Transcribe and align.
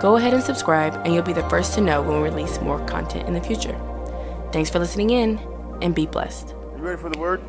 Go 0.00 0.14
ahead 0.14 0.32
and 0.32 0.42
subscribe, 0.42 0.94
and 1.04 1.12
you'll 1.12 1.24
be 1.24 1.32
the 1.32 1.48
first 1.48 1.74
to 1.74 1.80
know 1.80 2.00
when 2.02 2.22
we 2.22 2.28
release 2.28 2.60
more 2.60 2.78
content 2.86 3.26
in 3.26 3.34
the 3.34 3.40
future. 3.40 3.76
Thanks 4.52 4.70
for 4.70 4.78
listening 4.78 5.10
in, 5.10 5.40
and 5.82 5.92
be 5.92 6.06
blessed. 6.06 6.54
You 6.76 6.82
ready 6.82 7.00
for 7.00 7.10
the 7.10 7.18
word? 7.18 7.42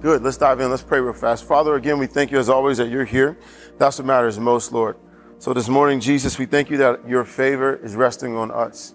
Good. 0.00 0.22
Let's 0.22 0.36
dive 0.36 0.60
in. 0.60 0.70
Let's 0.70 0.82
pray 0.82 1.00
real 1.00 1.12
fast. 1.12 1.44
Father, 1.44 1.74
again, 1.74 1.98
we 1.98 2.06
thank 2.06 2.30
you 2.30 2.38
as 2.38 2.48
always 2.48 2.78
that 2.78 2.88
you're 2.88 3.04
here. 3.04 3.36
That's 3.78 3.98
what 3.98 4.06
matters 4.06 4.38
most, 4.38 4.70
Lord. 4.70 4.96
So 5.38 5.52
this 5.52 5.68
morning, 5.68 5.98
Jesus, 5.98 6.38
we 6.38 6.46
thank 6.46 6.70
you 6.70 6.76
that 6.76 7.08
your 7.08 7.24
favor 7.24 7.74
is 7.76 7.96
resting 7.96 8.36
on 8.36 8.50
us. 8.52 8.94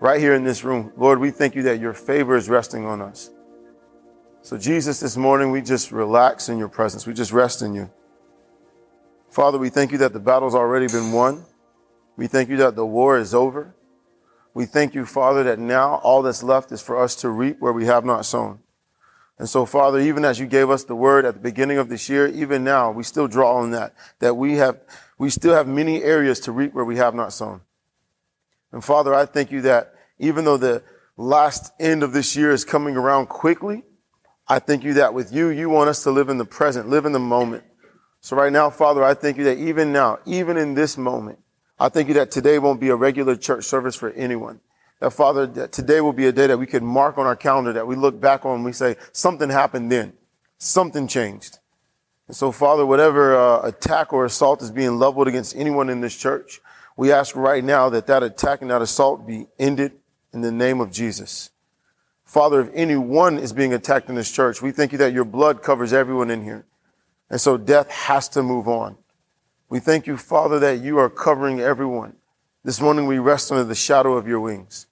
Right 0.00 0.20
here 0.20 0.34
in 0.34 0.42
this 0.42 0.64
room. 0.64 0.92
Lord, 0.96 1.20
we 1.20 1.30
thank 1.30 1.54
you 1.54 1.62
that 1.62 1.78
your 1.78 1.92
favor 1.92 2.36
is 2.36 2.48
resting 2.48 2.84
on 2.84 3.00
us. 3.00 3.30
So, 4.42 4.58
Jesus, 4.58 4.98
this 4.98 5.16
morning, 5.16 5.50
we 5.52 5.62
just 5.62 5.92
relax 5.92 6.48
in 6.48 6.58
your 6.58 6.68
presence. 6.68 7.06
We 7.06 7.14
just 7.14 7.32
rest 7.32 7.62
in 7.62 7.74
you. 7.74 7.90
Father, 9.30 9.58
we 9.58 9.68
thank 9.68 9.92
you 9.92 9.98
that 9.98 10.12
the 10.12 10.20
battle's 10.20 10.54
already 10.54 10.86
been 10.86 11.12
won. 11.12 11.44
We 12.16 12.26
thank 12.26 12.48
you 12.48 12.56
that 12.58 12.76
the 12.76 12.86
war 12.86 13.18
is 13.18 13.34
over. 13.34 13.74
We 14.54 14.64
thank 14.64 14.94
you, 14.94 15.04
Father, 15.04 15.42
that 15.44 15.58
now 15.58 15.96
all 15.96 16.22
that's 16.22 16.42
left 16.42 16.72
is 16.72 16.80
for 16.80 16.98
us 16.98 17.14
to 17.16 17.28
reap 17.28 17.60
where 17.60 17.72
we 17.72 17.86
have 17.86 18.04
not 18.04 18.24
sown. 18.24 18.60
And 19.38 19.48
so, 19.48 19.66
Father, 19.66 20.00
even 20.00 20.24
as 20.24 20.40
you 20.40 20.46
gave 20.46 20.70
us 20.70 20.84
the 20.84 20.96
word 20.96 21.26
at 21.26 21.34
the 21.34 21.40
beginning 21.40 21.76
of 21.76 21.90
this 21.90 22.08
year, 22.08 22.26
even 22.26 22.64
now, 22.64 22.90
we 22.90 23.02
still 23.02 23.28
draw 23.28 23.56
on 23.56 23.72
that, 23.72 23.94
that 24.20 24.34
we 24.34 24.54
have, 24.54 24.80
we 25.18 25.28
still 25.28 25.52
have 25.52 25.68
many 25.68 26.02
areas 26.02 26.40
to 26.40 26.52
reap 26.52 26.72
where 26.72 26.86
we 26.86 26.96
have 26.96 27.14
not 27.14 27.34
sown. 27.34 27.60
And 28.72 28.82
Father, 28.82 29.14
I 29.14 29.26
thank 29.26 29.52
you 29.52 29.60
that 29.62 29.94
even 30.18 30.46
though 30.46 30.56
the 30.56 30.82
last 31.18 31.72
end 31.78 32.02
of 32.02 32.14
this 32.14 32.34
year 32.34 32.50
is 32.50 32.64
coming 32.64 32.96
around 32.96 33.26
quickly, 33.26 33.84
I 34.48 34.58
thank 34.58 34.84
you 34.84 34.94
that 34.94 35.12
with 35.12 35.34
you, 35.34 35.48
you 35.48 35.68
want 35.68 35.90
us 35.90 36.02
to 36.04 36.10
live 36.10 36.30
in 36.30 36.38
the 36.38 36.44
present, 36.46 36.88
live 36.88 37.04
in 37.04 37.12
the 37.12 37.18
moment. 37.18 37.64
So 38.20 38.36
right 38.36 38.52
now, 38.52 38.70
Father, 38.70 39.04
I 39.04 39.12
thank 39.12 39.36
you 39.36 39.44
that 39.44 39.58
even 39.58 39.92
now, 39.92 40.18
even 40.24 40.56
in 40.56 40.74
this 40.74 40.96
moment, 40.96 41.38
I 41.78 41.88
thank 41.88 42.08
you 42.08 42.14
that 42.14 42.30
today 42.30 42.58
won't 42.58 42.80
be 42.80 42.88
a 42.88 42.96
regular 42.96 43.36
church 43.36 43.64
service 43.64 43.94
for 43.94 44.10
anyone. 44.12 44.60
That 45.00 45.10
Father, 45.10 45.46
that 45.46 45.72
today 45.72 46.00
will 46.00 46.14
be 46.14 46.26
a 46.26 46.32
day 46.32 46.46
that 46.46 46.58
we 46.58 46.66
can 46.66 46.84
mark 46.84 47.18
on 47.18 47.26
our 47.26 47.36
calendar 47.36 47.72
that 47.74 47.86
we 47.86 47.96
look 47.96 48.18
back 48.18 48.46
on 48.46 48.56
and 48.56 48.64
we 48.64 48.72
say, 48.72 48.96
something 49.12 49.50
happened 49.50 49.92
then. 49.92 50.14
Something 50.58 51.06
changed. 51.06 51.58
And 52.28 52.36
so 52.36 52.50
Father, 52.50 52.86
whatever 52.86 53.36
uh, 53.36 53.60
attack 53.62 54.12
or 54.12 54.24
assault 54.24 54.62
is 54.62 54.70
being 54.70 54.98
leveled 54.98 55.28
against 55.28 55.54
anyone 55.54 55.90
in 55.90 56.00
this 56.00 56.16
church, 56.16 56.60
we 56.96 57.12
ask 57.12 57.36
right 57.36 57.62
now 57.62 57.90
that 57.90 58.06
that 58.06 58.22
attack 58.22 58.62
and 58.62 58.70
that 58.70 58.80
assault 58.80 59.26
be 59.26 59.46
ended 59.58 59.92
in 60.32 60.40
the 60.40 60.50
name 60.50 60.80
of 60.80 60.90
Jesus. 60.90 61.50
Father, 62.24 62.62
if 62.62 62.70
anyone 62.74 63.38
is 63.38 63.52
being 63.52 63.74
attacked 63.74 64.08
in 64.08 64.14
this 64.14 64.32
church, 64.32 64.62
we 64.62 64.72
thank 64.72 64.92
you 64.92 64.98
that 64.98 65.12
your 65.12 65.24
blood 65.24 65.62
covers 65.62 65.92
everyone 65.92 66.30
in 66.30 66.42
here. 66.42 66.64
And 67.28 67.40
so 67.40 67.56
death 67.56 67.90
has 67.90 68.28
to 68.30 68.42
move 68.42 68.66
on. 68.66 68.96
We 69.68 69.80
thank 69.80 70.06
you, 70.06 70.16
Father, 70.16 70.58
that 70.60 70.80
you 70.80 70.98
are 70.98 71.10
covering 71.10 71.60
everyone. 71.60 72.14
This 72.64 72.80
morning 72.80 73.06
we 73.06 73.18
rest 73.18 73.50
under 73.50 73.64
the 73.64 73.74
shadow 73.74 74.14
of 74.14 74.26
your 74.26 74.40
wings. 74.40 74.86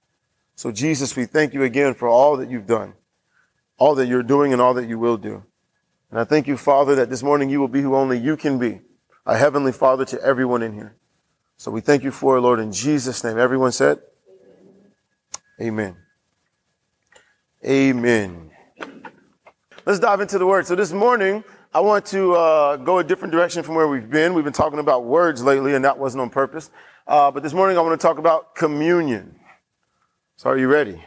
So 0.56 0.72
Jesus, 0.72 1.16
we 1.16 1.26
thank 1.26 1.54
you 1.54 1.62
again 1.62 1.94
for 1.94 2.08
all 2.08 2.36
that 2.36 2.50
you've 2.50 2.66
done, 2.66 2.94
all 3.78 3.94
that 3.96 4.06
you're 4.06 4.22
doing 4.22 4.52
and 4.52 4.60
all 4.60 4.74
that 4.74 4.88
you 4.88 4.98
will 4.98 5.16
do. 5.16 5.44
And 6.10 6.20
I 6.20 6.24
thank 6.24 6.46
you, 6.46 6.56
Father, 6.56 6.94
that 6.96 7.10
this 7.10 7.22
morning 7.22 7.50
you 7.50 7.60
will 7.60 7.68
be 7.68 7.82
who 7.82 7.94
only 7.94 8.18
you 8.18 8.36
can 8.36 8.58
be, 8.58 8.80
a 9.26 9.36
heavenly 9.36 9.72
Father 9.72 10.04
to 10.06 10.22
everyone 10.22 10.62
in 10.62 10.74
here. 10.74 10.96
So 11.56 11.70
we 11.70 11.80
thank 11.80 12.02
you 12.02 12.10
for 12.10 12.36
it, 12.36 12.40
Lord, 12.40 12.60
in 12.60 12.72
Jesus' 12.72 13.22
name. 13.24 13.38
Everyone 13.38 13.72
said, 13.72 13.98
Amen. 15.60 15.96
Amen. 17.64 18.50
Let's 19.86 19.98
dive 19.98 20.20
into 20.20 20.38
the 20.38 20.46
word. 20.46 20.66
So 20.66 20.74
this 20.74 20.92
morning, 20.92 21.44
I 21.74 21.80
want 21.80 22.06
to 22.06 22.34
uh, 22.34 22.76
go 22.76 22.98
a 22.98 23.04
different 23.04 23.32
direction 23.32 23.64
from 23.64 23.74
where 23.74 23.88
we've 23.88 24.08
been. 24.08 24.32
We've 24.34 24.44
been 24.44 24.52
talking 24.52 24.78
about 24.78 25.06
words 25.06 25.42
lately, 25.42 25.74
and 25.74 25.84
that 25.84 25.98
wasn't 25.98 26.20
on 26.20 26.30
purpose. 26.30 26.70
Uh, 27.04 27.32
but 27.32 27.42
this 27.42 27.52
morning, 27.52 27.76
I 27.76 27.80
want 27.80 28.00
to 28.00 28.06
talk 28.06 28.18
about 28.18 28.54
communion. 28.54 29.40
So, 30.36 30.50
are 30.50 30.56
you 30.56 30.68
ready? 30.68 31.04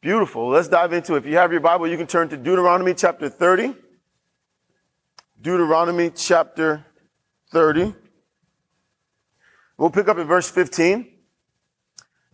Beautiful. 0.00 0.48
Let's 0.48 0.68
dive 0.68 0.94
into 0.94 1.16
it. 1.16 1.18
If 1.18 1.26
you 1.26 1.36
have 1.36 1.52
your 1.52 1.60
Bible, 1.60 1.86
you 1.86 1.98
can 1.98 2.06
turn 2.06 2.30
to 2.30 2.38
Deuteronomy 2.38 2.94
chapter 2.94 3.28
30. 3.28 3.74
Deuteronomy 5.42 6.12
chapter 6.16 6.86
30. 7.52 7.94
We'll 9.76 9.90
pick 9.90 10.08
up 10.08 10.16
at 10.16 10.26
verse 10.26 10.50
15. 10.50 11.12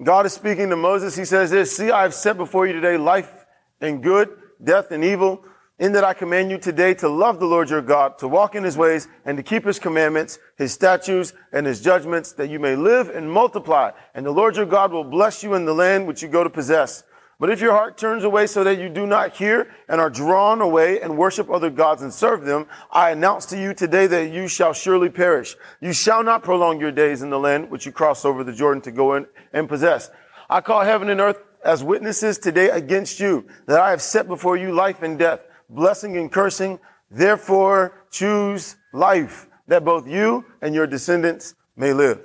God 0.04 0.24
is 0.24 0.32
speaking 0.32 0.70
to 0.70 0.76
Moses. 0.76 1.16
He 1.16 1.24
says 1.24 1.50
this, 1.50 1.76
See, 1.76 1.90
I 1.90 2.02
have 2.02 2.14
set 2.14 2.36
before 2.36 2.64
you 2.68 2.74
today 2.74 2.96
life 2.96 3.44
and 3.80 4.04
good, 4.04 4.28
death 4.62 4.92
and 4.92 5.02
evil 5.02 5.44
in 5.82 5.90
that 5.90 6.04
I 6.04 6.14
command 6.14 6.48
you 6.48 6.58
today 6.58 6.94
to 6.94 7.08
love 7.08 7.40
the 7.40 7.46
Lord 7.46 7.68
your 7.68 7.82
God, 7.82 8.16
to 8.18 8.28
walk 8.28 8.54
in 8.54 8.62
his 8.62 8.76
ways, 8.76 9.08
and 9.24 9.36
to 9.36 9.42
keep 9.42 9.64
his 9.64 9.80
commandments, 9.80 10.38
his 10.56 10.72
statutes, 10.72 11.32
and 11.52 11.66
his 11.66 11.80
judgments, 11.80 12.30
that 12.34 12.48
you 12.48 12.60
may 12.60 12.76
live 12.76 13.08
and 13.08 13.28
multiply. 13.28 13.90
And 14.14 14.24
the 14.24 14.30
Lord 14.30 14.54
your 14.54 14.64
God 14.64 14.92
will 14.92 15.02
bless 15.02 15.42
you 15.42 15.54
in 15.54 15.64
the 15.64 15.74
land 15.74 16.06
which 16.06 16.22
you 16.22 16.28
go 16.28 16.44
to 16.44 16.50
possess. 16.50 17.02
But 17.40 17.50
if 17.50 17.60
your 17.60 17.72
heart 17.72 17.98
turns 17.98 18.22
away 18.22 18.46
so 18.46 18.62
that 18.62 18.78
you 18.78 18.88
do 18.90 19.08
not 19.08 19.34
hear 19.34 19.74
and 19.88 20.00
are 20.00 20.08
drawn 20.08 20.60
away 20.60 21.00
and 21.00 21.18
worship 21.18 21.50
other 21.50 21.68
gods 21.68 22.00
and 22.00 22.14
serve 22.14 22.44
them, 22.44 22.68
I 22.92 23.10
announce 23.10 23.46
to 23.46 23.60
you 23.60 23.74
today 23.74 24.06
that 24.06 24.30
you 24.30 24.46
shall 24.46 24.74
surely 24.74 25.08
perish. 25.08 25.56
You 25.80 25.92
shall 25.92 26.22
not 26.22 26.44
prolong 26.44 26.78
your 26.78 26.92
days 26.92 27.22
in 27.22 27.30
the 27.30 27.40
land 27.40 27.72
which 27.72 27.86
you 27.86 27.90
cross 27.90 28.24
over 28.24 28.44
the 28.44 28.52
Jordan 28.52 28.82
to 28.82 28.92
go 28.92 29.14
in 29.14 29.26
and 29.52 29.68
possess. 29.68 30.12
I 30.48 30.60
call 30.60 30.82
heaven 30.82 31.10
and 31.10 31.20
earth 31.20 31.42
as 31.64 31.82
witnesses 31.82 32.38
today 32.38 32.70
against 32.70 33.18
you 33.18 33.48
that 33.66 33.80
I 33.80 33.90
have 33.90 34.00
set 34.00 34.28
before 34.28 34.56
you 34.56 34.70
life 34.70 35.02
and 35.02 35.18
death 35.18 35.40
blessing 35.74 36.16
and 36.16 36.30
cursing. 36.30 36.78
Therefore, 37.10 38.04
choose 38.10 38.76
life 38.92 39.48
that 39.68 39.84
both 39.84 40.06
you 40.06 40.44
and 40.60 40.74
your 40.74 40.86
descendants 40.86 41.54
may 41.76 41.92
live. 41.92 42.20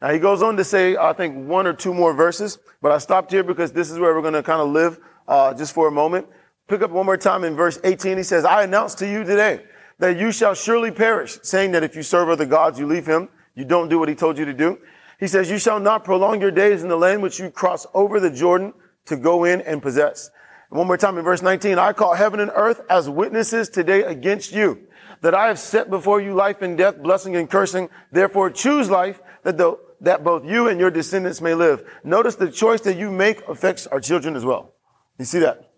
Now 0.00 0.12
he 0.12 0.18
goes 0.18 0.42
on 0.42 0.56
to 0.56 0.64
say, 0.64 0.96
I 0.96 1.12
think 1.12 1.48
one 1.48 1.66
or 1.66 1.72
two 1.72 1.92
more 1.92 2.12
verses, 2.12 2.58
but 2.80 2.92
I 2.92 2.98
stopped 2.98 3.32
here 3.32 3.42
because 3.42 3.72
this 3.72 3.90
is 3.90 3.98
where 3.98 4.14
we're 4.14 4.22
going 4.22 4.34
to 4.34 4.42
kind 4.42 4.60
of 4.60 4.68
live 4.68 5.00
uh, 5.26 5.54
just 5.54 5.74
for 5.74 5.88
a 5.88 5.90
moment. 5.90 6.26
Pick 6.68 6.82
up 6.82 6.90
one 6.90 7.06
more 7.06 7.16
time 7.16 7.44
in 7.44 7.56
verse 7.56 7.80
18. 7.82 8.16
He 8.16 8.22
says, 8.22 8.44
I 8.44 8.62
announce 8.62 8.94
to 8.96 9.08
you 9.08 9.24
today 9.24 9.64
that 9.98 10.18
you 10.18 10.30
shall 10.30 10.54
surely 10.54 10.90
perish, 10.90 11.38
saying 11.42 11.72
that 11.72 11.82
if 11.82 11.96
you 11.96 12.02
serve 12.02 12.28
other 12.28 12.46
gods, 12.46 12.78
you 12.78 12.86
leave 12.86 13.06
him. 13.06 13.28
You 13.54 13.64
don't 13.64 13.88
do 13.88 13.98
what 13.98 14.08
he 14.08 14.14
told 14.14 14.38
you 14.38 14.44
to 14.44 14.54
do. 14.54 14.78
He 15.18 15.26
says, 15.26 15.50
you 15.50 15.58
shall 15.58 15.80
not 15.80 16.04
prolong 16.04 16.40
your 16.40 16.52
days 16.52 16.82
in 16.82 16.88
the 16.88 16.96
land 16.96 17.22
which 17.22 17.40
you 17.40 17.50
cross 17.50 17.86
over 17.92 18.20
the 18.20 18.30
Jordan 18.30 18.72
to 19.06 19.16
go 19.16 19.44
in 19.44 19.62
and 19.62 19.82
possess. 19.82 20.30
One 20.70 20.86
more 20.86 20.98
time 20.98 21.16
in 21.16 21.24
verse 21.24 21.40
19, 21.40 21.78
I 21.78 21.92
call 21.92 22.14
heaven 22.14 22.40
and 22.40 22.50
earth 22.54 22.82
as 22.90 23.08
witnesses 23.08 23.70
today 23.70 24.02
against 24.02 24.52
you, 24.52 24.86
that 25.22 25.34
I 25.34 25.46
have 25.48 25.58
set 25.58 25.88
before 25.88 26.20
you 26.20 26.34
life 26.34 26.60
and 26.60 26.76
death, 26.76 27.02
blessing 27.02 27.36
and 27.36 27.48
cursing. 27.48 27.88
Therefore 28.12 28.50
choose 28.50 28.90
life 28.90 29.20
that 29.44 29.56
the, 29.56 29.78
that 30.02 30.22
both 30.22 30.44
you 30.44 30.68
and 30.68 30.78
your 30.78 30.90
descendants 30.90 31.40
may 31.40 31.54
live. 31.54 31.84
Notice 32.04 32.34
the 32.34 32.50
choice 32.50 32.82
that 32.82 32.98
you 32.98 33.10
make 33.10 33.46
affects 33.48 33.86
our 33.86 34.00
children 34.00 34.36
as 34.36 34.44
well. 34.44 34.74
You 35.18 35.24
see 35.24 35.38
that? 35.38 35.70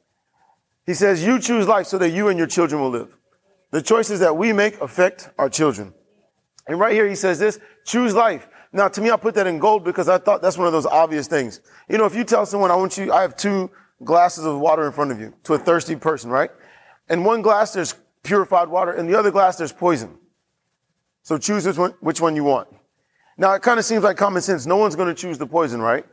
He 0.87 0.95
says 0.95 1.25
you 1.25 1.39
choose 1.39 1.69
life 1.69 1.87
so 1.87 1.97
that 1.99 2.11
you 2.11 2.29
and 2.29 2.37
your 2.37 2.49
children 2.49 2.83
will 2.83 2.91
live. 2.91 3.17
The 3.71 3.83
choices 3.83 4.19
that 4.21 4.37
we 4.37 4.53
make 4.53 4.81
affect 4.81 5.31
our 5.39 5.49
children. 5.49 5.95
And 6.67 6.81
right 6.81 6.93
here 6.93 7.09
he 7.09 7.15
says 7.15 7.39
this, 7.39 7.61
choose 7.85 8.13
life. 8.13 8.49
Now 8.73 8.89
to 8.89 9.01
me, 9.01 9.11
I 9.11 9.17
put 9.17 9.35
that 9.37 9.47
in 9.47 9.61
gold 9.61 9.85
because 9.85 10.09
I 10.09 10.19
thought 10.19 10.43
that's 10.43 10.59
one 10.59 10.67
of 10.67 10.73
those 10.73 10.87
obvious 10.87 11.29
things. 11.29 11.61
You 11.89 11.99
know, 11.99 12.07
if 12.07 12.15
you 12.17 12.25
tell 12.25 12.45
someone, 12.45 12.73
I 12.73 12.77
want 12.77 12.99
you, 12.99 13.13
I 13.13 13.23
have 13.23 13.37
two 13.37 13.71
glasses 14.05 14.45
of 14.45 14.59
water 14.59 14.87
in 14.87 14.93
front 14.93 15.13
of 15.13 15.21
you 15.21 15.35
to 15.45 15.55
a 15.55 15.59
thirsty 15.59 15.97
person, 15.97 16.31
right? 16.31 16.51
And 17.09 17.25
one 17.25 17.43
glass, 17.43 17.73
there's 17.73 17.95
purified 18.23 18.69
water. 18.69 18.93
and 18.93 19.09
the 19.09 19.19
other 19.19 19.31
glass, 19.31 19.57
there's 19.57 19.73
poison. 19.73 20.17
So 21.23 21.39
choose 21.39 21.67
which 21.67 21.77
one, 21.77 21.95
which 22.01 22.21
one 22.21 22.37
you 22.37 22.45
want. 22.45 22.69
Now, 23.37 23.55
it 23.55 23.63
kind 23.63 23.79
of 23.79 23.85
seems 23.85 24.05
like 24.05 24.17
common 24.17 24.43
sense. 24.43 24.67
No 24.67 24.77
one's 24.77 24.97
going 24.97 25.09
to 25.09 25.15
choose 25.15 25.39
the 25.39 25.47
poison, 25.47 25.81
right? 25.81 26.05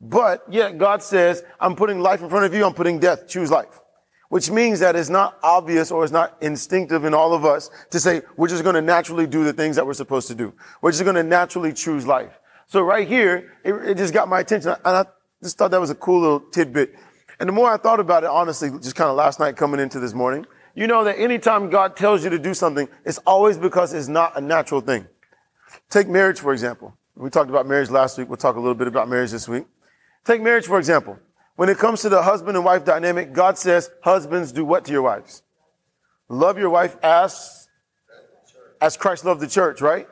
But 0.00 0.44
yet 0.50 0.78
God 0.78 1.02
says, 1.02 1.42
I'm 1.60 1.74
putting 1.74 2.00
life 2.00 2.22
in 2.22 2.28
front 2.28 2.44
of 2.44 2.54
you. 2.54 2.64
I'm 2.64 2.74
putting 2.74 2.98
death. 2.98 3.26
Choose 3.26 3.50
life. 3.50 3.80
Which 4.28 4.50
means 4.50 4.80
that 4.80 4.94
it's 4.94 5.08
not 5.08 5.38
obvious 5.42 5.90
or 5.90 6.04
it's 6.04 6.12
not 6.12 6.36
instinctive 6.42 7.04
in 7.04 7.14
all 7.14 7.32
of 7.32 7.44
us 7.44 7.70
to 7.90 7.98
say, 7.98 8.22
we're 8.36 8.48
just 8.48 8.62
going 8.62 8.74
to 8.74 8.82
naturally 8.82 9.26
do 9.26 9.44
the 9.44 9.52
things 9.52 9.76
that 9.76 9.86
we're 9.86 9.94
supposed 9.94 10.28
to 10.28 10.34
do. 10.34 10.52
We're 10.82 10.92
just 10.92 11.04
going 11.04 11.16
to 11.16 11.22
naturally 11.22 11.72
choose 11.72 12.06
life. 12.06 12.38
So 12.66 12.82
right 12.82 13.08
here, 13.08 13.54
it, 13.64 13.72
it 13.72 13.96
just 13.96 14.12
got 14.12 14.28
my 14.28 14.40
attention. 14.40 14.72
And 14.84 14.96
I 14.96 15.06
just 15.42 15.56
thought 15.56 15.70
that 15.70 15.80
was 15.80 15.90
a 15.90 15.94
cool 15.94 16.20
little 16.20 16.40
tidbit 16.40 16.94
and 17.40 17.48
the 17.48 17.52
more 17.52 17.70
I 17.70 17.76
thought 17.76 18.00
about 18.00 18.24
it, 18.24 18.30
honestly, 18.30 18.70
just 18.70 18.96
kind 18.96 19.10
of 19.10 19.16
last 19.16 19.38
night 19.38 19.56
coming 19.56 19.80
into 19.80 20.00
this 20.00 20.12
morning, 20.12 20.46
you 20.74 20.86
know 20.86 21.04
that 21.04 21.18
anytime 21.18 21.70
God 21.70 21.96
tells 21.96 22.24
you 22.24 22.30
to 22.30 22.38
do 22.38 22.54
something, 22.54 22.88
it's 23.04 23.18
always 23.18 23.58
because 23.58 23.92
it's 23.92 24.08
not 24.08 24.36
a 24.36 24.40
natural 24.40 24.80
thing. 24.80 25.06
Take 25.90 26.08
marriage, 26.08 26.40
for 26.40 26.52
example. 26.52 26.96
We 27.14 27.30
talked 27.30 27.50
about 27.50 27.66
marriage 27.66 27.90
last 27.90 28.18
week. 28.18 28.28
We'll 28.28 28.36
talk 28.36 28.56
a 28.56 28.60
little 28.60 28.74
bit 28.74 28.86
about 28.86 29.08
marriage 29.08 29.30
this 29.30 29.48
week. 29.48 29.66
Take 30.24 30.40
marriage, 30.40 30.66
for 30.66 30.78
example. 30.78 31.18
When 31.56 31.68
it 31.68 31.78
comes 31.78 32.02
to 32.02 32.08
the 32.08 32.22
husband 32.22 32.56
and 32.56 32.64
wife 32.64 32.84
dynamic, 32.84 33.32
God 33.32 33.58
says, 33.58 33.90
husbands, 34.02 34.52
do 34.52 34.64
what 34.64 34.84
to 34.84 34.92
your 34.92 35.02
wives? 35.02 35.42
Love 36.28 36.58
your 36.58 36.70
wife 36.70 36.96
as, 37.02 37.68
as 38.80 38.96
Christ 38.96 39.24
loved 39.24 39.40
the 39.40 39.48
church, 39.48 39.80
right? 39.80 40.06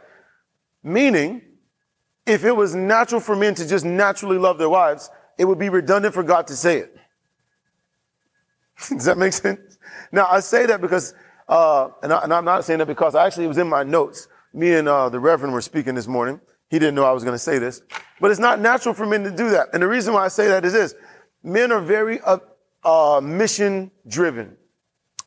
Meaning, 0.83 1.43
if 2.27 2.45
it 2.45 2.53
was 2.53 2.75
natural 2.75 3.21
for 3.21 3.37
men 3.37 3.55
to 3.57 3.69
just 3.69 3.85
naturally 3.85 4.39
love 4.39 4.59
their 4.59 4.69
wives, 4.69 5.11
it 5.39 5.45
would 5.45 5.59
be 5.59 5.69
redundant 5.69 6.15
for 6.15 6.25
God 6.25 6.49
to 6.49 6.57
say 6.57 6.79
it. 6.79 6.97
Does 8.89 9.05
that 9.05 9.19
make 9.19 9.33
sense? 9.33 9.79
Now, 10.13 10.27
I 10.31 10.41
say 10.41 10.67
that 10.67 10.81
because, 10.81 11.15
uh, 11.49 11.89
and, 12.03 12.13
I, 12.13 12.39
am 12.39 12.45
not 12.45 12.65
saying 12.65 12.79
that 12.81 12.87
because 12.87 13.15
I 13.15 13.27
actually 13.27 13.45
it 13.45 13.49
was 13.49 13.59
in 13.59 13.69
my 13.69 13.83
notes. 13.83 14.29
Me 14.53 14.75
and 14.75 14.89
uh, 14.89 15.09
the 15.09 15.21
Reverend 15.21 15.53
were 15.53 15.61
speaking 15.61 15.95
this 15.95 16.07
morning. 16.07 16.41
He 16.69 16.79
didn't 16.79 16.95
know 16.95 17.05
I 17.05 17.13
was 17.13 17.23
going 17.23 17.35
to 17.35 17.39
say 17.39 17.59
this, 17.59 17.83
but 18.21 18.31
it's 18.31 18.41
not 18.41 18.61
natural 18.61 18.95
for 18.95 19.07
men 19.07 19.23
to 19.25 19.31
do 19.31 19.51
that. 19.51 19.69
And 19.73 19.83
the 19.83 19.87
reason 19.87 20.15
why 20.15 20.25
I 20.25 20.29
say 20.29 20.49
that 20.49 20.65
is 20.65 20.73
this: 20.73 20.95
men 21.43 21.71
are 21.71 21.81
very 21.81 22.21
uh, 22.21 22.39
uh 22.83 23.21
mission 23.23 23.91
driven. 24.09 24.57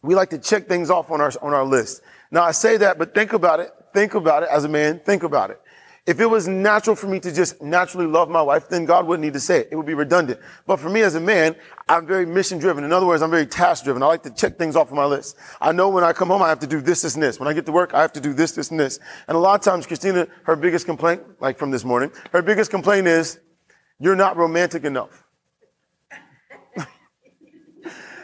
We 0.01 0.15
like 0.15 0.31
to 0.31 0.37
check 0.37 0.67
things 0.67 0.89
off 0.89 1.11
on 1.11 1.21
our 1.21 1.31
on 1.41 1.53
our 1.53 1.63
list. 1.63 2.01
Now, 2.31 2.43
I 2.43 2.51
say 2.51 2.77
that, 2.77 2.97
but 2.97 3.13
think 3.13 3.33
about 3.33 3.59
it. 3.61 3.71
Think 3.93 4.15
about 4.15 4.43
it 4.43 4.49
as 4.51 4.65
a 4.65 4.69
man. 4.69 4.99
Think 4.99 5.23
about 5.23 5.49
it. 5.49 5.61
If 6.09 6.19
it 6.19 6.25
was 6.25 6.47
natural 6.47 6.95
for 6.95 7.05
me 7.05 7.19
to 7.19 7.31
just 7.31 7.61
naturally 7.61 8.07
love 8.07 8.29
my 8.29 8.41
wife, 8.41 8.67
then 8.67 8.83
God 8.85 9.05
wouldn't 9.05 9.23
need 9.23 9.33
to 9.33 9.39
say 9.39 9.59
it. 9.59 9.67
It 9.69 9.75
would 9.75 9.85
be 9.85 9.93
redundant. 9.93 10.39
But 10.65 10.79
for 10.79 10.89
me 10.89 11.03
as 11.03 11.13
a 11.13 11.19
man, 11.19 11.55
I'm 11.87 12.07
very 12.07 12.25
mission 12.25 12.57
driven. 12.57 12.83
In 12.83 12.91
other 12.91 13.05
words, 13.05 13.21
I'm 13.21 13.29
very 13.29 13.45
task 13.45 13.83
driven. 13.83 14.01
I 14.01 14.07
like 14.07 14.23
to 14.23 14.31
check 14.31 14.57
things 14.57 14.75
off 14.75 14.89
on 14.89 14.95
my 14.95 15.05
list. 15.05 15.37
I 15.61 15.71
know 15.71 15.87
when 15.89 16.03
I 16.03 16.11
come 16.11 16.29
home, 16.29 16.41
I 16.41 16.49
have 16.49 16.57
to 16.61 16.67
do 16.67 16.81
this, 16.81 17.03
this, 17.03 17.13
and 17.13 17.21
this. 17.21 17.39
When 17.39 17.47
I 17.47 17.53
get 17.53 17.67
to 17.67 17.71
work, 17.71 17.93
I 17.93 18.01
have 18.01 18.11
to 18.13 18.19
do 18.19 18.33
this, 18.33 18.53
this, 18.53 18.71
and 18.71 18.79
this. 18.79 18.99
And 19.27 19.37
a 19.37 19.39
lot 19.39 19.53
of 19.59 19.61
times, 19.63 19.85
Christina, 19.85 20.27
her 20.45 20.55
biggest 20.55 20.87
complaint, 20.87 21.21
like 21.41 21.59
from 21.59 21.69
this 21.69 21.85
morning, 21.85 22.11
her 22.31 22.41
biggest 22.41 22.71
complaint 22.71 23.05
is, 23.05 23.39
you're 23.99 24.15
not 24.15 24.35
romantic 24.35 24.85
enough. 24.85 25.27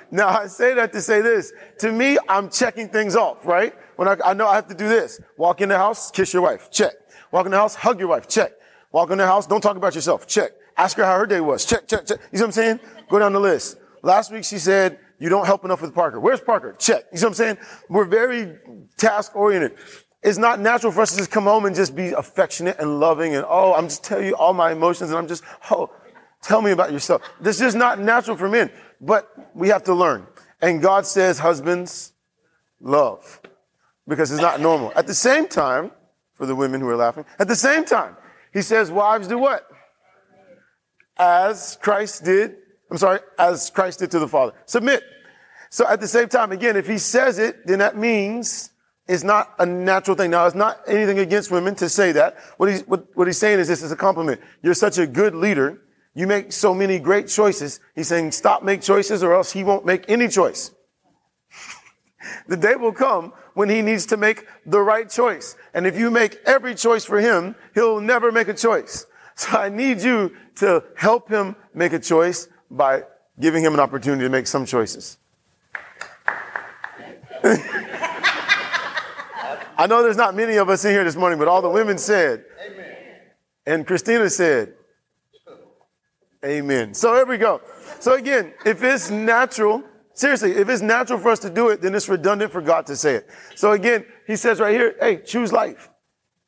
now, 0.10 0.30
I 0.30 0.48
say 0.48 0.74
that 0.74 0.92
to 0.94 1.02
say 1.02 1.22
this. 1.22 1.54
To 1.82 1.92
me, 1.92 2.18
I'm 2.28 2.50
checking 2.50 2.90
things 2.90 3.16
off, 3.16 3.46
right? 3.46 3.76
When 3.96 4.08
I, 4.08 4.18
I 4.26 4.34
know 4.34 4.48
I 4.48 4.56
have 4.56 4.70
to 4.70 4.76
do 4.76 4.90
this. 4.90 5.22
Walk 5.38 5.62
in 5.62 5.70
the 5.70 5.78
house, 5.78 6.10
kiss 6.10 6.34
your 6.34 6.42
wife. 6.42 6.72
Check. 6.72 6.94
Walk 7.31 7.45
in 7.45 7.51
the 7.51 7.57
house, 7.57 7.75
hug 7.75 8.00
your 8.00 8.10
wife. 8.10 8.27
Check. 8.27 8.51
Walk 8.92 9.12
in 9.12 9.18
the 9.18 9.25
house, 9.25 9.45
don't 9.45 9.62
talk 9.62 9.77
about 9.77 9.95
yourself. 9.95 10.27
Check. 10.27 10.51
Ask 10.77 10.98
her 10.98 11.06
how 11.06 11.18
her 11.18 11.25
day 11.25 11.42
was. 11.42 11.66
Check, 11.66 11.88
check, 11.88 12.06
check. 12.06 12.19
You 12.31 12.38
see 12.38 12.44
what 12.44 12.48
I'm 12.48 12.51
saying? 12.51 12.80
Go 13.10 13.19
down 13.19 13.33
the 13.33 13.39
list. 13.39 13.77
Last 14.04 14.31
week 14.31 14.44
she 14.44 14.57
said, 14.57 15.00
you 15.19 15.30
don't 15.30 15.45
help 15.45 15.63
enough 15.63 15.81
with 15.81 15.94
Parker. 15.94 16.19
Where's 16.19 16.42
Parker? 16.42 16.75
Check. 16.77 17.06
You 17.12 17.18
see 17.18 17.25
what 17.25 17.31
I'm 17.31 17.36
saying? 17.36 17.57
We're 17.89 18.06
very 18.06 18.57
task 18.98 19.36
oriented. 19.36 19.77
It's 20.22 20.38
not 20.38 20.60
natural 20.60 20.92
for 20.92 21.01
us 21.01 21.12
to 21.12 21.18
just 21.18 21.31
come 21.31 21.44
home 21.44 21.66
and 21.66 21.75
just 21.75 21.95
be 21.95 22.10
affectionate 22.10 22.77
and 22.80 23.00
loving 23.00 23.36
and, 23.36 23.45
oh, 23.48 23.74
I'm 23.74 23.86
just 23.86 24.04
telling 24.04 24.25
you 24.25 24.36
all 24.36 24.54
my 24.54 24.72
emotions 24.72 25.12
and 25.12 25.19
I'm 25.19 25.27
just, 25.27 25.44
oh, 25.72 25.92
tell 26.42 26.62
me 26.62 26.72
about 26.72 26.92
yourself. 26.92 27.22
This 27.39 27.62
is 27.62 27.75
not 27.75 28.00
natural 28.00 28.36
for 28.36 28.50
men, 28.50 28.72
but 29.00 29.31
we 29.54 29.69
have 29.69 29.83
to 29.83 29.94
learn. 29.94 30.25
And 30.62 30.81
God 30.81 31.06
says, 31.06 31.38
husbands, 31.39 32.13
love 32.81 33.42
because 34.07 34.31
it's 34.31 34.42
not 34.42 34.60
normal. 34.60 34.92
At 34.95 35.07
the 35.07 35.13
same 35.13 35.48
time, 35.48 35.92
for 36.36 36.46
the 36.46 36.56
women 36.56 36.82
who 36.82 36.90
are 36.90 36.96
laughing. 36.96 37.26
At 37.40 37.48
the 37.48 37.56
same 37.56 37.86
time, 37.86 38.16
he 38.54 38.62
says, 38.62 38.92
wives 38.92 39.28
do 39.28 39.38
what? 39.38 39.68
As 41.18 41.78
Christ 41.82 42.24
did, 42.24 42.56
I'm 42.92 42.98
sorry, 42.98 43.20
as 43.40 43.70
Christ 43.70 44.00
did 44.00 44.12
to 44.12 44.20
the 44.20 44.28
Father. 44.28 44.54
Submit. 44.66 45.04
So 45.70 45.88
at 45.88 46.00
the 46.00 46.08
same 46.08 46.30
time, 46.30 46.52
again, 46.52 46.76
if 46.76 46.88
he 46.88 46.98
says 46.98 47.40
it, 47.40 47.66
then 47.66 47.80
that 47.80 47.98
means 47.98 48.72
it's 49.08 49.24
not 49.24 49.54
a 49.60 49.66
natural 49.66 50.16
thing. 50.16 50.32
Now, 50.32 50.46
it's 50.46 50.56
not 50.56 50.80
anything 50.88 51.20
against 51.20 51.52
women 51.52 51.76
to 51.76 51.90
say 51.90 52.12
that. 52.14 52.38
What 52.58 52.70
he's, 52.70 52.82
what, 52.84 53.08
what 53.14 53.28
he's 53.28 53.38
saying 53.38 53.60
is 53.60 53.68
this 53.68 53.84
is 53.84 53.92
a 53.92 53.96
compliment. 53.96 54.42
You're 54.62 54.74
such 54.74 54.98
a 54.98 55.06
good 55.06 55.36
leader. 55.36 55.82
You 56.16 56.28
make 56.28 56.52
so 56.52 56.74
many 56.74 56.98
great 56.98 57.28
choices. 57.28 57.80
He's 57.94 58.08
saying 58.08 58.32
stop 58.32 58.64
make 58.64 58.82
choices 58.82 59.22
or 59.22 59.34
else 59.34 59.52
he 59.52 59.64
won't 59.64 59.86
make 59.86 60.06
any 60.10 60.28
choice. 60.28 60.72
the 62.48 62.58
day 62.58 62.76
will 62.76 62.94
come 62.94 63.34
when 63.56 63.69
he 63.69 63.81
needs 63.81 64.06
to 64.07 64.18
make 64.18 64.46
the 64.66 64.80
right 64.80 65.10
choice. 65.10 65.56
And 65.74 65.88
if 65.88 65.98
you 65.98 66.12
make 66.12 66.38
every 66.46 66.75
choice 66.75 67.04
for 67.04 67.19
him, 67.19 67.56
he'll 67.74 68.00
never 68.00 68.31
make 68.31 68.48
a 68.48 68.54
choice. 68.54 69.07
So 69.38 69.57
I 69.57 69.69
need 69.69 70.02
you 70.02 70.34
to 70.56 70.84
help 70.96 71.28
him 71.28 71.56
make 71.74 71.92
a 71.92 72.00
choice 72.00 72.48
by 72.69 73.04
giving 73.40 73.63
him 73.63 73.74
an 73.74 73.80
opportunity 73.80 74.24
to 74.24 74.30
make 74.30 74.48
some 74.48 74.66
choices. 74.66 75.18
I 79.78 79.88
know 79.88 80.04
there's 80.04 80.16
not 80.16 80.36
many 80.36 80.56
of 80.56 80.69
us 80.69 80.86
in 80.86 80.92
here 80.92 81.04
this 81.04 81.18
morning, 81.18 81.38
but 81.38 81.50
all 81.50 81.62
the 81.62 81.69
women 81.69 81.98
said, 81.98 82.46
Amen. 82.66 82.96
and 83.66 83.86
Christina 83.86 84.30
said, 84.30 84.74
Amen. 86.46 86.94
So 86.94 87.13
here 87.16 87.25
we 87.25 87.38
go. 87.38 87.60
So 88.00 88.13
again, 88.13 88.54
if 88.66 88.84
it's 88.84 89.10
natural 89.10 89.84
Seriously, 90.16 90.54
if 90.54 90.70
it's 90.70 90.82
natural 90.82 91.20
for 91.20 91.30
us 91.30 91.40
to 91.40 91.50
do 91.50 91.70
it, 91.70 91.82
then 91.82 91.94
it's 91.94 92.08
redundant 92.08 92.52
for 92.52 92.62
God 92.62 92.86
to 92.86 92.96
say 92.96 93.16
it. 93.16 93.30
So 93.54 93.74
again, 93.74 94.06
he 94.26 94.38
says 94.38 94.62
right 94.62 94.74
here, 94.74 94.96
hey, 95.00 95.18
choose 95.18 95.52
life. 95.52 95.90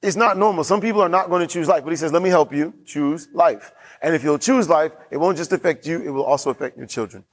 It's 0.01 0.15
not 0.15 0.37
normal. 0.37 0.63
Some 0.63 0.79
people 0.79 1.01
are 1.01 1.09
not 1.09 1.29
going 1.29 1.41
to 1.41 1.47
choose 1.47 1.67
life, 1.67 1.83
but 1.83 1.89
he 1.89 1.97
says, 1.97 2.13
let 2.13 2.21
me 2.21 2.29
help 2.29 2.53
you 2.53 2.73
choose 2.85 3.27
life. 3.33 3.73
And 4.01 4.15
if 4.15 4.23
you'll 4.23 4.39
choose 4.39 4.69
life, 4.69 4.93
it 5.11 5.17
won't 5.17 5.37
just 5.37 5.51
affect 5.51 5.85
you, 5.85 6.01
it 6.01 6.09
will 6.09 6.23
also 6.23 6.49
affect 6.49 6.77
your 6.77 6.87
children. 6.87 7.25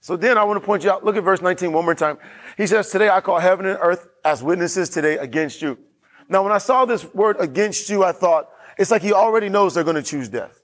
So 0.00 0.14
then 0.14 0.36
I 0.36 0.44
want 0.44 0.60
to 0.60 0.64
point 0.64 0.84
you 0.84 0.90
out, 0.90 1.04
look 1.04 1.16
at 1.16 1.24
verse 1.24 1.40
19 1.40 1.72
one 1.72 1.84
more 1.86 1.94
time. 1.94 2.18
He 2.58 2.66
says, 2.66 2.90
today 2.90 3.08
I 3.08 3.22
call 3.22 3.38
heaven 3.38 3.64
and 3.64 3.78
earth 3.80 4.08
as 4.24 4.42
witnesses 4.42 4.90
today 4.90 5.16
against 5.16 5.62
you. 5.62 5.78
Now, 6.28 6.42
when 6.42 6.52
I 6.52 6.58
saw 6.58 6.84
this 6.84 7.12
word 7.14 7.36
against 7.40 7.88
you, 7.88 8.04
I 8.04 8.12
thought, 8.12 8.50
it's 8.76 8.90
like 8.90 9.00
he 9.00 9.14
already 9.14 9.48
knows 9.48 9.74
they're 9.74 9.84
going 9.84 9.96
to 9.96 10.02
choose 10.02 10.28
death. 10.28 10.60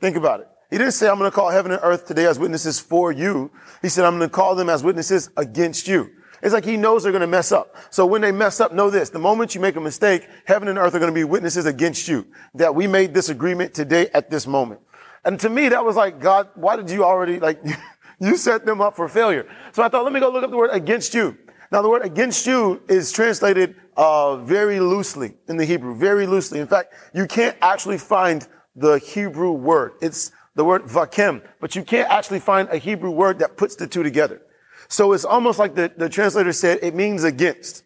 Think 0.00 0.16
about 0.16 0.40
it. 0.40 0.48
He 0.72 0.78
didn't 0.78 0.94
say, 0.94 1.06
I'm 1.06 1.18
going 1.18 1.30
to 1.30 1.34
call 1.34 1.50
heaven 1.50 1.70
and 1.70 1.80
earth 1.84 2.06
today 2.06 2.24
as 2.24 2.38
witnesses 2.38 2.80
for 2.80 3.12
you. 3.12 3.50
He 3.82 3.90
said, 3.90 4.06
I'm 4.06 4.16
going 4.16 4.30
to 4.30 4.34
call 4.34 4.54
them 4.54 4.70
as 4.70 4.82
witnesses 4.82 5.28
against 5.36 5.86
you. 5.86 6.10
It's 6.42 6.54
like 6.54 6.64
he 6.64 6.78
knows 6.78 7.02
they're 7.02 7.12
going 7.12 7.20
to 7.20 7.26
mess 7.26 7.52
up. 7.52 7.76
So 7.90 8.06
when 8.06 8.22
they 8.22 8.32
mess 8.32 8.58
up, 8.58 8.72
know 8.72 8.88
this. 8.88 9.10
The 9.10 9.18
moment 9.18 9.54
you 9.54 9.60
make 9.60 9.76
a 9.76 9.82
mistake, 9.82 10.26
heaven 10.46 10.68
and 10.68 10.78
earth 10.78 10.94
are 10.94 10.98
going 10.98 11.12
to 11.12 11.14
be 11.14 11.24
witnesses 11.24 11.66
against 11.66 12.08
you. 12.08 12.26
That 12.54 12.74
we 12.74 12.86
made 12.86 13.12
this 13.12 13.28
agreement 13.28 13.74
today 13.74 14.08
at 14.14 14.30
this 14.30 14.46
moment. 14.46 14.80
And 15.26 15.38
to 15.40 15.50
me, 15.50 15.68
that 15.68 15.84
was 15.84 15.94
like, 15.94 16.20
God, 16.20 16.48
why 16.54 16.76
did 16.76 16.88
you 16.88 17.04
already, 17.04 17.38
like, 17.38 17.62
you 18.18 18.38
set 18.38 18.64
them 18.64 18.80
up 18.80 18.96
for 18.96 19.10
failure? 19.10 19.46
So 19.72 19.82
I 19.82 19.90
thought, 19.90 20.04
let 20.04 20.14
me 20.14 20.20
go 20.20 20.30
look 20.30 20.42
up 20.42 20.50
the 20.50 20.56
word 20.56 20.70
against 20.72 21.12
you. 21.12 21.36
Now, 21.70 21.82
the 21.82 21.90
word 21.90 22.02
against 22.02 22.46
you 22.46 22.80
is 22.88 23.12
translated 23.12 23.76
uh, 23.98 24.36
very 24.36 24.80
loosely 24.80 25.34
in 25.48 25.58
the 25.58 25.66
Hebrew, 25.66 25.94
very 25.94 26.26
loosely. 26.26 26.60
In 26.60 26.66
fact, 26.66 26.94
you 27.12 27.26
can't 27.26 27.58
actually 27.60 27.98
find 27.98 28.48
the 28.74 28.96
Hebrew 28.98 29.52
word. 29.52 29.92
It's 30.00 30.32
the 30.54 30.64
word 30.64 30.82
vakem, 30.84 31.42
but 31.60 31.74
you 31.74 31.82
can't 31.82 32.10
actually 32.10 32.40
find 32.40 32.68
a 32.68 32.78
Hebrew 32.78 33.10
word 33.10 33.38
that 33.38 33.56
puts 33.56 33.76
the 33.76 33.86
two 33.86 34.02
together. 34.02 34.42
So 34.88 35.12
it's 35.12 35.24
almost 35.24 35.58
like 35.58 35.74
the, 35.74 35.92
the 35.96 36.08
translator 36.08 36.52
said 36.52 36.80
it 36.82 36.94
means 36.94 37.24
against, 37.24 37.84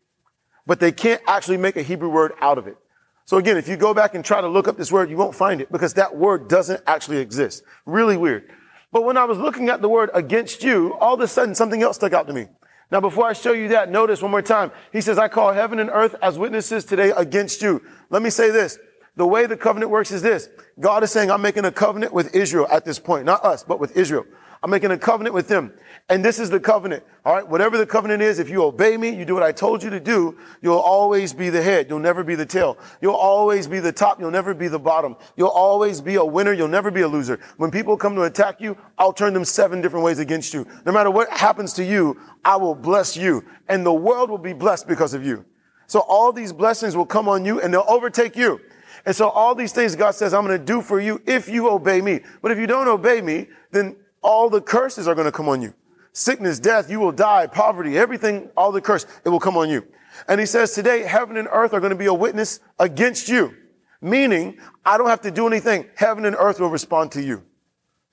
but 0.67 0.81
they 0.81 0.93
can't 0.93 1.23
actually 1.29 1.59
make 1.59 1.77
a 1.77 1.83
Hebrew 1.83 2.09
word 2.09 2.33
out 2.41 2.59
of 2.59 2.67
it. 2.67 2.77
So 3.25 3.37
again, 3.39 3.57
if 3.57 3.69
you 3.69 3.77
go 3.77 3.93
back 3.93 4.15
and 4.15 4.25
try 4.25 4.41
to 4.41 4.49
look 4.49 4.69
up 4.69 4.77
this 4.77 4.93
word, 4.93 5.11
you 5.11 5.17
won't 5.17 5.35
find 5.35 5.61
it 5.61 5.71
because 5.71 5.95
that 5.95 6.17
word 6.17 6.49
doesn't 6.49 6.83
actually 6.87 7.19
exist. 7.19 7.63
Really 7.85 8.17
weird. 8.17 8.51
But 8.93 9.05
when 9.05 9.17
I 9.17 9.25
was 9.25 9.39
looking 9.39 9.69
at 9.69 9.83
the 9.83 9.89
word 9.89 10.11
against 10.15 10.63
you, 10.63 10.95
all 10.95 11.15
of 11.15 11.21
a 11.21 11.29
sudden 11.29 11.55
something 11.55 11.83
else 11.83 11.97
stuck 11.97 12.13
out 12.13 12.29
to 12.29 12.33
me. 12.33 12.47
Now, 12.91 13.01
before 13.01 13.27
I 13.27 13.33
show 13.33 13.53
you 13.53 13.69
that, 13.69 13.91
notice 13.91 14.23
one 14.23 14.31
more 14.31 14.43
time. 14.43 14.71
He 14.93 15.01
says, 15.01 15.19
I 15.19 15.27
call 15.27 15.53
heaven 15.53 15.81
and 15.81 15.91
earth 15.91 16.15
as 16.23 16.39
witnesses 16.39 16.85
today 16.85 17.11
against 17.17 17.63
you. 17.63 17.83
Let 18.11 18.23
me 18.23 18.31
say 18.31 18.51
this. 18.51 18.79
The 19.17 19.27
way 19.27 19.47
the 19.47 19.57
covenant 19.57 19.91
works 19.91 20.11
is 20.13 20.23
this. 20.23 20.49
God 20.79 21.03
is 21.03 21.11
saying, 21.11 21.31
I'm 21.31 21.41
making 21.41 21.65
a 21.65 21.73
covenant 21.73 22.13
with 22.13 22.35
Israel 22.35 22.67
at 22.71 22.85
this 22.85 22.99
point. 22.99 23.25
Not 23.25 23.45
us, 23.45 23.65
but 23.65 23.81
with 23.81 23.97
Israel. 23.97 24.27
I'm 24.63 24.71
making 24.71 24.91
a 24.91 24.99
covenant 24.99 25.35
with 25.35 25.49
them. 25.49 25.73
And 26.09 26.25
this 26.25 26.39
is 26.39 26.51
the 26.51 26.61
covenant. 26.61 27.05
All 27.25 27.35
right. 27.35 27.47
Whatever 27.47 27.79
the 27.79 27.87
covenant 27.87 28.23
is, 28.23 28.39
if 28.39 28.49
you 28.49 28.63
obey 28.63 28.97
me, 28.97 29.11
you 29.11 29.25
do 29.25 29.35
what 29.35 29.43
I 29.43 29.53
told 29.53 29.83
you 29.83 29.91
to 29.91 30.01
do, 30.01 30.37
you'll 30.61 30.79
always 30.79 31.33
be 31.33 31.51
the 31.51 31.63
head. 31.63 31.87
You'll 31.89 31.99
never 31.99 32.25
be 32.25 32.35
the 32.35 32.47
tail. 32.47 32.79
You'll 33.01 33.15
always 33.15 33.67
be 33.67 33.81
the 33.81 33.93
top. 33.93 34.21
You'll 34.21 34.31
never 34.31 34.55
be 34.55 34.69
the 34.69 34.79
bottom. 34.79 35.17
You'll 35.37 35.49
always 35.49 36.01
be 36.01 36.17
a 36.17 36.25
winner. 36.25 36.53
You'll 36.53 36.69
never 36.69 36.91
be 36.91 37.03
a 37.03 37.09
loser. 37.09 37.39
When 37.57 37.71
people 37.71 37.97
come 37.97 38.15
to 38.17 38.23
attack 38.23 38.61
you, 38.61 38.77
I'll 38.99 39.13
turn 39.13 39.35
them 39.35 39.45
seven 39.45 39.81
different 39.81 40.05
ways 40.05 40.19
against 40.19 40.53
you. 40.53 40.67
No 40.85 40.93
matter 40.93 41.11
what 41.11 41.31
happens 41.31 41.73
to 41.75 41.85
you, 41.85 42.21
I 42.45 42.57
will 42.57 42.75
bless 42.75 43.17
you 43.17 43.45
and 43.69 43.85
the 43.85 43.93
world 43.93 44.31
will 44.31 44.39
be 44.39 44.53
blessed 44.53 44.89
because 44.89 45.15
of 45.15 45.25
you. 45.25 45.45
So 45.87 46.01
all 46.01 46.33
these 46.33 46.53
blessings 46.53 46.97
will 46.97 47.07
come 47.07 47.29
on 47.29 47.45
you 47.45 47.61
and 47.61 47.73
they'll 47.73 47.85
overtake 47.89 48.37
you. 48.37 48.61
And 49.07 49.15
so 49.15 49.29
all 49.29 49.55
these 49.55 49.73
things 49.73 49.95
God 49.95 50.17
says 50.17 50.35
I'm 50.35 50.45
going 50.45 50.59
to 50.59 50.65
do 50.65 50.83
for 50.83 51.01
you 51.01 51.23
if 51.27 51.49
you 51.49 51.71
obey 51.71 52.01
me. 52.01 52.21
But 52.43 52.51
if 52.51 52.59
you 52.59 52.67
don't 52.67 52.89
obey 52.89 53.23
me, 53.23 53.47
then 53.71 53.97
all 54.21 54.51
the 54.51 54.61
curses 54.61 55.07
are 55.07 55.15
going 55.15 55.27
to 55.27 55.33
come 55.33 55.49
on 55.49 55.63
you. 55.63 55.73
Sickness, 56.13 56.59
death, 56.59 56.91
you 56.91 56.99
will 56.99 57.13
die, 57.13 57.47
poverty, 57.47 57.97
everything, 57.97 58.51
all 58.57 58.73
the 58.73 58.81
curse, 58.81 59.07
it 59.25 59.29
will 59.29 59.39
come 59.39 59.57
on 59.57 59.71
you. 59.71 59.87
And 60.29 60.41
he 60.41 60.47
says 60.47 60.73
today, 60.73 61.03
heaven 61.03 61.37
and 61.37 61.47
earth 61.53 61.73
are 61.73 61.81
going 61.81 61.91
to 61.91 61.97
be 61.97 62.07
a 62.07 62.15
witness 62.15 62.59
against 62.79 63.29
you. 63.29 63.55
Meaning, 64.01 64.59
I 64.85 64.99
don't 64.99 65.09
have 65.09 65.21
to 65.23 65.31
do 65.31 65.47
anything. 65.47 65.87
Heaven 65.95 66.25
and 66.25 66.35
earth 66.39 66.59
will 66.59 66.71
respond 66.71 67.13
to 67.13 67.23
you. 67.23 67.45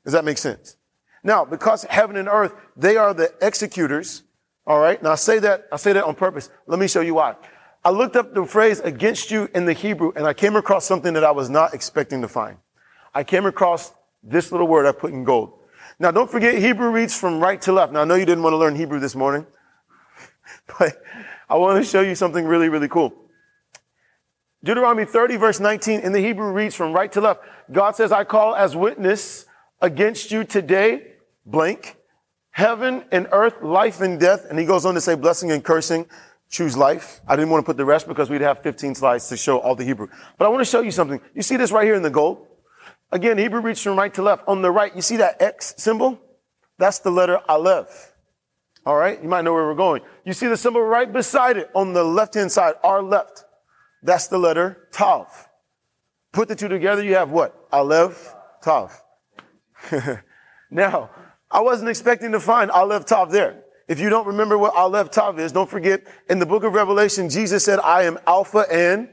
Does 0.04 0.14
that 0.14 0.26
make 0.26 0.38
sense? 0.38 0.78
Now, 1.24 1.46
because 1.46 1.84
heaven 1.84 2.18
and 2.18 2.28
earth, 2.28 2.54
they 2.76 2.98
are 2.98 3.14
the 3.14 3.34
executors. 3.42 4.24
All 4.68 4.80
right. 4.80 5.02
Now 5.02 5.12
I 5.12 5.16
say 5.16 5.40
that, 5.40 5.68
I 5.72 5.78
say 5.78 5.94
that 5.94 6.04
on 6.04 6.16
purpose. 6.16 6.50
Let 6.68 6.80
me 6.80 6.88
show 6.88 7.02
you 7.02 7.16
why. 7.16 7.36
I 7.86 7.90
looked 7.90 8.16
up 8.16 8.34
the 8.34 8.46
phrase 8.46 8.80
against 8.80 9.30
you 9.30 9.50
in 9.54 9.66
the 9.66 9.74
Hebrew 9.74 10.14
and 10.16 10.26
I 10.26 10.34
came 10.34 10.56
across 10.56 10.86
something 10.86 11.14
that 11.14 11.24
I 11.24 11.32
was 11.32 11.50
not 11.50 11.74
expecting 11.74 12.22
to 12.22 12.28
find. 12.28 12.58
I 13.14 13.24
came 13.24 13.46
across 13.46 13.92
This 14.24 14.54
little 14.54 14.68
word 14.68 14.86
I 14.86 14.94
put 14.94 15.12
in 15.12 15.26
gold. 15.26 15.60
Now 16.00 16.12
don't 16.12 16.32
forget 16.32 16.58
Hebrew 16.58 16.90
reads 16.92 17.18
from 17.18 17.42
right 17.42 17.62
to 17.64 17.74
left. 17.74 17.92
Now 17.92 18.02
I 18.02 18.06
know 18.06 18.16
you 18.16 18.26
didn't 18.26 18.44
want 18.44 18.54
to 18.54 18.58
learn 18.58 18.76
Hebrew 18.76 19.00
this 19.00 19.16
morning, 19.16 19.46
but 20.80 21.02
I 21.50 21.58
want 21.58 21.84
to 21.84 21.90
show 21.90 22.00
you 22.00 22.16
something 22.16 22.46
really, 22.46 22.70
really 22.70 22.88
cool. 22.88 23.14
Deuteronomy 24.64 25.04
30 25.04 25.36
verse 25.36 25.60
19 25.60 26.00
in 26.00 26.14
the 26.14 26.22
Hebrew 26.22 26.54
reads 26.54 26.74
from 26.74 26.94
right 26.94 27.12
to 27.12 27.20
left. 27.20 27.42
God 27.70 27.98
says, 27.98 28.14
I 28.14 28.24
call 28.24 28.56
as 28.56 28.78
witness 28.78 29.46
against 29.82 30.32
you 30.32 30.46
today, 30.46 31.16
blank, 31.46 31.98
heaven 32.52 33.04
and 33.12 33.28
earth, 33.34 33.62
life 33.62 34.00
and 34.00 34.18
death. 34.18 34.46
And 34.50 34.58
he 34.58 34.66
goes 34.66 34.86
on 34.86 34.94
to 34.94 35.02
say 35.02 35.16
blessing 35.16 35.52
and 35.52 35.62
cursing. 35.64 36.06
Choose 36.54 36.78
life. 36.78 37.20
I 37.28 37.36
didn't 37.36 37.50
want 37.50 37.66
to 37.66 37.66
put 37.66 37.78
the 37.78 37.84
rest 37.84 38.08
because 38.08 38.30
we'd 38.30 38.42
have 38.42 38.62
15 38.62 38.94
slides 38.94 39.28
to 39.30 39.36
show 39.36 39.58
all 39.58 39.74
the 39.74 39.84
Hebrew. 39.84 40.08
But 40.38 40.46
I 40.46 40.50
want 40.50 40.62
to 40.62 40.70
show 40.70 40.82
you 40.82 40.92
something. 40.92 41.20
You 41.34 41.42
see 41.42 41.58
this 41.58 41.72
right 41.72 41.84
here 41.84 41.96
in 41.96 42.04
the 42.04 42.12
gold? 42.12 42.46
Again, 43.12 43.40
Hebrew 43.40 43.60
reads 43.60 43.82
from 43.82 43.98
right 43.98 44.14
to 44.14 44.22
left. 44.22 44.44
On 44.48 44.62
the 44.62 44.70
right, 44.70 44.96
you 44.96 45.02
see 45.02 45.18
that 45.18 45.42
X 45.42 45.74
symbol? 45.78 46.22
That's 46.78 47.00
the 47.00 47.10
letter 47.10 47.40
Aleph. 47.50 48.14
All 48.86 48.96
right. 48.96 49.20
You 49.20 49.28
might 49.28 49.44
know 49.44 49.52
where 49.52 49.66
we're 49.66 49.74
going. 49.74 50.04
You 50.26 50.34
see 50.34 50.46
the 50.46 50.56
symbol 50.56 50.84
right 50.84 51.12
beside 51.12 51.58
it 51.58 51.72
on 51.74 51.94
the 51.94 52.04
left 52.04 52.36
hand 52.36 52.52
side, 52.52 52.76
our 52.84 53.02
left. 53.02 53.46
That's 54.04 54.28
the 54.28 54.38
letter 54.38 54.90
Tav. 54.92 55.50
Put 56.34 56.50
the 56.50 56.56
two 56.56 56.68
together, 56.68 57.04
you 57.04 57.16
have 57.16 57.32
what? 57.32 57.68
Aleph, 57.72 58.32
Tav. 58.62 59.02
now, 60.70 61.10
I 61.50 61.62
wasn't 61.62 61.90
expecting 61.90 62.34
to 62.34 62.40
find 62.40 62.70
Aleph 62.70 63.06
Tav 63.06 63.32
there. 63.32 63.63
If 63.88 64.00
you 64.00 64.10
don't 64.10 64.28
remember 64.28 64.58
what 64.58 64.74
Aleph 64.76 65.12
Tav 65.12 65.40
is, 65.40 65.52
don't 65.52 65.70
forget 65.70 66.04
in 66.30 66.40
the 66.40 66.46
book 66.46 66.64
of 66.64 66.74
Revelation, 66.74 67.30
Jesus 67.30 67.66
said, 67.66 67.80
I 67.80 68.04
am 68.04 68.18
Alpha 68.26 68.66
and 68.72 69.10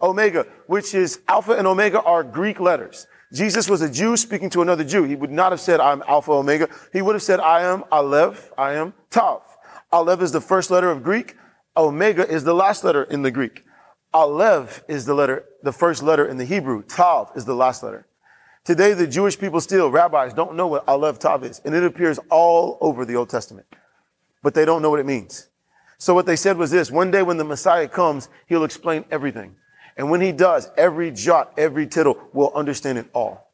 Omega, 0.00 0.46
which 0.66 0.94
is 0.94 1.20
Alpha 1.26 1.52
and 1.52 1.66
Omega 1.66 2.00
are 2.02 2.22
Greek 2.22 2.60
letters. 2.60 3.06
Jesus 3.32 3.68
was 3.68 3.82
a 3.82 3.90
Jew 3.90 4.16
speaking 4.16 4.48
to 4.50 4.62
another 4.62 4.84
Jew. 4.84 5.02
He 5.02 5.16
would 5.16 5.32
not 5.32 5.50
have 5.50 5.60
said, 5.60 5.80
I'm 5.80 6.02
Alpha 6.06 6.30
Omega. 6.30 6.68
He 6.92 7.02
would 7.02 7.16
have 7.16 7.22
said, 7.22 7.40
I 7.40 7.62
am 7.62 7.82
Aleph, 7.90 8.52
I 8.56 8.74
am 8.74 8.94
Tav. 9.10 9.42
Aleph 9.90 10.22
is 10.22 10.30
the 10.30 10.40
first 10.40 10.70
letter 10.70 10.90
of 10.90 11.02
Greek. 11.02 11.34
Omega 11.76 12.28
is 12.28 12.44
the 12.44 12.54
last 12.54 12.84
letter 12.84 13.02
in 13.02 13.22
the 13.22 13.30
Greek. 13.32 13.64
Aleph 14.14 14.84
is 14.88 15.04
the 15.04 15.14
letter, 15.14 15.44
the 15.62 15.72
first 15.72 16.02
letter 16.02 16.24
in 16.26 16.36
the 16.36 16.44
Hebrew. 16.44 16.82
Tav 16.84 17.32
is 17.34 17.44
the 17.44 17.56
last 17.56 17.82
letter. 17.82 18.06
Today, 18.64 18.94
the 18.94 19.06
Jewish 19.06 19.38
people 19.38 19.60
still, 19.60 19.90
rabbis, 19.90 20.32
don't 20.32 20.54
know 20.54 20.66
what 20.68 20.88
Aleph 20.88 21.18
Tav 21.18 21.44
is. 21.44 21.60
And 21.64 21.74
it 21.74 21.84
appears 21.84 22.18
all 22.30 22.78
over 22.80 23.04
the 23.04 23.16
Old 23.16 23.30
Testament. 23.30 23.66
But 24.46 24.54
they 24.54 24.64
don't 24.64 24.80
know 24.80 24.90
what 24.90 25.00
it 25.00 25.06
means. 25.06 25.48
So 25.98 26.14
what 26.14 26.24
they 26.24 26.36
said 26.36 26.56
was 26.56 26.70
this, 26.70 26.88
one 26.88 27.10
day 27.10 27.24
when 27.24 27.36
the 27.36 27.42
Messiah 27.42 27.88
comes, 27.88 28.28
he'll 28.46 28.62
explain 28.62 29.04
everything. 29.10 29.56
And 29.96 30.08
when 30.08 30.20
he 30.20 30.30
does, 30.30 30.70
every 30.76 31.10
jot, 31.10 31.52
every 31.58 31.88
tittle 31.88 32.16
will 32.32 32.52
understand 32.54 32.98
it 32.98 33.08
all. 33.12 33.50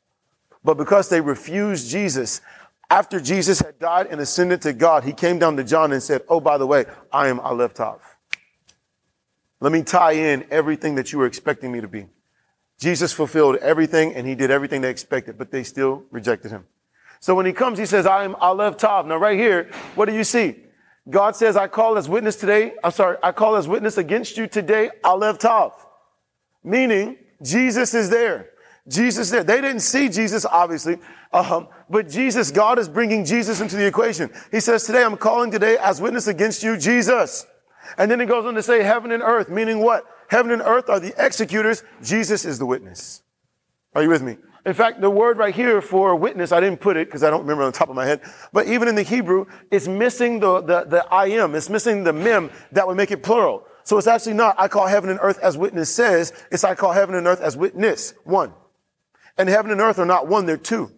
But 0.63 0.75
because 0.75 1.09
they 1.09 1.23
refused 1.23 1.91
Jesus, 1.91 2.43
after 2.91 3.21
Jesus 3.21 3.61
had 3.61 3.79
died 3.79 4.09
and 4.11 4.21
ascended 4.21 4.61
to 4.61 4.75
God, 4.75 5.05
he 5.05 5.15
came 5.15 5.39
down 5.39 5.57
to 5.57 5.65
John 5.65 5.93
and 5.93 6.03
said, 6.03 6.25
Oh, 6.29 6.41
by 6.41 6.59
the 6.59 6.67
way, 6.67 6.85
I 7.11 7.29
am 7.29 7.41
Aleph 7.41 7.73
Tav. 7.73 8.03
Let 9.61 9.73
me 9.73 9.83
tie 9.83 10.13
in 10.13 10.45
everything 10.51 10.97
that 10.97 11.11
you 11.11 11.19
were 11.19 11.27
expecting 11.27 11.73
me 11.73 11.81
to 11.81 11.89
be. 11.89 12.05
Jesus 12.79 13.15
fulfilled 13.15 13.57
everything 13.63 14.15
and 14.15 14.27
he 14.27 14.35
did 14.35 14.51
everything 14.51 14.83
they 14.83 14.91
expected, 14.91 15.39
but 15.39 15.51
they 15.53 15.63
still 15.63 16.05
rejected 16.11 16.51
him. 16.51 16.67
So 17.19 17.35
when 17.35 17.47
he 17.47 17.55
comes, 17.55 17.79
he 17.79 17.87
says, 17.87 18.05
I 18.05 18.25
am 18.25 18.35
Aleph 18.35 18.77
Tav. 18.77 19.07
Now 19.07 19.17
right 19.17 19.39
here, 19.39 19.71
what 19.95 20.07
do 20.07 20.15
you 20.15 20.25
see? 20.25 20.57
God 21.11 21.35
says, 21.35 21.57
I 21.57 21.67
call 21.67 21.97
as 21.97 22.09
witness 22.09 22.37
today. 22.37 22.75
I'm 22.85 22.93
sorry. 22.93 23.17
I 23.23 23.33
call 23.33 23.57
as 23.57 23.67
witness 23.67 23.99
against 23.99 24.37
you 24.37 24.47
today, 24.47 24.91
Aleph 25.03 25.39
Tav. 25.39 25.73
Meaning 26.63 27.17
Jesus 27.43 27.93
is 27.95 28.09
there. 28.09 28.51
Jesus 28.89 29.31
there. 29.31 29.45
They 29.45 29.61
didn't 29.61 29.81
see 29.81 30.09
Jesus, 30.09 30.45
obviously. 30.45 30.99
Um, 31.33 31.69
but 31.89 32.09
Jesus, 32.09 32.51
God 32.51 32.79
is 32.79 32.89
bringing 32.89 33.25
Jesus 33.25 33.61
into 33.61 33.77
the 33.77 33.87
equation. 33.87 34.31
He 34.51 34.61
says, 34.61 34.85
today 34.85 35.03
I'm 35.03 35.17
calling 35.17 35.51
today 35.51 35.77
as 35.81 36.01
witness 36.01 36.27
against 36.27 36.63
you, 36.63 36.77
Jesus. 36.77 37.47
And 37.99 38.11
then 38.11 38.21
he 38.21 38.27
goes 38.27 38.45
on 38.45 38.55
to 38.55 38.63
say 38.63 38.83
heaven 38.83 39.13
and 39.13 39.23
earth, 39.23 39.49
meaning 39.49 39.81
what? 39.81 40.05
Heaven 40.29 40.53
and 40.53 40.63
earth 40.63 40.89
are 40.89 41.01
the 41.01 41.15
executors. 41.19 41.83
Jesus 42.03 42.45
is 42.45 42.59
the 42.59 42.67
witness. 42.67 43.23
Are 43.95 44.03
you 44.03 44.09
with 44.09 44.23
me? 44.23 44.37
In 44.65 44.75
fact, 44.75 45.01
the 45.01 45.11
word 45.11 45.39
right 45.39 45.55
here 45.55 45.81
for 45.81 46.15
witness, 46.15 46.53
I 46.53 46.61
didn't 46.61 46.81
put 46.81 46.97
it 46.97 47.09
because 47.09 47.25
I 47.25 47.31
don't 47.31 47.41
remember 47.41 47.65
on 47.65 47.73
the 47.73 47.77
top 47.77 47.89
of 47.89 47.97
my 47.97 48.07
head. 48.07 48.21
But 48.53 48.69
even 48.69 48.87
in 48.87 48.95
the 48.95 49.03
Hebrew, 49.03 49.47
it's 49.73 49.89
missing 49.89 50.39
the, 50.39 50.61
the, 50.61 50.85
the 50.85 51.07
I 51.13 51.27
am. 51.31 51.57
It's 51.57 51.69
missing 51.69 52.05
the 52.05 52.13
mem 52.13 52.51
that 52.71 52.87
would 52.87 52.97
make 52.97 53.11
it 53.11 53.25
plural. 53.25 53.65
So 53.83 53.99
it's 53.99 54.07
actually 54.07 54.35
not, 54.35 54.55
I 54.59 54.69
call 54.69 54.87
heaven 54.87 55.11
and 55.11 55.19
earth 55.21 55.41
as 55.41 55.59
witness 55.59 55.93
says. 55.93 56.33
It's 56.53 56.63
I 56.63 56.77
call 56.77 56.93
heaven 56.93 57.17
and 57.17 57.27
earth 57.27 57.41
as 57.41 57.57
witness. 57.57 58.15
One. 58.23 58.53
And 59.37 59.49
heaven 59.49 59.73
and 59.73 59.81
earth 59.81 59.99
are 59.99 60.07
not 60.07 60.29
one, 60.29 60.47
they're 60.47 60.57
two. 60.57 60.93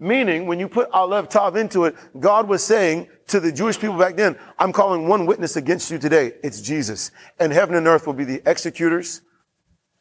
Meaning, 0.00 0.46
when 0.46 0.58
you 0.58 0.68
put 0.68 0.90
Aleph 0.90 1.28
Tav 1.28 1.56
into 1.56 1.84
it, 1.84 1.94
God 2.18 2.48
was 2.48 2.64
saying 2.64 3.08
to 3.28 3.38
the 3.38 3.52
Jewish 3.52 3.78
people 3.78 3.98
back 3.98 4.16
then, 4.16 4.36
I'm 4.58 4.72
calling 4.72 5.08
one 5.08 5.26
witness 5.26 5.56
against 5.56 5.90
you 5.90 5.98
today. 5.98 6.32
It's 6.42 6.60
Jesus. 6.60 7.10
And 7.38 7.52
heaven 7.52 7.74
and 7.74 7.86
earth 7.86 8.06
will 8.06 8.14
be 8.14 8.24
the 8.24 8.42
executors 8.46 9.20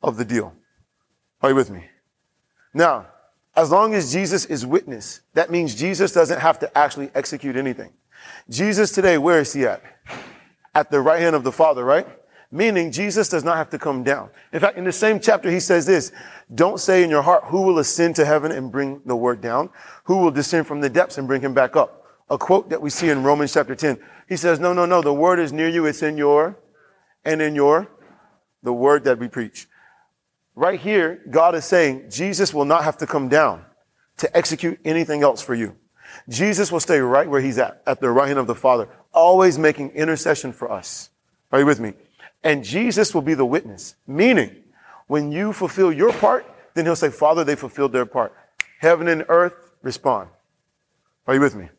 of 0.02 0.18
the 0.18 0.26
deal. 0.26 0.54
Are 1.42 1.50
you 1.50 1.56
with 1.56 1.70
me? 1.70 1.90
Now, 2.74 3.08
as 3.56 3.70
long 3.70 3.94
as 3.94 4.12
Jesus 4.12 4.46
is 4.46 4.66
witness, 4.66 5.22
that 5.34 5.52
means 5.52 5.76
Jesus 5.76 6.12
doesn't 6.12 6.40
have 6.40 6.60
to 6.60 6.78
actually 6.78 7.12
execute 7.14 7.56
anything. 7.56 7.92
Jesus 8.50 8.92
today, 8.92 9.18
where 9.18 9.40
is 9.40 9.54
he 9.54 9.66
at? 9.66 9.84
At 10.74 10.90
the 10.90 11.00
right 11.00 11.22
hand 11.22 11.36
of 11.36 11.44
the 11.44 11.52
Father, 11.52 11.84
right? 11.84 12.08
Meaning 12.52 12.92
Jesus 12.92 13.30
does 13.30 13.44
not 13.44 13.58
have 13.58 13.70
to 13.72 13.80
come 13.80 14.04
down. 14.04 14.30
In 14.52 14.60
fact, 14.60 14.78
in 14.78 14.84
the 14.84 14.92
same 14.92 15.20
chapter, 15.20 15.50
he 15.50 15.60
says 15.60 15.86
this, 15.86 16.12
don't 16.54 16.80
say 16.80 17.04
in 17.04 17.10
your 17.10 17.22
heart, 17.22 17.46
who 17.46 17.62
will 17.62 17.80
ascend 17.80 18.16
to 18.18 18.26
heaven 18.26 18.52
and 18.52 18.72
bring 18.72 19.02
the 19.06 19.16
word 19.16 19.42
down? 19.42 19.70
Who 20.06 20.18
will 20.18 20.32
descend 20.32 20.68
from 20.68 20.82
the 20.82 20.90
depths 20.90 21.18
and 21.18 21.28
bring 21.28 21.42
him 21.42 21.54
back 21.54 21.76
up? 21.76 22.06
A 22.30 22.38
quote 22.38 22.70
that 22.70 22.82
we 22.82 22.90
see 22.90 23.10
in 23.10 23.24
Romans 23.24 23.54
chapter 23.54 23.76
10. 23.76 23.98
He 24.30 24.38
says, 24.38 24.60
no, 24.60 24.74
no, 24.74 24.86
no, 24.86 25.02
the 25.02 25.14
word 25.14 25.40
is 25.40 25.52
near 25.52 25.68
you. 25.68 25.86
It's 25.86 26.02
in 26.02 26.18
your, 26.18 26.58
and 27.26 27.42
in 27.42 27.56
your, 27.56 27.88
the 28.62 28.74
word 28.74 29.04
that 29.04 29.20
we 29.20 29.28
preach. 29.28 29.68
Right 30.56 30.80
here, 30.80 31.22
God 31.30 31.56
is 31.56 31.66
saying 31.66 32.10
Jesus 32.10 32.54
will 32.54 32.66
not 32.66 32.84
have 32.84 32.98
to 32.98 33.08
come 33.08 33.28
down 33.28 33.66
to 34.18 34.38
execute 34.38 34.80
anything 34.86 35.24
else 35.24 35.42
for 35.42 35.56
you. 35.56 35.76
Jesus 36.30 36.72
will 36.72 36.80
stay 36.80 37.00
right 37.00 37.28
where 37.28 37.42
he's 37.42 37.58
at, 37.58 37.82
at 37.88 38.00
the 38.00 38.10
right 38.10 38.28
hand 38.28 38.40
of 38.40 38.48
the 38.48 38.56
Father, 38.56 38.88
always 39.14 39.58
making 39.58 39.90
intercession 39.92 40.54
for 40.54 40.72
us. 40.72 41.10
Are 41.52 41.60
you 41.60 41.66
with 41.66 41.80
me? 41.80 41.94
And 42.44 42.64
Jesus 42.64 43.14
will 43.14 43.22
be 43.22 43.34
the 43.34 43.46
witness, 43.46 43.96
meaning 44.06 44.56
when 45.08 45.32
you 45.32 45.54
fulfill 45.54 45.92
your 45.92 46.14
part, 46.14 46.46
then 46.74 46.86
he'll 46.86 46.96
say, 46.96 47.10
Father, 47.10 47.44
they 47.44 47.56
fulfilled 47.56 47.92
their 47.92 48.06
part. 48.06 48.34
Heaven 48.80 49.08
and 49.08 49.26
earth 49.30 49.72
respond. 49.82 50.30
Are 51.28 51.34
you 51.34 51.42
with 51.42 51.56
me? 51.56 51.70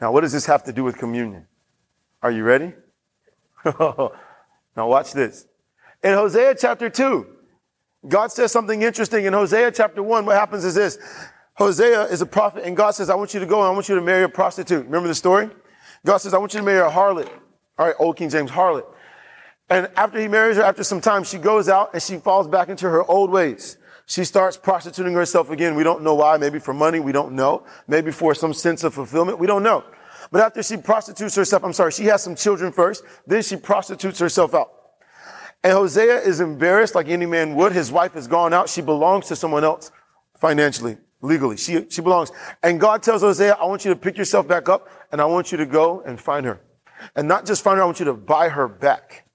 Now, 0.00 0.12
what 0.12 0.20
does 0.20 0.32
this 0.32 0.46
have 0.46 0.64
to 0.64 0.72
do 0.72 0.84
with 0.84 0.98
communion? 0.98 1.46
Are 2.22 2.30
you 2.30 2.44
ready? 2.44 2.72
now 3.64 4.10
watch 4.76 5.12
this. 5.12 5.46
In 6.02 6.12
Hosea 6.12 6.54
chapter 6.54 6.90
2, 6.90 7.26
God 8.08 8.32
says 8.32 8.52
something 8.52 8.82
interesting. 8.82 9.24
In 9.24 9.32
Hosea 9.32 9.72
chapter 9.72 10.02
1, 10.02 10.26
what 10.26 10.36
happens 10.36 10.64
is 10.64 10.74
this. 10.74 10.98
Hosea 11.54 12.04
is 12.04 12.20
a 12.20 12.26
prophet 12.26 12.64
and 12.64 12.76
God 12.76 12.90
says, 12.92 13.08
I 13.08 13.14
want 13.14 13.32
you 13.34 13.40
to 13.40 13.46
go 13.46 13.60
and 13.60 13.68
I 13.68 13.70
want 13.70 13.88
you 13.88 13.94
to 13.94 14.00
marry 14.00 14.24
a 14.24 14.28
prostitute. 14.28 14.84
Remember 14.84 15.08
the 15.08 15.14
story? 15.14 15.48
God 16.04 16.18
says, 16.18 16.34
I 16.34 16.38
want 16.38 16.52
you 16.54 16.60
to 16.60 16.66
marry 16.66 16.86
a 16.86 16.90
harlot. 16.90 17.28
All 17.78 17.86
right, 17.86 17.94
old 17.98 18.16
King 18.16 18.28
James 18.28 18.50
harlot. 18.50 18.84
And 19.68 19.88
after 19.96 20.20
he 20.20 20.28
marries 20.28 20.58
her, 20.58 20.62
after 20.62 20.84
some 20.84 21.00
time, 21.00 21.24
she 21.24 21.38
goes 21.38 21.68
out 21.68 21.90
and 21.94 22.02
she 22.02 22.18
falls 22.18 22.46
back 22.46 22.68
into 22.68 22.88
her 22.88 23.04
old 23.04 23.30
ways. 23.30 23.78
She 24.06 24.24
starts 24.24 24.56
prostituting 24.56 25.14
herself 25.14 25.50
again. 25.50 25.74
We 25.74 25.82
don't 25.82 26.02
know 26.02 26.14
why. 26.14 26.36
Maybe 26.36 26.60
for 26.60 26.72
money. 26.72 27.00
We 27.00 27.10
don't 27.10 27.32
know. 27.32 27.64
Maybe 27.88 28.12
for 28.12 28.34
some 28.34 28.54
sense 28.54 28.84
of 28.84 28.94
fulfillment. 28.94 29.40
We 29.40 29.48
don't 29.48 29.64
know. 29.64 29.82
But 30.30 30.42
after 30.42 30.62
she 30.62 30.76
prostitutes 30.76 31.34
herself, 31.34 31.64
I'm 31.64 31.72
sorry, 31.72 31.90
she 31.92 32.04
has 32.04 32.22
some 32.22 32.36
children 32.36 32.72
first. 32.72 33.02
Then 33.26 33.42
she 33.42 33.56
prostitutes 33.56 34.18
herself 34.18 34.54
out. 34.54 34.70
And 35.66 35.72
Hosea 35.72 36.20
is 36.20 36.38
embarrassed 36.38 36.94
like 36.94 37.08
any 37.08 37.26
man 37.26 37.56
would. 37.56 37.72
His 37.72 37.90
wife 37.90 38.12
has 38.12 38.28
gone 38.28 38.54
out. 38.54 38.68
She 38.68 38.80
belongs 38.80 39.26
to 39.26 39.34
someone 39.34 39.64
else 39.64 39.90
financially, 40.38 40.96
legally. 41.22 41.56
She, 41.56 41.86
she 41.88 42.00
belongs. 42.00 42.30
And 42.62 42.78
God 42.78 43.02
tells 43.02 43.22
Hosea, 43.22 43.54
I 43.54 43.64
want 43.64 43.84
you 43.84 43.92
to 43.92 43.98
pick 43.98 44.16
yourself 44.16 44.46
back 44.46 44.68
up 44.68 44.88
and 45.10 45.20
I 45.20 45.24
want 45.24 45.50
you 45.50 45.58
to 45.58 45.66
go 45.66 46.02
and 46.02 46.20
find 46.20 46.46
her. 46.46 46.60
And 47.16 47.26
not 47.26 47.46
just 47.46 47.64
find 47.64 47.78
her, 47.78 47.82
I 47.82 47.84
want 47.84 47.98
you 47.98 48.04
to 48.04 48.14
buy 48.14 48.48
her 48.48 48.68
back. 48.68 49.26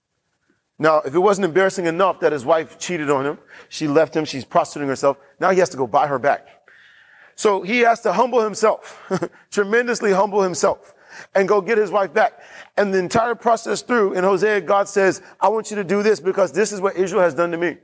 Now, 0.79 0.99
if 0.99 1.13
it 1.13 1.19
wasn't 1.19 1.43
embarrassing 1.43 1.85
enough 1.85 2.21
that 2.21 2.31
his 2.31 2.45
wife 2.45 2.79
cheated 2.79 3.09
on 3.09 3.25
him, 3.25 3.37
she 3.67 3.89
left 3.89 4.15
him, 4.15 4.23
she's 4.23 4.45
prostituting 4.45 4.87
herself, 4.87 5.17
now 5.41 5.49
he 5.49 5.59
has 5.59 5.67
to 5.71 5.77
go 5.77 5.85
buy 5.85 6.07
her 6.07 6.17
back. 6.17 6.47
So 7.35 7.61
he 7.61 7.79
has 7.79 7.99
to 8.03 8.13
humble 8.13 8.39
himself, 8.39 8.97
tremendously 9.51 10.13
humble 10.13 10.43
himself, 10.43 10.93
and 11.35 11.47
go 11.47 11.61
get 11.61 11.77
his 11.77 11.91
wife 11.91 12.13
back. 12.13 12.41
And 12.77 12.93
the 12.93 12.99
entire 12.99 13.35
process 13.35 13.81
through, 13.81 14.13
in 14.13 14.23
Hosea, 14.23 14.61
God 14.61 14.87
says, 14.87 15.21
I 15.39 15.49
want 15.49 15.69
you 15.69 15.75
to 15.77 15.83
do 15.83 16.03
this 16.03 16.19
because 16.19 16.51
this 16.51 16.71
is 16.71 16.81
what 16.81 16.95
Israel 16.95 17.21
has 17.23 17.33
done 17.33 17.51
to 17.51 17.57
me. 17.57 17.77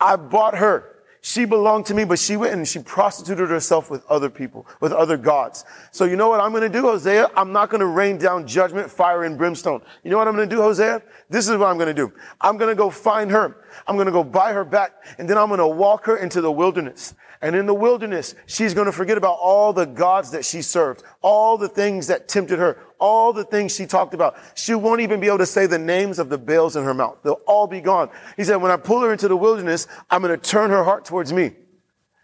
I 0.00 0.16
bought 0.16 0.56
her. 0.56 0.97
She 1.28 1.44
belonged 1.44 1.84
to 1.86 1.94
me, 1.94 2.06
but 2.06 2.18
she 2.18 2.38
went 2.38 2.54
and 2.54 2.66
she 2.66 2.78
prostituted 2.78 3.50
herself 3.50 3.90
with 3.90 4.02
other 4.06 4.30
people, 4.30 4.66
with 4.80 4.92
other 4.92 5.18
gods. 5.18 5.66
So 5.90 6.06
you 6.06 6.16
know 6.16 6.30
what 6.30 6.40
I'm 6.40 6.52
going 6.52 6.62
to 6.62 6.70
do, 6.70 6.80
Hosea? 6.80 7.30
I'm 7.36 7.52
not 7.52 7.68
going 7.68 7.80
to 7.80 7.86
rain 7.86 8.16
down 8.16 8.46
judgment, 8.46 8.90
fire, 8.90 9.24
and 9.24 9.36
brimstone. 9.36 9.82
You 10.02 10.10
know 10.10 10.16
what 10.16 10.26
I'm 10.26 10.34
going 10.34 10.48
to 10.48 10.56
do, 10.56 10.62
Hosea? 10.62 11.02
This 11.28 11.46
is 11.46 11.58
what 11.58 11.66
I'm 11.66 11.76
going 11.76 11.94
to 11.94 12.02
do. 12.06 12.14
I'm 12.40 12.56
going 12.56 12.70
to 12.70 12.74
go 12.74 12.88
find 12.88 13.30
her. 13.30 13.58
I'm 13.86 13.96
going 13.96 14.06
to 14.06 14.12
go 14.12 14.24
buy 14.24 14.54
her 14.54 14.64
back, 14.64 14.92
and 15.18 15.28
then 15.28 15.36
I'm 15.36 15.48
going 15.48 15.58
to 15.58 15.68
walk 15.68 16.06
her 16.06 16.16
into 16.16 16.40
the 16.40 16.50
wilderness. 16.50 17.14
And 17.42 17.54
in 17.54 17.66
the 17.66 17.74
wilderness, 17.74 18.34
she's 18.46 18.72
going 18.72 18.86
to 18.86 18.92
forget 18.92 19.18
about 19.18 19.36
all 19.38 19.74
the 19.74 19.84
gods 19.84 20.30
that 20.30 20.46
she 20.46 20.62
served, 20.62 21.02
all 21.20 21.58
the 21.58 21.68
things 21.68 22.06
that 22.06 22.28
tempted 22.28 22.58
her, 22.58 22.78
all 22.98 23.32
the 23.32 23.44
things 23.44 23.74
she 23.74 23.86
talked 23.86 24.14
about. 24.14 24.36
She 24.54 24.74
won't 24.74 25.00
even 25.00 25.20
be 25.20 25.26
able 25.26 25.38
to 25.38 25.46
say 25.46 25.66
the 25.66 25.78
names 25.78 26.18
of 26.18 26.28
the 26.28 26.38
Baals 26.38 26.76
in 26.76 26.84
her 26.84 26.94
mouth. 26.94 27.18
They'll 27.22 27.40
all 27.46 27.66
be 27.66 27.80
gone. 27.80 28.10
He 28.36 28.44
said, 28.44 28.56
when 28.56 28.70
I 28.70 28.76
pull 28.76 29.00
her 29.00 29.12
into 29.12 29.28
the 29.28 29.36
wilderness, 29.36 29.86
I'm 30.10 30.22
going 30.22 30.38
to 30.38 30.50
turn 30.50 30.70
her 30.70 30.84
heart 30.84 31.04
towards 31.04 31.32
me. 31.32 31.52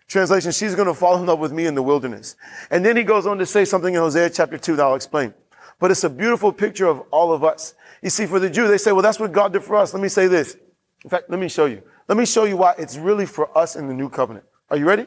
Translation, 0.07 0.53
she's 0.53 0.75
going 0.75 0.89
to 0.89 0.95
fall 0.95 1.17
in 1.17 1.27
love 1.27 1.39
with 1.39 1.53
me 1.53 1.67
in 1.67 1.75
the 1.75 1.83
wilderness. 1.83 2.37
And 2.71 2.85
then 2.85 2.97
he 2.97 3.05
goes 3.05 3.27
on 3.27 3.39
to 3.39 3.47
say 3.47 3.65
something 3.65 3.95
in 3.95 4.01
Hosea 4.01 4.31
chapter 4.31 4.59
2 4.59 4.77
that 4.77 4.83
I'll 4.83 4.95
explain. 4.95 5.33
But 5.79 5.91
it's 5.91 6.05
a 6.05 6.11
beautiful 6.11 6.53
picture 6.53 6.87
of 6.87 7.01
all 7.11 7.33
of 7.33 7.43
us. 7.43 7.75
You 8.03 8.11
see, 8.11 8.27
for 8.27 8.39
the 8.39 8.51
Jew, 8.51 8.69
they 8.69 8.79
say, 8.79 8.93
well, 8.93 9.03
that's 9.03 9.19
what 9.19 9.33
God 9.33 9.53
did 9.53 9.63
for 9.63 9.77
us. 9.77 9.95
Let 9.95 10.03
me 10.03 10.09
say 10.09 10.27
this. 10.27 10.57
In 11.03 11.11
fact, 11.11 11.31
let 11.31 11.41
me 11.41 11.49
show 11.49 11.67
you. 11.67 11.83
Let 12.07 12.19
me 12.19 12.27
show 12.27 12.45
you 12.45 12.57
why 12.57 12.75
it's 12.79 12.97
really 12.97 13.27
for 13.27 13.57
us 13.57 13.77
in 13.77 13.89
the 13.89 13.95
new 13.95 14.09
covenant. 14.09 14.45
Are 14.71 14.77
you 14.77 14.87
ready? 14.87 15.07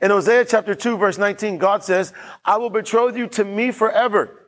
In 0.00 0.10
Hosea 0.10 0.44
chapter 0.46 0.74
2, 0.74 0.96
verse 0.98 1.18
19, 1.18 1.58
God 1.58 1.84
says, 1.84 2.12
I 2.44 2.56
will 2.56 2.70
betroth 2.70 3.16
you 3.16 3.26
to 3.28 3.44
me 3.44 3.70
forever. 3.70 4.43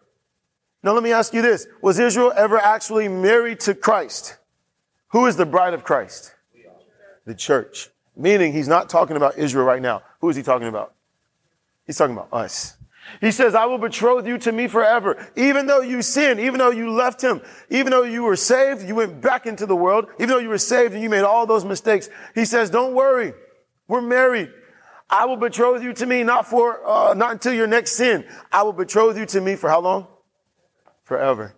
Now 0.87 0.93
let 0.93 1.03
me 1.03 1.11
ask 1.11 1.35
you 1.35 1.43
this. 1.43 1.67
Was 1.83 1.99
Israel 1.99 2.33
ever 2.37 2.59
actually 2.59 3.09
married 3.09 3.59
to 3.61 3.75
Christ? 3.75 4.37
Who 5.09 5.27
is 5.27 5.35
the 5.35 5.45
bride 5.45 5.75
of 5.75 5.83
Christ? 5.83 6.33
The 7.25 7.35
church. 7.35 7.89
Meaning 8.15 8.53
he's 8.53 8.69
not 8.69 8.89
talking 8.89 9.17
about 9.17 9.37
Israel 9.37 9.65
right 9.65 9.83
now. 9.83 10.03
Who 10.21 10.29
is 10.29 10.37
he 10.37 10.45
talking 10.45 10.69
about? 10.69 10.95
He's 11.89 11.99
talking 11.99 12.15
about 12.15 12.33
us. 12.33 12.77
He 13.21 13.33
says, 13.33 13.57
I 13.57 13.67
will 13.67 13.79
betroth 13.79 14.29
you 14.29 14.39
to 14.39 14.53
me 14.53 14.69
forever. 14.69 15.29
Even 15.35 15.67
though 15.67 15.81
you 15.81 16.03
sinned, 16.03 16.39
even 16.39 16.59
though 16.59 16.71
you 16.71 16.93
left 16.93 17.21
him, 17.21 17.43
even 17.69 17.91
though 17.91 18.05
you 18.05 18.23
were 18.23 18.37
saved, 18.37 18.87
you 18.87 18.95
went 18.95 19.21
back 19.21 19.45
into 19.45 19.67
the 19.67 19.75
world, 19.75 20.07
even 20.21 20.29
though 20.29 20.39
you 20.39 20.51
were 20.51 20.57
saved 20.57 20.95
and 20.95 21.03
you 21.03 21.11
made 21.11 21.25
all 21.25 21.47
those 21.47 21.65
mistakes. 21.65 22.09
He 22.33 22.45
says, 22.45 22.71
don't 22.71 22.95
worry. 22.95 23.35
We're 23.89 24.03
married. 24.03 24.53
I 25.11 25.25
will 25.25 25.37
betroth 25.37 25.83
you 25.83 25.95
to 25.95 26.07
me 26.07 26.23
not 26.23 26.47
for, 26.47 26.87
uh, 26.87 27.15
not 27.15 27.33
until 27.33 27.55
your 27.55 27.67
next 27.67 27.95
sin. 27.95 28.25
I 28.53 28.63
will 28.63 28.73
betroth 28.73 29.19
you 29.19 29.27
to 29.27 29.41
me 29.41 29.57
for 29.57 29.69
how 29.69 29.81
long? 29.81 30.07
Forever. 31.07 31.55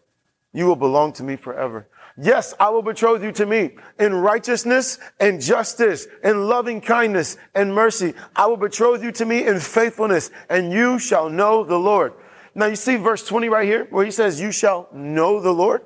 You 0.52 0.66
will 0.66 0.76
belong 0.76 1.14
to 1.14 1.22
me 1.22 1.36
forever. 1.36 1.88
Yes, 2.20 2.52
I 2.60 2.68
will 2.68 2.82
betroth 2.82 3.22
you 3.22 3.32
to 3.32 3.46
me 3.46 3.76
in 3.98 4.12
righteousness 4.12 4.98
and 5.18 5.40
justice 5.40 6.06
and 6.22 6.48
loving 6.48 6.82
kindness 6.82 7.38
and 7.54 7.74
mercy. 7.74 8.12
I 8.36 8.46
will 8.46 8.58
betroth 8.58 9.02
you 9.02 9.10
to 9.12 9.24
me 9.24 9.46
in 9.46 9.58
faithfulness 9.58 10.30
and 10.50 10.70
you 10.70 10.98
shall 10.98 11.30
know 11.30 11.64
the 11.64 11.78
Lord. 11.78 12.12
Now 12.54 12.66
you 12.66 12.76
see 12.76 12.96
verse 12.96 13.26
20 13.26 13.48
right 13.48 13.66
here 13.66 13.86
where 13.88 14.04
he 14.04 14.10
says, 14.10 14.38
you 14.38 14.52
shall 14.52 14.88
know 14.92 15.40
the 15.40 15.52
Lord. 15.52 15.82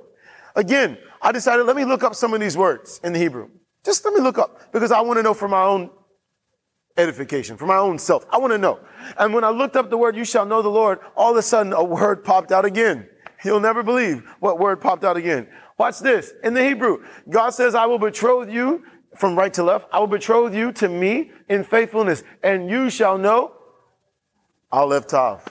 Again, 0.56 0.98
I 1.20 1.30
decided, 1.30 1.64
let 1.64 1.76
me 1.76 1.84
look 1.84 2.02
up 2.02 2.16
some 2.16 2.34
of 2.34 2.40
these 2.40 2.56
words 2.56 3.00
in 3.04 3.12
the 3.12 3.18
Hebrew. 3.20 3.48
Just 3.84 4.04
let 4.04 4.12
me 4.12 4.20
look 4.20 4.38
up 4.38 4.72
because 4.72 4.90
I 4.90 5.02
want 5.02 5.18
to 5.18 5.22
know 5.22 5.34
for 5.34 5.46
my 5.46 5.62
own 5.62 5.90
edification, 6.96 7.56
for 7.56 7.66
my 7.66 7.76
own 7.76 7.98
self. 7.98 8.26
I 8.30 8.38
want 8.38 8.52
to 8.54 8.58
know. 8.58 8.80
And 9.18 9.32
when 9.32 9.44
I 9.44 9.50
looked 9.50 9.76
up 9.76 9.88
the 9.88 9.96
word, 9.96 10.16
you 10.16 10.24
shall 10.24 10.46
know 10.46 10.62
the 10.62 10.68
Lord, 10.68 10.98
all 11.14 11.30
of 11.30 11.36
a 11.36 11.42
sudden 11.42 11.72
a 11.72 11.84
word 11.84 12.24
popped 12.24 12.50
out 12.50 12.64
again. 12.64 13.08
You'll 13.44 13.60
never 13.60 13.82
believe 13.82 14.22
what 14.40 14.58
word 14.58 14.80
popped 14.80 15.04
out 15.04 15.16
again. 15.16 15.48
Watch 15.78 15.98
this. 15.98 16.32
In 16.44 16.54
the 16.54 16.62
Hebrew, 16.62 17.04
God 17.28 17.50
says, 17.50 17.74
I 17.74 17.86
will 17.86 17.98
betroth 17.98 18.50
you 18.50 18.84
from 19.16 19.36
right 19.36 19.52
to 19.54 19.62
left. 19.62 19.86
I 19.92 19.98
will 19.98 20.06
betroth 20.06 20.54
you 20.54 20.72
to 20.72 20.88
me 20.88 21.32
in 21.48 21.64
faithfulness 21.64 22.22
and 22.42 22.70
you 22.70 22.88
shall 22.88 23.18
know 23.18 23.52
Aleph 24.70 25.06
Tav. 25.06 25.44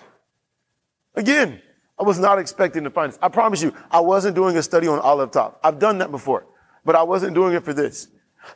Again, 1.15 1.61
I 1.99 2.03
was 2.03 2.17
not 2.17 2.39
expecting 2.39 2.83
to 2.85 2.89
find 2.89 3.11
this. 3.11 3.19
I 3.21 3.27
promise 3.27 3.61
you, 3.61 3.75
I 3.91 3.99
wasn't 3.99 4.35
doing 4.35 4.57
a 4.57 4.63
study 4.63 4.87
on 4.87 4.99
Aleph 4.99 5.31
Tav. 5.31 5.55
I've 5.63 5.77
done 5.77 5.99
that 5.99 6.11
before, 6.11 6.47
but 6.85 6.95
I 6.95 7.03
wasn't 7.03 7.35
doing 7.35 7.53
it 7.53 7.63
for 7.63 7.73
this. 7.73 8.07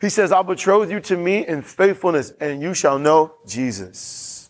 He 0.01 0.10
says, 0.10 0.32
I'll 0.32 0.44
betroth 0.44 0.89
you 0.89 1.00
to 1.01 1.18
me 1.18 1.46
in 1.46 1.62
faithfulness 1.62 2.31
and 2.40 2.62
you 2.62 2.74
shall 2.74 2.98
know 2.98 3.36
Jesus. 3.46 4.50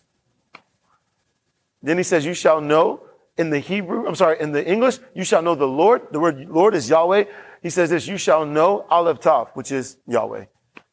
Then 1.82 1.98
he 1.98 2.02
says, 2.02 2.24
you 2.24 2.34
shall 2.34 2.60
know 2.60 3.02
in 3.38 3.50
the 3.50 3.58
Hebrew, 3.58 4.06
I'm 4.06 4.14
sorry, 4.14 4.40
in 4.40 4.52
the 4.52 4.66
English, 4.66 4.98
you 5.14 5.24
shall 5.24 5.42
know 5.42 5.54
the 5.54 5.68
Lord. 5.68 6.02
The 6.10 6.20
word 6.20 6.48
Lord 6.48 6.74
is 6.74 6.88
Yahweh. 6.88 7.24
He 7.62 7.70
says 7.70 7.90
this, 7.90 8.06
you 8.06 8.16
shall 8.16 8.46
know 8.46 8.86
Aleph 8.90 9.20
Tav, 9.20 9.50
which 9.54 9.72
is 9.72 9.98
Yahweh. 10.06 10.46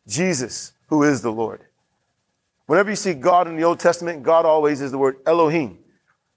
Jesus, 0.08 0.74
who 0.88 1.04
is 1.04 1.22
the 1.22 1.32
Lord. 1.32 1.62
Whenever 2.66 2.90
you 2.90 2.96
see 2.96 3.14
God 3.14 3.48
in 3.48 3.56
the 3.56 3.64
Old 3.64 3.80
Testament, 3.80 4.24
God 4.24 4.46
always 4.46 4.82
is 4.82 4.92
the 4.92 4.98
word 4.98 5.18
Elohim, 5.26 5.80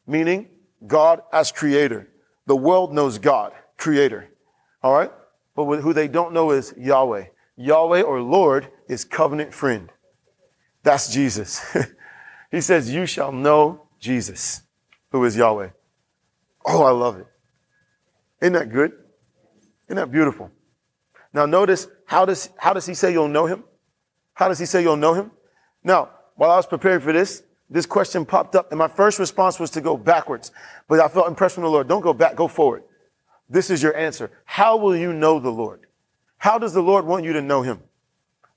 meaning 0.07 0.49
God 0.87 1.23
as 1.33 1.53
creator. 1.53 2.09
The 2.47 2.57
world 2.57 2.93
knows 2.93 3.19
God, 3.19 3.53
creator. 3.77 4.29
All 4.83 4.95
right? 4.95 5.11
But 5.55 5.81
who 5.81 5.93
they 5.93 6.09
don't 6.09 6.33
know 6.33 6.51
is 6.51 6.75
Yahweh. 6.77 7.27
Yahweh 7.57 8.03
or 8.03 8.21
Lord 8.21 8.69
is 8.89 9.05
covenant 9.05 9.55
friend. 9.55 9.91
That's 10.83 11.13
Jesus. 11.13 11.65
he 12.51 12.61
says, 12.61 12.93
you 12.93 13.07
shall 13.07 13.33
know 13.33 13.89
Jesus, 13.99 14.63
who 15.11 15.25
is 15.25 15.37
Yahweh. 15.37 15.71
Oh, 16.67 16.83
I 16.83 16.91
love 16.91 17.19
it. 17.19 17.27
Isn't 18.41 18.55
that 18.55 18.73
good? 18.73 18.93
Isn't 19.87 19.97
that 19.97 20.11
beautiful? 20.11 20.51
Now 21.33 21.47
notice, 21.47 21.87
how 22.07 22.25
does, 22.25 22.51
how 22.59 22.73
does 22.73 22.87
he 22.87 22.95
say 22.95 23.13
you'll 23.13 23.29
know 23.29 23.47
him? 23.47 23.65
How 24.35 24.49
does 24.49 24.59
he 24.59 24.67
say 24.67 24.83
you'll 24.83 24.97
know 24.97 25.15
him? 25.15 25.31
Now, 25.85 26.11
while 26.35 26.51
I 26.51 26.57
was 26.57 26.67
preparing 26.67 27.01
for 27.01 27.13
this, 27.13 27.43
this 27.71 27.87
question 27.87 28.25
popped 28.25 28.55
up 28.55 28.71
and 28.71 28.79
my 28.79 28.89
first 28.89 29.19
response 29.19 29.59
was 29.59 29.71
to 29.73 29.81
go 29.81 29.97
backwards, 29.97 30.51
but 30.89 31.01
I 31.01 31.09
felt 31.09 31.29
impressed 31.29 31.55
from 31.55 31.65
the 31.65 31.71
Lord. 31.71 31.89
Don't 31.89 32.03
go 32.03 32.13
back, 32.13 32.37
go 32.37 32.49
forward. 32.49 32.83
This 33.49 33.71
is 33.71 33.83
your 33.83 33.97
answer. 33.97 34.31
How 34.45 34.77
will 34.77 34.97
you 34.97 35.13
know 35.13 35.39
the 35.39 35.51
Lord? 35.51 35.87
How 36.39 36.59
does 36.59 36.75
the 36.75 36.83
Lord 36.83 37.07
want 37.07 37.25
you 37.25 37.33
to 37.35 37.43
know 37.43 37.63
him? 37.63 37.81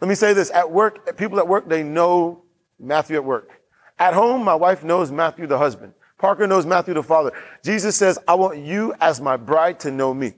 Let 0.02 0.08
me 0.08 0.16
say 0.16 0.34
this. 0.34 0.50
At 0.52 0.72
work, 0.72 1.18
people 1.18 1.40
at 1.40 1.48
work, 1.48 1.68
they 1.68 1.84
know 1.84 2.44
Matthew 2.80 3.16
at 3.16 3.24
work. 3.24 3.62
At 3.98 4.14
home, 4.14 4.44
my 4.44 4.56
wife 4.56 4.84
knows 4.84 5.12
Matthew 5.12 5.46
the 5.48 5.58
husband. 5.58 5.94
Parker 6.20 6.46
knows 6.46 6.66
Matthew 6.66 6.94
the 6.94 7.02
father. 7.02 7.32
Jesus 7.64 7.96
says, 7.96 8.20
I 8.28 8.36
want 8.36 8.60
you 8.60 8.94
as 9.00 9.20
my 9.20 9.38
bride 9.38 9.80
to 9.80 9.92
know 9.92 10.14
me. 10.14 10.34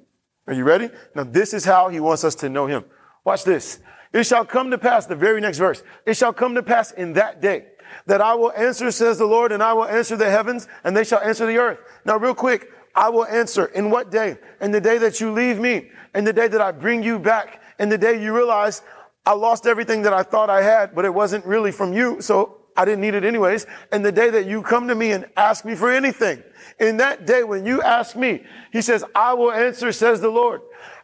Are 0.48 0.54
you 0.54 0.64
ready? 0.64 0.90
Now, 1.16 1.24
this 1.24 1.54
is 1.54 1.66
how 1.66 1.90
he 1.90 2.00
wants 2.00 2.24
us 2.24 2.36
to 2.36 2.50
know 2.50 2.68
him. 2.68 2.86
Watch 3.26 3.44
this. 3.44 3.80
It 4.14 4.26
shall 4.26 4.46
come 4.46 4.72
to 4.72 4.78
pass, 4.78 5.06
the 5.06 5.16
very 5.16 5.42
next 5.42 5.58
verse. 5.58 5.84
It 6.06 6.16
shall 6.16 6.34
come 6.34 6.56
to 6.56 6.64
pass 6.64 6.92
in 6.92 7.14
that 7.14 7.42
day 7.42 7.66
that 8.06 8.22
I 8.22 8.36
will 8.36 8.52
answer, 8.54 8.92
says 8.92 9.18
the 9.18 9.26
Lord, 9.26 9.52
and 9.52 9.62
I 9.62 9.74
will 9.74 9.86
answer 9.86 10.16
the 10.16 10.30
heavens 10.30 10.68
and 10.84 10.96
they 10.96 11.04
shall 11.04 11.20
answer 11.20 11.46
the 11.46 11.58
earth. 11.58 11.80
Now, 12.06 12.18
real 12.18 12.36
quick, 12.36 12.72
I 12.96 13.10
will 13.10 13.26
answer. 13.26 13.66
In 13.66 13.90
what 13.90 14.12
day? 14.12 14.38
In 14.60 14.72
the 14.72 14.82
day 14.82 14.98
that 15.00 15.20
you 15.20 15.32
leave 15.32 15.60
me. 15.60 15.90
In 16.14 16.26
the 16.26 16.34
day 16.34 16.48
that 16.48 16.62
I 16.62 16.72
bring 16.72 17.04
you 17.04 17.20
back. 17.20 17.62
In 17.80 17.90
the 17.90 17.98
day 17.98 18.22
you 18.22 18.36
realize 18.36 18.82
I 19.26 19.34
lost 19.34 19.66
everything 19.66 20.02
that 20.04 20.14
I 20.14 20.24
thought 20.24 20.50
I 20.50 20.62
had, 20.62 20.94
but 20.94 21.06
it 21.06 21.14
wasn't 21.14 21.46
really 21.46 21.72
from 21.72 21.94
you. 21.94 22.22
So 22.22 22.61
I 22.76 22.86
didn't 22.86 23.02
need 23.02 23.14
it 23.14 23.24
anyways. 23.24 23.66
And 23.92 24.04
the 24.04 24.12
day 24.12 24.30
that 24.30 24.46
you 24.46 24.62
come 24.62 24.88
to 24.88 24.96
me 24.96 25.12
and 25.12 25.26
ask 25.36 25.66
me 25.66 25.76
for 25.76 25.92
anything. 25.92 26.42
In 26.80 26.98
that 26.98 27.26
day 27.26 27.44
when 27.44 27.66
you 27.66 27.82
ask 27.82 28.16
me, 28.16 28.44
he 28.72 28.82
says, 28.82 29.04
I 29.14 29.34
will 29.34 29.52
answer, 29.52 29.92
says 29.92 30.22
the 30.22 30.30
Lord. 30.30 30.62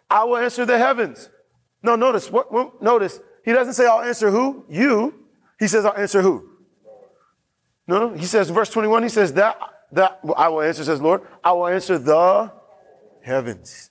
I 0.10 0.24
will 0.24 0.38
answer 0.38 0.66
the 0.66 0.78
heavens. 0.78 1.30
No, 1.84 1.96
notice 1.96 2.32
what, 2.32 2.52
notice. 2.82 3.20
He 3.44 3.54
doesn't 3.54 3.74
say 3.74 3.86
I'll 3.86 4.02
answer 4.02 4.32
who? 4.32 4.66
You. 4.70 5.14
He 5.60 5.68
says 5.68 5.86
I'll 5.86 5.98
answer 5.98 6.22
who? 6.22 6.50
No, 7.88 8.14
he 8.14 8.26
says, 8.26 8.50
verse 8.50 8.70
21, 8.70 9.04
he 9.04 9.10
says 9.10 9.34
that 9.34 9.58
that 9.94 10.20
I 10.36 10.50
will 10.50 10.62
answer, 10.62 10.84
says 10.84 11.02
Lord, 11.02 11.22
I 11.44 11.54
will 11.54 11.68
answer 11.68 11.98
the 11.98 12.52
heavens. 13.24 13.90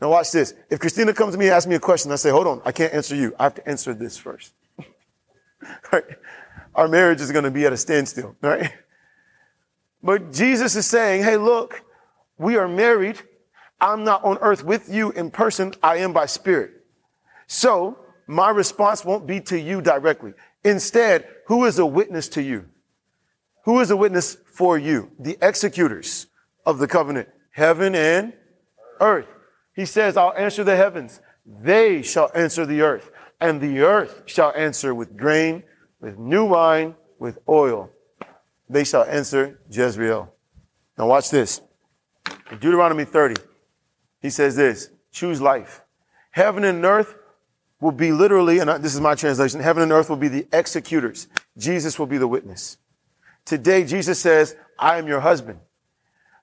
Now 0.00 0.10
watch 0.10 0.30
this. 0.30 0.54
If 0.70 0.80
Christina 0.80 1.12
comes 1.12 1.34
to 1.34 1.38
me 1.38 1.46
and 1.46 1.54
asks 1.54 1.66
me 1.66 1.74
a 1.74 1.80
question, 1.80 2.12
I 2.12 2.16
say, 2.16 2.30
hold 2.30 2.46
on, 2.46 2.62
I 2.64 2.72
can't 2.72 2.92
answer 2.92 3.16
you. 3.16 3.34
I 3.38 3.44
have 3.44 3.54
to 3.54 3.68
answer 3.68 3.94
this 3.94 4.16
first. 4.16 4.52
right? 5.92 6.04
Our 6.78 6.86
marriage 6.86 7.20
is 7.20 7.32
going 7.32 7.42
to 7.42 7.50
be 7.50 7.66
at 7.66 7.72
a 7.72 7.76
standstill, 7.76 8.36
right? 8.40 8.72
But 10.00 10.32
Jesus 10.32 10.76
is 10.76 10.86
saying, 10.86 11.24
hey, 11.24 11.36
look, 11.36 11.82
we 12.38 12.56
are 12.56 12.68
married. 12.68 13.20
I'm 13.80 14.04
not 14.04 14.22
on 14.22 14.38
earth 14.38 14.62
with 14.62 14.88
you 14.88 15.10
in 15.10 15.32
person. 15.32 15.74
I 15.82 15.96
am 15.96 16.12
by 16.12 16.26
spirit. 16.26 16.70
So 17.48 17.98
my 18.28 18.50
response 18.50 19.04
won't 19.04 19.26
be 19.26 19.40
to 19.40 19.58
you 19.58 19.82
directly. 19.82 20.34
Instead, 20.62 21.26
who 21.48 21.64
is 21.64 21.80
a 21.80 21.84
witness 21.84 22.28
to 22.28 22.42
you? 22.42 22.66
Who 23.64 23.80
is 23.80 23.90
a 23.90 23.96
witness 23.96 24.36
for 24.46 24.78
you, 24.78 25.10
the 25.18 25.36
executors 25.42 26.28
of 26.64 26.78
the 26.78 26.86
covenant, 26.86 27.28
heaven 27.50 27.96
and 27.96 28.34
earth. 29.00 29.26
He 29.74 29.84
says, 29.84 30.16
I'll 30.16 30.34
answer 30.36 30.62
the 30.62 30.76
heavens. 30.76 31.20
They 31.44 32.02
shall 32.02 32.30
answer 32.36 32.64
the 32.64 32.82
earth 32.82 33.10
and 33.40 33.60
the 33.60 33.80
earth 33.80 34.22
shall 34.26 34.52
answer 34.54 34.94
with 34.94 35.16
grain, 35.16 35.64
with 36.00 36.18
new 36.18 36.44
wine, 36.44 36.94
with 37.18 37.38
oil. 37.48 37.90
They 38.68 38.84
shall 38.84 39.04
answer 39.04 39.60
Jezreel. 39.70 40.32
Now 40.96 41.06
watch 41.06 41.30
this. 41.30 41.60
In 42.50 42.58
Deuteronomy 42.58 43.04
30, 43.04 43.40
he 44.20 44.30
says 44.30 44.56
this, 44.56 44.90
choose 45.12 45.40
life. 45.40 45.82
Heaven 46.30 46.64
and 46.64 46.84
earth 46.84 47.14
will 47.80 47.92
be 47.92 48.12
literally, 48.12 48.58
and 48.58 48.68
this 48.82 48.94
is 48.94 49.00
my 49.00 49.14
translation, 49.14 49.60
heaven 49.60 49.82
and 49.82 49.92
earth 49.92 50.10
will 50.10 50.16
be 50.16 50.28
the 50.28 50.46
executors. 50.52 51.28
Jesus 51.56 51.98
will 51.98 52.06
be 52.06 52.18
the 52.18 52.28
witness. 52.28 52.78
Today, 53.44 53.84
Jesus 53.84 54.18
says, 54.18 54.56
I 54.78 54.98
am 54.98 55.06
your 55.06 55.20
husband. 55.20 55.60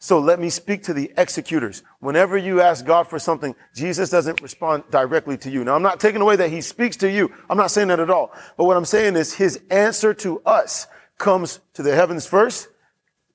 So 0.05 0.19
let 0.19 0.39
me 0.39 0.51
speak 0.51 0.83
to 0.83 0.93
the 0.93 1.11
executors. 1.17 1.81
Whenever 1.99 2.37
you 2.37 2.61
ask 2.61 2.85
God 2.85 3.07
for 3.07 3.17
something, 3.17 3.55
Jesus 3.73 4.11
doesn't 4.11 4.39
respond 4.39 4.83
directly 4.91 5.35
to 5.39 5.49
you. 5.49 5.63
Now, 5.63 5.73
I'm 5.73 5.81
not 5.81 5.99
taking 5.99 6.21
away 6.21 6.35
that 6.35 6.51
he 6.51 6.61
speaks 6.61 6.95
to 6.97 7.09
you. 7.09 7.33
I'm 7.49 7.57
not 7.57 7.71
saying 7.71 7.87
that 7.87 7.99
at 7.99 8.11
all. 8.11 8.31
But 8.55 8.65
what 8.65 8.77
I'm 8.77 8.85
saying 8.85 9.15
is 9.15 9.33
his 9.33 9.59
answer 9.71 10.13
to 10.13 10.41
us 10.41 10.85
comes 11.17 11.59
to 11.73 11.81
the 11.81 11.95
heavens 11.95 12.27
first, 12.27 12.67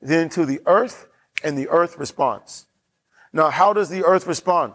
then 0.00 0.28
to 0.28 0.46
the 0.46 0.60
earth, 0.64 1.08
and 1.42 1.58
the 1.58 1.66
earth 1.70 1.98
responds. 1.98 2.66
Now, 3.32 3.50
how 3.50 3.72
does 3.72 3.88
the 3.88 4.04
earth 4.04 4.28
respond? 4.28 4.74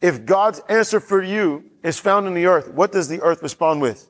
If 0.00 0.24
God's 0.24 0.62
answer 0.70 1.00
for 1.00 1.22
you 1.22 1.64
is 1.82 1.98
found 1.98 2.26
in 2.26 2.32
the 2.32 2.46
earth, 2.46 2.72
what 2.72 2.92
does 2.92 3.08
the 3.08 3.20
earth 3.20 3.42
respond 3.42 3.82
with? 3.82 4.08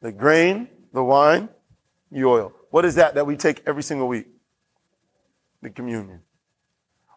The 0.00 0.12
grain, 0.12 0.68
the 0.92 1.02
wine, 1.02 1.48
the 2.12 2.24
oil. 2.24 2.52
What 2.70 2.84
is 2.84 2.94
that 2.94 3.16
that 3.16 3.26
we 3.26 3.36
take 3.36 3.64
every 3.66 3.82
single 3.82 4.06
week? 4.06 4.31
The 5.62 5.70
communion. 5.70 6.20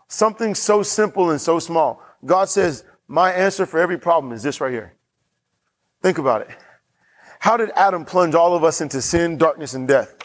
Something 0.08 0.55
so 0.55 0.84
simple 0.84 1.31
and 1.31 1.41
so 1.41 1.60
small. 1.60 2.01
God 2.23 2.47
says, 2.47 2.84
my 3.08 3.31
answer 3.31 3.65
for 3.65 3.79
every 3.79 3.97
problem 3.97 4.34
is 4.34 4.43
this 4.43 4.62
right 4.62 4.71
here. 4.71 4.93
Think 6.01 6.17
about 6.17 6.41
it. 6.41 6.49
How 7.39 7.58
did 7.58 7.71
Adam 7.75 8.05
plunge 8.05 8.36
all 8.36 8.55
of 8.55 8.63
us 8.63 8.81
into 8.81 9.01
sin, 9.01 9.38
darkness, 9.38 9.73
and 9.73 9.88
death? 9.88 10.15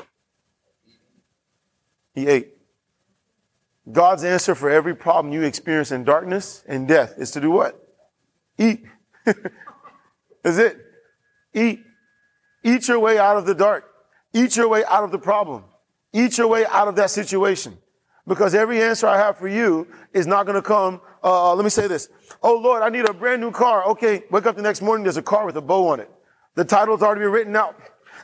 He 2.14 2.26
ate. 2.26 2.54
God's 3.90 4.24
answer 4.24 4.54
for 4.54 4.70
every 4.70 4.94
problem 4.94 5.32
you 5.32 5.42
experience 5.42 5.90
in 5.90 6.04
darkness 6.04 6.64
and 6.66 6.86
death 6.86 7.14
is 7.16 7.30
to 7.32 7.40
do 7.40 7.50
what? 7.50 7.88
Eat. 8.58 8.84
is 10.44 10.58
it? 10.58 10.78
Eat. 11.54 11.80
Eat 12.62 12.88
your 12.88 13.00
way 13.00 13.18
out 13.18 13.36
of 13.36 13.46
the 13.46 13.54
dark. 13.54 13.84
Eat 14.32 14.56
your 14.56 14.68
way 14.68 14.84
out 14.84 15.02
of 15.02 15.10
the 15.10 15.18
problem. 15.18 15.64
Eat 16.12 16.38
your 16.38 16.46
way 16.46 16.66
out 16.66 16.88
of 16.88 16.96
that 16.96 17.10
situation. 17.10 17.78
Because 18.30 18.54
every 18.54 18.80
answer 18.80 19.08
I 19.08 19.16
have 19.16 19.38
for 19.38 19.48
you 19.48 19.88
is 20.12 20.24
not 20.24 20.46
going 20.46 20.54
to 20.54 20.62
come. 20.62 21.00
Uh, 21.20 21.52
let 21.52 21.64
me 21.64 21.68
say 21.68 21.88
this. 21.88 22.08
Oh 22.44 22.54
Lord, 22.54 22.80
I 22.80 22.88
need 22.88 23.08
a 23.08 23.12
brand 23.12 23.40
new 23.40 23.50
car. 23.50 23.84
Okay. 23.88 24.22
Wake 24.30 24.46
up 24.46 24.54
the 24.54 24.62
next 24.62 24.82
morning. 24.82 25.02
There's 25.02 25.16
a 25.16 25.22
car 25.22 25.44
with 25.44 25.56
a 25.56 25.60
bow 25.60 25.88
on 25.88 25.98
it. 25.98 26.08
The 26.54 26.64
title's 26.64 27.02
already 27.02 27.22
been 27.22 27.32
written 27.32 27.56
out. 27.56 27.74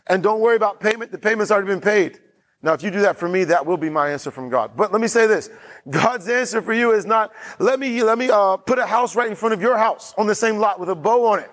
And 0.06 0.22
don't 0.22 0.38
worry 0.38 0.54
about 0.54 0.78
payment. 0.78 1.10
The 1.10 1.18
payment's 1.18 1.50
already 1.50 1.66
been 1.66 1.80
paid. 1.80 2.20
Now, 2.62 2.72
if 2.72 2.84
you 2.84 2.92
do 2.92 3.00
that 3.00 3.16
for 3.16 3.28
me, 3.28 3.42
that 3.44 3.66
will 3.66 3.76
be 3.76 3.90
my 3.90 4.10
answer 4.10 4.30
from 4.30 4.48
God. 4.48 4.76
But 4.76 4.92
let 4.92 5.00
me 5.00 5.08
say 5.08 5.26
this. 5.26 5.50
God's 5.90 6.28
answer 6.28 6.62
for 6.62 6.72
you 6.72 6.92
is 6.92 7.04
not, 7.04 7.32
let 7.58 7.80
me, 7.80 8.04
let 8.04 8.16
me, 8.16 8.30
uh, 8.30 8.58
put 8.58 8.78
a 8.78 8.86
house 8.86 9.16
right 9.16 9.28
in 9.28 9.34
front 9.34 9.54
of 9.54 9.60
your 9.60 9.76
house 9.76 10.14
on 10.16 10.28
the 10.28 10.36
same 10.36 10.58
lot 10.58 10.78
with 10.78 10.88
a 10.88 10.94
bow 10.94 11.26
on 11.26 11.40
it. 11.40 11.50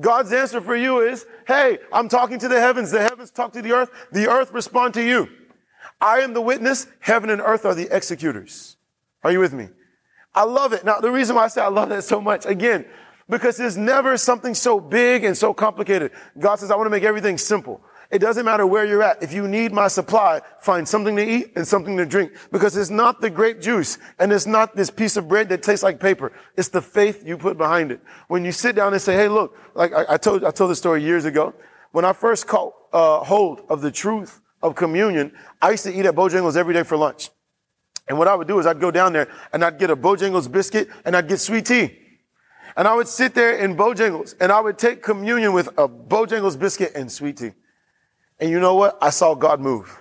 God's 0.00 0.32
answer 0.32 0.60
for 0.60 0.74
you 0.74 0.98
is, 0.98 1.26
hey, 1.46 1.78
I'm 1.92 2.08
talking 2.08 2.40
to 2.40 2.48
the 2.48 2.60
heavens. 2.60 2.90
The 2.90 3.02
heavens 3.02 3.30
talk 3.30 3.52
to 3.52 3.62
the 3.62 3.70
earth. 3.70 3.90
The 4.10 4.28
earth 4.28 4.52
respond 4.52 4.94
to 4.94 5.04
you. 5.04 5.28
I 6.00 6.20
am 6.20 6.32
the 6.32 6.40
witness. 6.40 6.86
Heaven 7.00 7.30
and 7.30 7.40
earth 7.40 7.64
are 7.64 7.74
the 7.74 7.94
executors. 7.94 8.76
Are 9.22 9.32
you 9.32 9.40
with 9.40 9.52
me? 9.52 9.68
I 10.34 10.44
love 10.44 10.72
it. 10.72 10.84
Now, 10.84 11.00
the 11.00 11.10
reason 11.10 11.36
why 11.36 11.44
I 11.44 11.48
say 11.48 11.60
I 11.60 11.68
love 11.68 11.88
that 11.88 12.04
so 12.04 12.20
much, 12.20 12.46
again, 12.46 12.84
because 13.28 13.56
there's 13.56 13.76
never 13.76 14.16
something 14.16 14.54
so 14.54 14.80
big 14.80 15.24
and 15.24 15.36
so 15.36 15.52
complicated. 15.52 16.12
God 16.38 16.56
says, 16.56 16.70
I 16.70 16.76
want 16.76 16.86
to 16.86 16.90
make 16.90 17.02
everything 17.02 17.36
simple. 17.38 17.82
It 18.10 18.20
doesn't 18.20 18.46
matter 18.46 18.66
where 18.66 18.86
you're 18.86 19.02
at. 19.02 19.22
If 19.22 19.34
you 19.34 19.46
need 19.46 19.70
my 19.70 19.88
supply, 19.88 20.40
find 20.60 20.88
something 20.88 21.14
to 21.16 21.22
eat 21.22 21.52
and 21.56 21.68
something 21.68 21.96
to 21.98 22.06
drink 22.06 22.32
because 22.50 22.74
it's 22.74 22.88
not 22.88 23.20
the 23.20 23.28
grape 23.28 23.60
juice 23.60 23.98
and 24.18 24.32
it's 24.32 24.46
not 24.46 24.74
this 24.74 24.88
piece 24.88 25.18
of 25.18 25.28
bread 25.28 25.50
that 25.50 25.62
tastes 25.62 25.82
like 25.82 26.00
paper. 26.00 26.32
It's 26.56 26.68
the 26.68 26.80
faith 26.80 27.26
you 27.26 27.36
put 27.36 27.58
behind 27.58 27.92
it. 27.92 28.00
When 28.28 28.46
you 28.46 28.52
sit 28.52 28.76
down 28.76 28.94
and 28.94 29.02
say, 29.02 29.14
Hey, 29.14 29.28
look, 29.28 29.58
like 29.74 29.92
I, 29.92 30.14
I 30.14 30.16
told, 30.16 30.42
I 30.42 30.52
told 30.52 30.70
the 30.70 30.76
story 30.76 31.02
years 31.02 31.26
ago. 31.26 31.52
When 31.92 32.06
I 32.06 32.14
first 32.14 32.46
caught 32.46 32.72
uh, 32.94 33.24
hold 33.24 33.62
of 33.68 33.82
the 33.82 33.90
truth 33.90 34.40
of 34.62 34.74
communion, 34.74 35.32
I 35.60 35.70
used 35.70 35.84
to 35.84 35.92
eat 35.92 36.06
at 36.06 36.14
Bojangles 36.14 36.56
every 36.56 36.74
day 36.74 36.82
for 36.82 36.96
lunch. 36.96 37.30
And 38.08 38.18
what 38.18 38.26
I 38.26 38.34
would 38.34 38.48
do 38.48 38.58
is 38.58 38.66
I'd 38.66 38.80
go 38.80 38.90
down 38.90 39.12
there 39.12 39.28
and 39.52 39.64
I'd 39.64 39.78
get 39.78 39.90
a 39.90 39.96
Bojangles 39.96 40.50
biscuit 40.50 40.88
and 41.04 41.14
I'd 41.14 41.28
get 41.28 41.38
sweet 41.38 41.66
tea. 41.66 41.98
And 42.76 42.88
I 42.88 42.94
would 42.94 43.08
sit 43.08 43.34
there 43.34 43.56
in 43.56 43.76
Bojangles 43.76 44.34
and 44.40 44.50
I 44.50 44.60
would 44.60 44.78
take 44.78 45.02
communion 45.02 45.52
with 45.52 45.68
a 45.78 45.88
Bojangles 45.88 46.58
biscuit 46.58 46.92
and 46.94 47.10
sweet 47.10 47.36
tea. 47.36 47.52
And 48.40 48.50
you 48.50 48.60
know 48.60 48.74
what? 48.74 48.96
I 49.02 49.10
saw 49.10 49.34
God 49.34 49.60
move. 49.60 49.98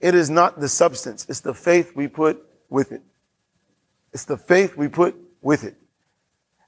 It 0.00 0.14
is 0.14 0.30
not 0.30 0.60
the 0.60 0.68
substance. 0.68 1.26
It's 1.28 1.40
the 1.40 1.54
faith 1.54 1.92
we 1.94 2.08
put 2.08 2.42
with 2.68 2.92
it. 2.92 3.02
It's 4.12 4.24
the 4.24 4.36
faith 4.38 4.76
we 4.76 4.88
put 4.88 5.16
with 5.40 5.64
it. 5.64 5.76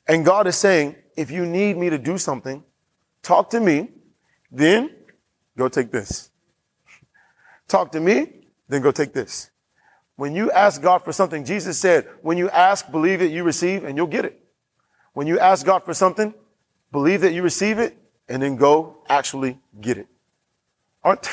And 0.06 0.24
God 0.24 0.46
is 0.46 0.56
saying, 0.56 0.96
if 1.16 1.30
you 1.30 1.46
need 1.46 1.76
me 1.76 1.90
to 1.90 1.98
do 1.98 2.18
something, 2.18 2.64
talk 3.22 3.50
to 3.50 3.60
me, 3.60 3.88
then 4.50 4.90
go 5.56 5.68
take 5.68 5.90
this. 5.90 6.29
Talk 7.70 7.92
to 7.92 8.00
me, 8.00 8.26
then 8.68 8.82
go 8.82 8.90
take 8.90 9.12
this. 9.12 9.48
When 10.16 10.34
you 10.34 10.50
ask 10.50 10.82
God 10.82 11.04
for 11.04 11.12
something, 11.12 11.44
Jesus 11.44 11.78
said, 11.78 12.08
when 12.20 12.36
you 12.36 12.50
ask, 12.50 12.90
believe 12.90 13.22
it, 13.22 13.30
you 13.30 13.44
receive, 13.44 13.84
and 13.84 13.96
you'll 13.96 14.08
get 14.08 14.24
it. 14.24 14.44
When 15.12 15.28
you 15.28 15.38
ask 15.38 15.64
God 15.64 15.84
for 15.84 15.94
something, 15.94 16.34
believe 16.90 17.20
that 17.20 17.32
you 17.32 17.44
receive 17.44 17.78
it, 17.78 17.96
and 18.28 18.42
then 18.42 18.56
go 18.56 19.04
actually 19.08 19.60
get 19.80 19.98
it. 19.98 20.08
Aren't, 21.04 21.28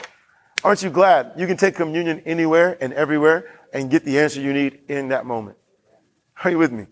aren't 0.64 0.82
you 0.82 0.90
glad 0.90 1.34
you 1.36 1.46
can 1.46 1.56
take 1.56 1.76
communion 1.76 2.22
anywhere 2.26 2.76
and 2.80 2.92
everywhere 2.92 3.48
and 3.72 3.88
get 3.88 4.04
the 4.04 4.18
answer 4.18 4.40
you 4.40 4.52
need 4.52 4.80
in 4.88 5.10
that 5.10 5.26
moment? 5.26 5.58
Are 6.42 6.50
you 6.50 6.58
with 6.58 6.72
me? 6.72 6.86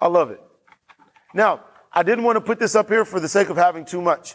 I 0.00 0.08
love 0.08 0.32
it. 0.32 0.40
Now, 1.32 1.60
I 1.92 2.02
didn't 2.02 2.24
want 2.24 2.34
to 2.34 2.40
put 2.40 2.58
this 2.58 2.74
up 2.74 2.88
here 2.88 3.04
for 3.04 3.20
the 3.20 3.28
sake 3.28 3.48
of 3.48 3.56
having 3.56 3.84
too 3.84 4.02
much. 4.02 4.34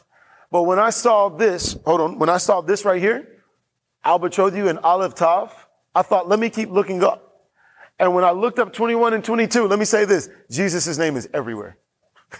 But 0.55 0.63
when 0.63 0.79
I 0.79 0.89
saw 0.89 1.27
this, 1.27 1.77
hold 1.83 1.99
on, 1.99 2.17
when 2.17 2.29
I 2.29 2.37
saw 2.37 2.61
this 2.61 2.85
right 2.85 3.01
here, 3.01 3.27
you 4.05 4.69
in 4.69 4.77
Aleph 4.77 5.13
Tav, 5.13 5.53
I 5.93 6.01
thought, 6.01 6.29
let 6.29 6.39
me 6.39 6.49
keep 6.49 6.69
looking 6.69 7.03
up. 7.03 7.49
And 7.99 8.15
when 8.15 8.23
I 8.23 8.31
looked 8.31 8.57
up 8.59 8.71
21 8.71 9.15
and 9.15 9.21
22, 9.21 9.67
let 9.67 9.77
me 9.77 9.83
say 9.83 10.05
this, 10.05 10.29
Jesus' 10.49 10.97
name 10.97 11.17
is 11.17 11.27
everywhere. 11.33 11.77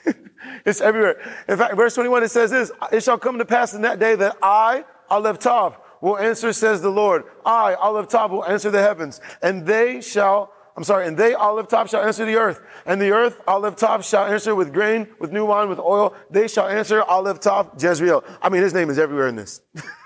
it's 0.66 0.80
everywhere. 0.80 1.18
In 1.50 1.58
fact, 1.58 1.76
verse 1.76 1.94
21, 1.96 2.24
it 2.24 2.32
says 2.32 2.52
this, 2.52 2.72
it 2.90 3.04
shall 3.04 3.18
come 3.18 3.38
to 3.38 3.44
pass 3.44 3.74
in 3.74 3.82
that 3.82 4.00
day 4.00 4.16
that 4.16 4.38
I, 4.42 4.86
Aleph 5.10 5.40
Tav, 5.40 5.78
will 6.00 6.18
answer, 6.18 6.54
says 6.54 6.82
the 6.82 6.90
Lord. 6.90 7.26
I, 7.46 7.74
Aleph 7.74 8.08
Tav, 8.08 8.32
will 8.32 8.46
answer 8.46 8.72
the 8.72 8.82
heavens, 8.82 9.20
and 9.42 9.66
they 9.66 10.00
shall 10.00 10.54
I'm 10.78 10.84
sorry, 10.84 11.08
and 11.08 11.18
they, 11.18 11.34
Aleph 11.34 11.70
Tav, 11.70 11.90
shall 11.90 12.04
answer 12.04 12.26
the 12.26 12.36
earth. 12.36 12.62
And 12.86 13.02
the 13.02 13.12
earth, 13.12 13.42
Aleph 13.48 13.78
Tav, 13.78 14.04
shall 14.04 14.26
answer 14.26 14.54
with 14.54 14.74
grain, 14.74 15.08
with 15.20 15.32
new 15.32 15.46
wine, 15.46 15.70
with 15.70 15.80
oil. 15.80 16.14
They 16.30 16.50
shall 16.50 16.68
answer 16.68 17.02
Aleph 17.02 17.40
Tav, 17.40 17.82
Jezreel. 17.82 18.26
I 18.42 18.50
mean, 18.50 18.62
his 18.62 18.74
name 18.74 18.90
is 18.90 19.00
everywhere 19.00 19.30
in 19.30 19.38
this. 19.38 19.62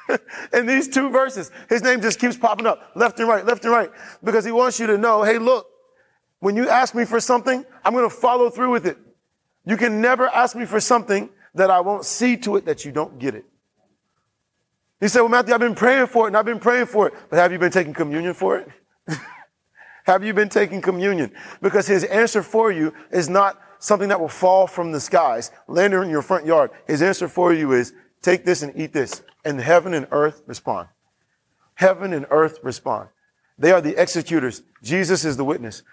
in 0.54 0.68
these 0.68 0.88
two 0.88 1.10
verses, 1.10 1.50
his 1.70 1.82
name 1.82 2.02
just 2.02 2.20
keeps 2.20 2.38
popping 2.38 2.68
up 2.68 2.92
left 2.96 3.20
and 3.20 3.28
right, 3.28 3.44
left 3.44 3.64
and 3.64 3.74
right, 3.74 3.90
because 4.24 4.46
he 4.46 4.52
wants 4.52 4.80
you 4.80 4.86
to 4.88 4.98
know, 4.98 5.24
hey, 5.24 5.40
look, 5.40 5.68
when 6.40 6.56
you 6.56 6.70
ask 6.70 6.94
me 6.94 7.04
for 7.04 7.20
something, 7.20 7.66
I'm 7.84 7.94
going 7.94 8.08
to 8.08 8.16
follow 8.16 8.52
through 8.52 8.70
with 8.70 8.86
it. 8.86 8.98
You 9.66 9.76
can 9.76 10.02
never 10.02 10.28
ask 10.28 10.56
me 10.56 10.66
for 10.66 10.80
something 10.80 11.30
that 11.56 11.72
I 11.72 11.82
won't 11.82 12.06
see 12.06 12.38
to 12.38 12.58
it 12.58 12.66
that 12.66 12.86
you 12.86 12.92
don't 12.92 13.18
get 13.18 13.34
it. 13.34 13.46
He 15.00 15.08
said, 15.08 15.22
well, 15.22 15.30
Matthew, 15.30 15.54
I've 15.54 15.60
been 15.60 15.76
praying 15.76 16.08
for 16.08 16.26
it 16.26 16.28
and 16.30 16.38
I've 16.38 16.46
been 16.46 16.60
praying 16.60 16.88
for 16.88 17.08
it, 17.08 17.14
but 17.30 17.40
have 17.40 17.52
you 17.52 17.58
been 17.58 17.72
taking 17.72 17.94
communion 17.94 18.34
for 18.34 18.58
it? 18.60 18.70
have 20.10 20.24
you 20.24 20.34
been 20.34 20.50
taking 20.50 20.82
communion? 20.82 21.32
Because 21.62 21.86
his 21.86 22.04
answer 22.04 22.42
for 22.42 22.72
you 22.72 22.94
is 23.12 23.30
not 23.30 23.62
something 23.78 24.10
that 24.10 24.20
will 24.20 24.28
fall 24.28 24.66
from 24.66 24.92
the 24.92 25.00
skies, 25.00 25.52
land 25.68 25.94
in 25.94 26.10
your 26.10 26.24
front 26.24 26.48
yard. 26.48 26.72
His 26.88 27.04
answer 27.04 27.28
for 27.28 27.54
you 27.54 27.74
is 27.74 27.94
take 28.24 28.44
this 28.44 28.64
and 28.64 28.74
eat 28.76 28.92
this. 28.92 29.22
And 29.46 29.62
heaven 29.62 29.94
and 29.94 30.08
earth 30.10 30.42
respond. 30.48 30.88
Heaven 31.76 32.12
and 32.12 32.26
earth 32.32 32.58
respond. 32.64 33.10
They 33.60 33.72
are 33.72 33.82
the 33.82 34.02
executors. 34.02 34.64
Jesus 34.82 35.26
is 35.26 35.38
the 35.38 35.46
witness. 35.46 35.84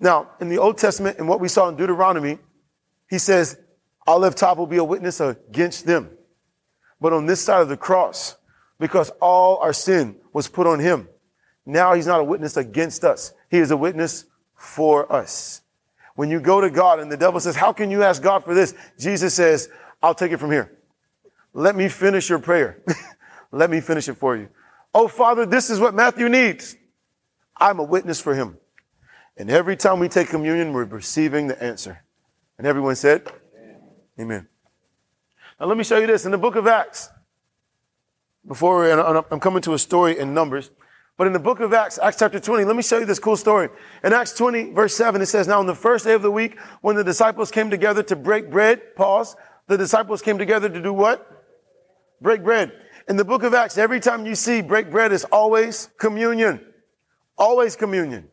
Now, 0.00 0.30
in 0.40 0.48
the 0.48 0.58
Old 0.58 0.76
Testament 0.76 1.18
and 1.18 1.28
what 1.28 1.38
we 1.38 1.46
saw 1.46 1.68
in 1.68 1.76
Deuteronomy, 1.76 2.38
he 3.08 3.18
says, 3.18 3.56
Aleph 4.04 4.34
Tav 4.34 4.58
will 4.58 4.66
be 4.66 4.78
a 4.78 4.84
witness 4.84 5.20
against 5.20 5.86
them. 5.86 6.10
But 7.00 7.12
on 7.12 7.26
this 7.26 7.40
side 7.40 7.62
of 7.62 7.68
the 7.68 7.76
cross, 7.76 8.36
because 8.80 9.10
all 9.20 9.58
our 9.58 9.72
sin 9.72 10.16
was 10.32 10.48
put 10.48 10.66
on 10.66 10.80
him, 10.80 11.08
now 11.72 11.94
he's 11.94 12.06
not 12.06 12.20
a 12.20 12.24
witness 12.24 12.56
against 12.56 13.04
us. 13.04 13.32
He 13.50 13.58
is 13.58 13.70
a 13.70 13.76
witness 13.76 14.24
for 14.56 15.10
us. 15.12 15.62
When 16.14 16.30
you 16.30 16.40
go 16.40 16.60
to 16.60 16.70
God 16.70 17.00
and 17.00 17.10
the 17.10 17.16
devil 17.16 17.40
says, 17.40 17.56
how 17.56 17.72
can 17.72 17.90
you 17.90 18.02
ask 18.02 18.22
God 18.22 18.44
for 18.44 18.54
this? 18.54 18.74
Jesus 18.98 19.34
says, 19.34 19.68
I'll 20.02 20.14
take 20.14 20.32
it 20.32 20.38
from 20.38 20.50
here. 20.50 20.76
Let 21.52 21.74
me 21.74 21.88
finish 21.88 22.28
your 22.28 22.38
prayer. 22.38 22.82
Let 23.52 23.70
me 23.70 23.80
finish 23.80 24.08
it 24.08 24.14
for 24.14 24.36
you. 24.36 24.48
Oh, 24.94 25.08
Father, 25.08 25.46
this 25.46 25.70
is 25.70 25.80
what 25.80 25.94
Matthew 25.94 26.28
needs. 26.28 26.76
I'm 27.56 27.78
a 27.78 27.84
witness 27.84 28.20
for 28.20 28.34
him. 28.34 28.58
And 29.36 29.50
every 29.50 29.76
time 29.76 29.98
we 29.98 30.08
take 30.08 30.28
communion, 30.28 30.72
we're 30.72 30.84
receiving 30.84 31.46
the 31.46 31.62
answer. 31.62 32.04
And 32.58 32.66
everyone 32.66 32.96
said, 32.96 33.26
Amen. 33.56 33.80
Amen. 34.20 34.48
Now 35.58 35.66
let 35.66 35.76
me 35.76 35.84
show 35.84 35.98
you 35.98 36.06
this 36.06 36.24
in 36.24 36.32
the 36.32 36.38
book 36.38 36.56
of 36.56 36.66
Acts. 36.66 37.10
Before 38.46 38.90
I'm 38.90 39.40
coming 39.40 39.62
to 39.62 39.74
a 39.74 39.78
story 39.78 40.18
in 40.18 40.34
Numbers, 40.34 40.70
But 41.20 41.26
in 41.26 41.34
the 41.34 41.38
book 41.38 41.60
of 41.60 41.74
Acts, 41.74 41.98
Acts 41.98 42.16
chapter 42.18 42.40
20, 42.40 42.64
let 42.64 42.74
me 42.74 42.82
show 42.82 42.96
you 42.96 43.04
this 43.04 43.18
cool 43.18 43.36
story. 43.36 43.68
In 44.02 44.14
Acts 44.14 44.32
20, 44.32 44.72
verse 44.72 44.96
7, 44.96 45.20
it 45.20 45.26
says, 45.26 45.46
Now 45.46 45.58
on 45.58 45.66
the 45.66 45.74
first 45.74 46.06
day 46.06 46.14
of 46.14 46.22
the 46.22 46.30
week, 46.30 46.58
when 46.80 46.96
the 46.96 47.04
disciples 47.04 47.50
came 47.50 47.68
together 47.68 48.02
to 48.04 48.16
break 48.16 48.50
bread, 48.50 48.96
pause, 48.96 49.36
the 49.66 49.76
disciples 49.76 50.22
came 50.22 50.38
together 50.38 50.70
to 50.70 50.80
do 50.80 50.94
what? 50.94 51.30
Break 52.22 52.42
bread. 52.42 52.72
In 53.06 53.18
the 53.18 53.24
book 53.26 53.42
of 53.42 53.52
Acts, 53.52 53.76
every 53.76 54.00
time 54.00 54.24
you 54.24 54.34
see 54.34 54.62
break 54.62 54.90
bread 54.90 55.12
is 55.12 55.24
always 55.24 55.90
communion. 55.98 56.64
Always 57.36 57.76
communion. 57.76 58.30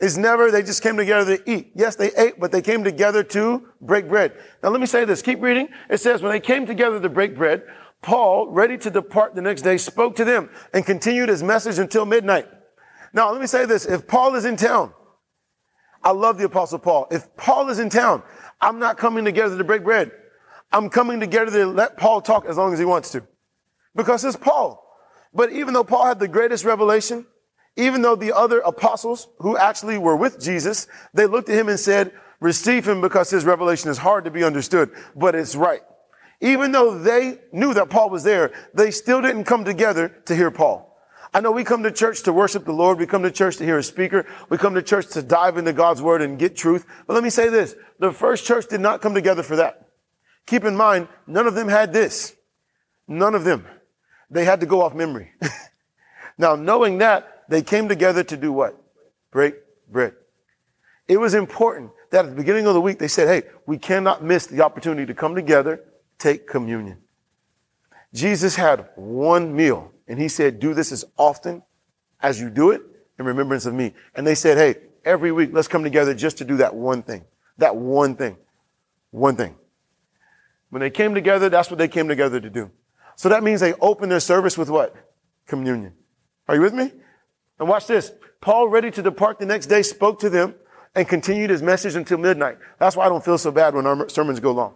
It's 0.00 0.16
never, 0.16 0.50
they 0.50 0.62
just 0.62 0.82
came 0.82 0.96
together 0.96 1.36
to 1.36 1.50
eat. 1.50 1.72
Yes, 1.74 1.96
they 1.96 2.14
ate, 2.14 2.40
but 2.40 2.50
they 2.50 2.62
came 2.62 2.82
together 2.82 3.24
to 3.24 3.68
break 3.82 4.08
bread. 4.08 4.32
Now 4.62 4.70
let 4.70 4.80
me 4.80 4.86
say 4.86 5.04
this. 5.04 5.20
Keep 5.20 5.42
reading. 5.42 5.68
It 5.90 5.98
says, 5.98 6.22
when 6.22 6.32
they 6.32 6.40
came 6.40 6.64
together 6.64 6.98
to 6.98 7.10
break 7.10 7.36
bread, 7.36 7.64
Paul, 8.06 8.46
ready 8.52 8.78
to 8.78 8.88
depart 8.88 9.34
the 9.34 9.42
next 9.42 9.62
day, 9.62 9.76
spoke 9.78 10.14
to 10.16 10.24
them 10.24 10.48
and 10.72 10.86
continued 10.86 11.28
his 11.28 11.42
message 11.42 11.80
until 11.80 12.06
midnight. 12.06 12.46
Now 13.12 13.32
let 13.32 13.40
me 13.40 13.48
say 13.48 13.66
this. 13.66 13.84
If 13.84 14.06
Paul 14.06 14.36
is 14.36 14.44
in 14.44 14.56
town, 14.56 14.92
I 16.04 16.12
love 16.12 16.38
the 16.38 16.44
apostle 16.44 16.78
Paul. 16.78 17.08
If 17.10 17.36
Paul 17.36 17.68
is 17.68 17.80
in 17.80 17.90
town, 17.90 18.22
I'm 18.60 18.78
not 18.78 18.96
coming 18.96 19.24
together 19.24 19.58
to 19.58 19.64
break 19.64 19.82
bread. 19.82 20.12
I'm 20.70 20.88
coming 20.88 21.18
together 21.18 21.50
to 21.50 21.66
let 21.66 21.96
Paul 21.96 22.20
talk 22.20 22.46
as 22.46 22.56
long 22.56 22.72
as 22.72 22.78
he 22.78 22.84
wants 22.84 23.10
to. 23.10 23.26
Because 23.96 24.24
it's 24.24 24.36
Paul. 24.36 24.88
But 25.34 25.50
even 25.50 25.74
though 25.74 25.82
Paul 25.82 26.06
had 26.06 26.20
the 26.20 26.28
greatest 26.28 26.64
revelation, 26.64 27.26
even 27.74 28.02
though 28.02 28.14
the 28.14 28.36
other 28.36 28.60
apostles 28.60 29.26
who 29.38 29.56
actually 29.56 29.98
were 29.98 30.14
with 30.14 30.40
Jesus, 30.40 30.86
they 31.12 31.26
looked 31.26 31.48
at 31.48 31.58
him 31.58 31.68
and 31.68 31.80
said, 31.80 32.12
receive 32.38 32.86
him 32.86 33.00
because 33.00 33.30
his 33.30 33.44
revelation 33.44 33.90
is 33.90 33.98
hard 33.98 34.26
to 34.26 34.30
be 34.30 34.44
understood, 34.44 34.92
but 35.16 35.34
it's 35.34 35.56
right. 35.56 35.80
Even 36.40 36.72
though 36.72 36.98
they 36.98 37.38
knew 37.52 37.74
that 37.74 37.90
Paul 37.90 38.10
was 38.10 38.22
there, 38.22 38.52
they 38.74 38.90
still 38.90 39.22
didn't 39.22 39.44
come 39.44 39.64
together 39.64 40.08
to 40.26 40.36
hear 40.36 40.50
Paul. 40.50 40.86
I 41.32 41.40
know 41.40 41.50
we 41.50 41.64
come 41.64 41.82
to 41.82 41.90
church 41.90 42.22
to 42.22 42.32
worship 42.32 42.64
the 42.64 42.72
Lord. 42.72 42.98
We 42.98 43.06
come 43.06 43.22
to 43.22 43.30
church 43.30 43.56
to 43.58 43.64
hear 43.64 43.78
a 43.78 43.82
speaker. 43.82 44.26
We 44.48 44.58
come 44.58 44.74
to 44.74 44.82
church 44.82 45.08
to 45.08 45.22
dive 45.22 45.58
into 45.58 45.72
God's 45.72 46.00
word 46.00 46.22
and 46.22 46.38
get 46.38 46.56
truth. 46.56 46.86
But 47.06 47.14
let 47.14 47.22
me 47.22 47.30
say 47.30 47.48
this. 47.48 47.74
The 47.98 48.12
first 48.12 48.46
church 48.46 48.68
did 48.68 48.80
not 48.80 49.02
come 49.02 49.14
together 49.14 49.42
for 49.42 49.56
that. 49.56 49.88
Keep 50.46 50.64
in 50.64 50.76
mind, 50.76 51.08
none 51.26 51.46
of 51.46 51.54
them 51.54 51.68
had 51.68 51.92
this. 51.92 52.34
None 53.08 53.34
of 53.34 53.44
them. 53.44 53.66
They 54.30 54.44
had 54.44 54.60
to 54.60 54.66
go 54.66 54.82
off 54.82 54.94
memory. 54.94 55.32
now, 56.38 56.56
knowing 56.56 56.98
that, 56.98 57.44
they 57.48 57.62
came 57.62 57.88
together 57.88 58.24
to 58.24 58.36
do 58.36 58.52
what? 58.52 58.80
Break 59.30 59.54
bread. 59.90 60.14
It 61.08 61.18
was 61.18 61.34
important 61.34 61.90
that 62.10 62.24
at 62.24 62.30
the 62.30 62.36
beginning 62.36 62.66
of 62.66 62.74
the 62.74 62.80
week, 62.80 62.98
they 62.98 63.08
said, 63.08 63.28
hey, 63.28 63.48
we 63.66 63.78
cannot 63.78 64.24
miss 64.24 64.46
the 64.46 64.62
opportunity 64.62 65.06
to 65.06 65.14
come 65.14 65.34
together, 65.34 65.80
take 66.18 66.46
communion. 66.46 66.98
Jesus 68.14 68.56
had 68.56 68.88
one 68.96 69.54
meal 69.54 69.92
and 70.08 70.18
he 70.18 70.28
said, 70.28 70.60
do 70.60 70.74
this 70.74 70.92
as 70.92 71.04
often 71.18 71.62
as 72.20 72.40
you 72.40 72.50
do 72.50 72.70
it 72.70 72.82
in 73.18 73.26
remembrance 73.26 73.66
of 73.66 73.74
me. 73.74 73.94
And 74.14 74.26
they 74.26 74.34
said, 74.34 74.56
hey, 74.56 74.80
every 75.04 75.32
week, 75.32 75.50
let's 75.52 75.68
come 75.68 75.82
together 75.82 76.14
just 76.14 76.38
to 76.38 76.44
do 76.44 76.56
that 76.58 76.74
one 76.74 77.02
thing. 77.02 77.24
That 77.58 77.76
one 77.76 78.16
thing. 78.16 78.36
One 79.10 79.36
thing. 79.36 79.56
When 80.70 80.80
they 80.80 80.90
came 80.90 81.14
together, 81.14 81.48
that's 81.48 81.70
what 81.70 81.78
they 81.78 81.88
came 81.88 82.08
together 82.08 82.40
to 82.40 82.50
do. 82.50 82.70
So 83.16 83.28
that 83.28 83.42
means 83.42 83.60
they 83.60 83.72
opened 83.74 84.12
their 84.12 84.20
service 84.20 84.58
with 84.58 84.68
what? 84.68 84.94
Communion. 85.46 85.94
Are 86.48 86.54
you 86.54 86.60
with 86.60 86.74
me? 86.74 86.92
And 87.58 87.68
watch 87.68 87.86
this. 87.86 88.12
Paul, 88.40 88.68
ready 88.68 88.90
to 88.90 89.02
depart 89.02 89.38
the 89.38 89.46
next 89.46 89.66
day, 89.66 89.82
spoke 89.82 90.20
to 90.20 90.30
them 90.30 90.54
and 90.94 91.08
continued 91.08 91.50
his 91.50 91.62
message 91.62 91.94
until 91.94 92.18
midnight. 92.18 92.58
That's 92.78 92.96
why 92.96 93.06
I 93.06 93.08
don't 93.08 93.24
feel 93.24 93.38
so 93.38 93.50
bad 93.50 93.74
when 93.74 93.86
our 93.86 94.08
sermons 94.08 94.40
go 94.40 94.52
long. 94.52 94.74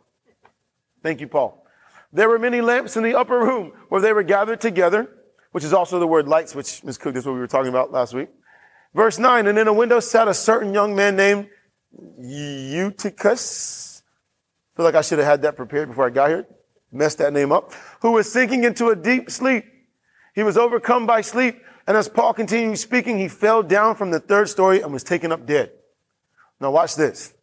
Thank 1.03 1.21
you, 1.21 1.29
Paul. 1.29 1.65
There 2.13 2.29
were 2.29 2.39
many 2.39 2.61
lamps 2.61 2.97
in 2.97 3.03
the 3.03 3.15
upper 3.15 3.39
room 3.39 3.73
where 3.89 4.01
they 4.01 4.13
were 4.13 4.23
gathered 4.23 4.61
together, 4.61 5.09
which 5.53 5.65
is 5.65 5.73
also 5.73 5.99
the 5.99 6.07
word 6.07 6.29
lights, 6.29 6.55
which 6.55 6.83
Ms. 6.85 6.99
Cook, 6.99 7.17
is 7.17 7.25
what 7.27 7.33
we 7.33 7.39
were 7.39 7.47
talking 7.47 7.69
about 7.69 7.93
last 7.93 8.15
week. 8.15 8.29
Verse 8.95 9.19
9, 9.19 9.47
and 9.47 9.59
in 9.59 9.69
a 9.69 9.73
window 9.73 10.01
sat 10.01 10.27
a 10.27 10.35
certain 10.35 10.75
young 10.75 10.97
man 10.97 11.17
named 11.17 11.49
Eutychus. 12.19 14.03
I 14.75 14.77
feel 14.77 14.85
like 14.85 14.95
I 14.95 15.03
should 15.03 15.19
have 15.19 15.29
had 15.29 15.43
that 15.43 15.57
prepared 15.57 15.89
before 15.89 16.07
I 16.07 16.11
got 16.11 16.31
here. 16.31 16.47
Messed 16.93 17.19
that 17.19 17.33
name 17.33 17.53
up. 17.53 17.73
Who 18.03 18.13
was 18.13 18.31
sinking 18.31 18.65
into 18.65 18.89
a 18.89 18.97
deep 18.97 19.31
sleep. 19.31 19.65
He 20.35 20.43
was 20.43 20.57
overcome 20.57 21.07
by 21.07 21.21
sleep 21.21 21.61
and 21.91 21.97
as 21.97 22.09
Paul 22.09 22.35
continued 22.35 22.79
speaking, 22.79 23.19
he 23.19 23.27
fell 23.27 23.65
down 23.65 23.97
from 23.97 24.13
the 24.13 24.21
third 24.21 24.49
story 24.49 24.81
and 24.81 24.93
was 24.93 25.03
taken 25.03 25.33
up 25.33 25.45
dead. 25.45 25.73
Now 26.61 26.71
watch 26.71 26.95
this. 26.95 27.35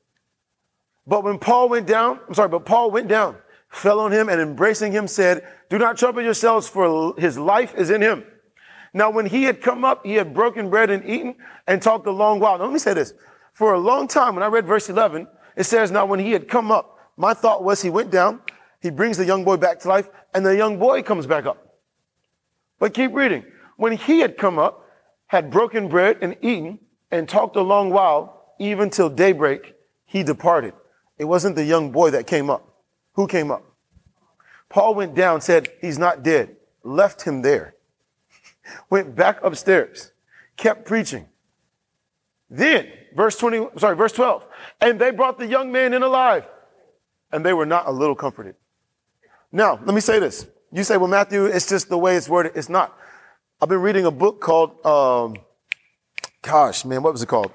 But 1.06 1.26
when 1.26 1.38
Paul 1.38 1.67
went 1.67 1.86
down, 1.86 2.22
I'm 2.26 2.34
sorry, 2.34 2.48
but 2.48 2.65
Paul 2.65 2.89
went 2.89 3.10
down, 3.10 3.36
fell 3.69 3.99
on 3.99 4.12
him 4.12 4.30
and 4.30 4.39
embracing 4.39 4.91
him 4.91 5.08
said, 5.08 5.45
do 5.69 5.77
not 5.77 5.97
trouble 5.97 6.21
yourselves 6.21 6.67
for 6.67 7.13
his 7.17 7.38
life 7.38 7.73
is 7.75 7.89
in 7.89 8.01
him. 8.01 8.23
Now 8.93 9.10
when 9.10 9.25
he 9.25 9.43
had 9.43 9.62
come 9.62 9.84
up, 9.84 10.06
he 10.06 10.13
had 10.13 10.34
broken 10.34 10.69
bread 10.69 10.89
and 10.89 11.08
eaten 11.08 11.36
and 11.67 11.82
talked 11.82 12.08
a 12.08 12.12
long 12.12 12.39
while. 12.39 12.58
Now 12.58 12.65
let 12.65 12.73
me 12.73 12.80
say 12.80 12.93
this. 12.93 13.13
For 13.53 13.73
a 13.73 13.80
long 13.80 14.08
time, 14.08 14.36
when 14.36 14.43
I 14.43 14.47
read 14.47 14.65
verse 14.65 14.89
11, 14.89 15.27
it 15.56 15.65
says, 15.65 15.91
now 15.91 16.06
when 16.06 16.19
he 16.19 16.32
had 16.32 16.47
come 16.47 16.71
up, 16.71 16.97
my 17.17 17.34
thought 17.34 17.63
was 17.63 17.82
he 17.82 17.89
went 17.89 18.12
down, 18.12 18.41
he 18.80 18.89
brings 18.89 19.17
the 19.17 19.25
young 19.25 19.43
boy 19.43 19.58
back 19.58 19.80
to 19.80 19.88
life, 19.88 20.08
and 20.34 20.45
the 20.45 20.56
young 20.56 20.77
boy 20.77 21.01
comes 21.01 21.25
back 21.25 21.45
up. 21.45 21.75
But 22.80 22.93
keep 22.93 23.13
reading 23.13 23.43
when 23.75 23.93
he 23.93 24.19
had 24.19 24.38
come 24.38 24.60
up, 24.60 24.86
had 25.27 25.51
broken 25.51 25.88
bread 25.88 26.17
and 26.21 26.36
eaten, 26.41 26.80
and 27.12 27.27
talked 27.27 27.56
a 27.56 27.62
long 27.62 27.89
while, 27.89 28.53
even 28.60 28.89
till 28.89 29.10
daybreak, 29.10 29.75
he 30.06 30.23
departed. 30.23 30.73
It 31.17 31.25
wasn't 31.25 31.56
the 31.56 31.63
young 31.63 31.91
boy 31.91 32.12
that 32.12 32.27
came 32.27 32.49
up. 32.49 32.66
Who 33.17 33.27
came 33.27 33.51
up? 33.51 33.65
Paul 34.69 34.93
went 34.93 35.15
down, 35.15 35.41
said, 35.41 35.69
he's 35.82 35.97
not 35.97 36.23
dead, 36.23 36.56
left 36.84 37.23
him 37.23 37.41
there, 37.41 37.73
went 38.89 39.15
back 39.15 39.39
upstairs, 39.43 40.12
kept 40.56 40.86
preaching. 40.86 41.27
Then, 42.49 42.88
verse 43.15 43.36
20, 43.38 43.69
sorry, 43.77 43.95
verse 43.95 44.12
12, 44.12 44.45
and 44.82 45.01
they 45.01 45.10
brought 45.10 45.39
the 45.39 45.47
young 45.47 45.71
man 45.71 45.95
in 45.95 46.03
alive, 46.03 46.45
and 47.32 47.43
they 47.43 47.53
were 47.53 47.65
not 47.65 47.88
a 47.88 47.91
little 47.91 48.15
comforted. 48.15 48.56
Now, 49.51 49.80
let 49.84 49.95
me 49.95 50.01
say 50.01 50.19
this. 50.19 50.45
You 50.71 50.84
say, 50.84 50.97
well, 50.97 51.08
Matthew, 51.08 51.45
it's 51.45 51.67
just 51.67 51.89
the 51.89 51.97
way 51.97 52.17
it's 52.17 52.30
worded. 52.30 52.51
It's 52.56 52.69
not. 52.69 52.95
I've 53.60 53.69
been 53.69 53.82
reading 53.82 54.06
a 54.06 54.12
book 54.12 54.41
called, 54.41 54.86
um, 54.86 55.38
gosh, 56.43 56.86
man, 56.86 57.01
what 57.01 57.13
was 57.13 57.23
it 57.23 57.27
called? 57.27 57.51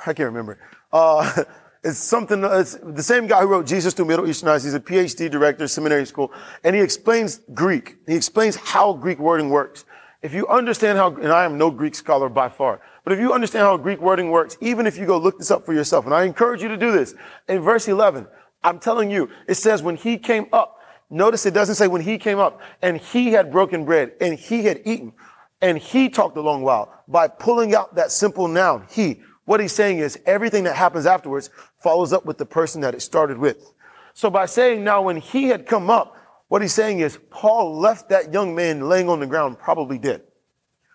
I 0.00 0.14
can't 0.14 0.26
remember. 0.26 0.58
Uh, 0.92 1.44
it's 1.84 1.98
something, 1.98 2.42
it's 2.44 2.76
the 2.82 3.02
same 3.02 3.26
guy 3.26 3.42
who 3.42 3.46
wrote 3.46 3.66
Jesus 3.66 3.94
Through 3.94 4.06
Middle 4.06 4.28
Eastern 4.28 4.48
Eyes. 4.48 4.64
He's 4.64 4.74
a 4.74 4.80
PhD 4.80 5.30
director, 5.30 5.68
seminary 5.68 6.06
school, 6.06 6.32
and 6.64 6.74
he 6.74 6.82
explains 6.82 7.40
Greek. 7.52 7.96
He 8.06 8.16
explains 8.16 8.56
how 8.56 8.94
Greek 8.94 9.18
wording 9.18 9.50
works. 9.50 9.84
If 10.22 10.32
you 10.32 10.48
understand 10.48 10.96
how, 10.96 11.14
and 11.14 11.30
I 11.30 11.44
am 11.44 11.58
no 11.58 11.70
Greek 11.70 11.94
scholar 11.94 12.30
by 12.30 12.48
far, 12.48 12.80
but 13.04 13.12
if 13.12 13.20
you 13.20 13.34
understand 13.34 13.64
how 13.64 13.76
Greek 13.76 14.00
wording 14.00 14.30
works, 14.30 14.56
even 14.62 14.86
if 14.86 14.96
you 14.96 15.04
go 15.04 15.18
look 15.18 15.38
this 15.38 15.50
up 15.50 15.66
for 15.66 15.74
yourself, 15.74 16.06
and 16.06 16.14
I 16.14 16.24
encourage 16.24 16.62
you 16.62 16.68
to 16.68 16.76
do 16.78 16.90
this, 16.90 17.14
in 17.48 17.60
verse 17.60 17.86
11, 17.86 18.26
I'm 18.62 18.78
telling 18.78 19.10
you, 19.10 19.28
it 19.46 19.56
says 19.56 19.82
when 19.82 19.96
he 19.96 20.16
came 20.16 20.46
up, 20.52 20.78
Notice 21.10 21.46
it 21.46 21.54
doesn't 21.54 21.76
say 21.76 21.86
when 21.86 22.00
he 22.00 22.18
came 22.18 22.38
up 22.38 22.60
and 22.82 22.96
he 22.96 23.32
had 23.32 23.52
broken 23.52 23.84
bread 23.84 24.12
and 24.20 24.38
he 24.38 24.64
had 24.64 24.80
eaten 24.84 25.12
and 25.60 25.78
he 25.78 26.08
talked 26.08 26.36
a 26.36 26.40
long 26.40 26.62
while 26.62 27.04
by 27.06 27.28
pulling 27.28 27.74
out 27.74 27.94
that 27.94 28.10
simple 28.10 28.48
noun, 28.48 28.86
he. 28.90 29.20
What 29.44 29.60
he's 29.60 29.72
saying 29.72 29.98
is 29.98 30.18
everything 30.24 30.64
that 30.64 30.76
happens 30.76 31.06
afterwards 31.06 31.50
follows 31.78 32.12
up 32.12 32.24
with 32.24 32.38
the 32.38 32.46
person 32.46 32.80
that 32.80 32.94
it 32.94 33.00
started 33.00 33.38
with. 33.38 33.72
So 34.14 34.30
by 34.30 34.46
saying 34.46 34.84
now 34.84 35.02
when 35.02 35.16
he 35.16 35.48
had 35.48 35.66
come 35.66 35.90
up, 35.90 36.16
what 36.48 36.62
he's 36.62 36.72
saying 36.72 37.00
is 37.00 37.18
Paul 37.30 37.78
left 37.78 38.10
that 38.10 38.32
young 38.32 38.54
man 38.54 38.88
laying 38.88 39.08
on 39.08 39.20
the 39.20 39.26
ground, 39.26 39.58
probably 39.58 39.98
dead. 39.98 40.22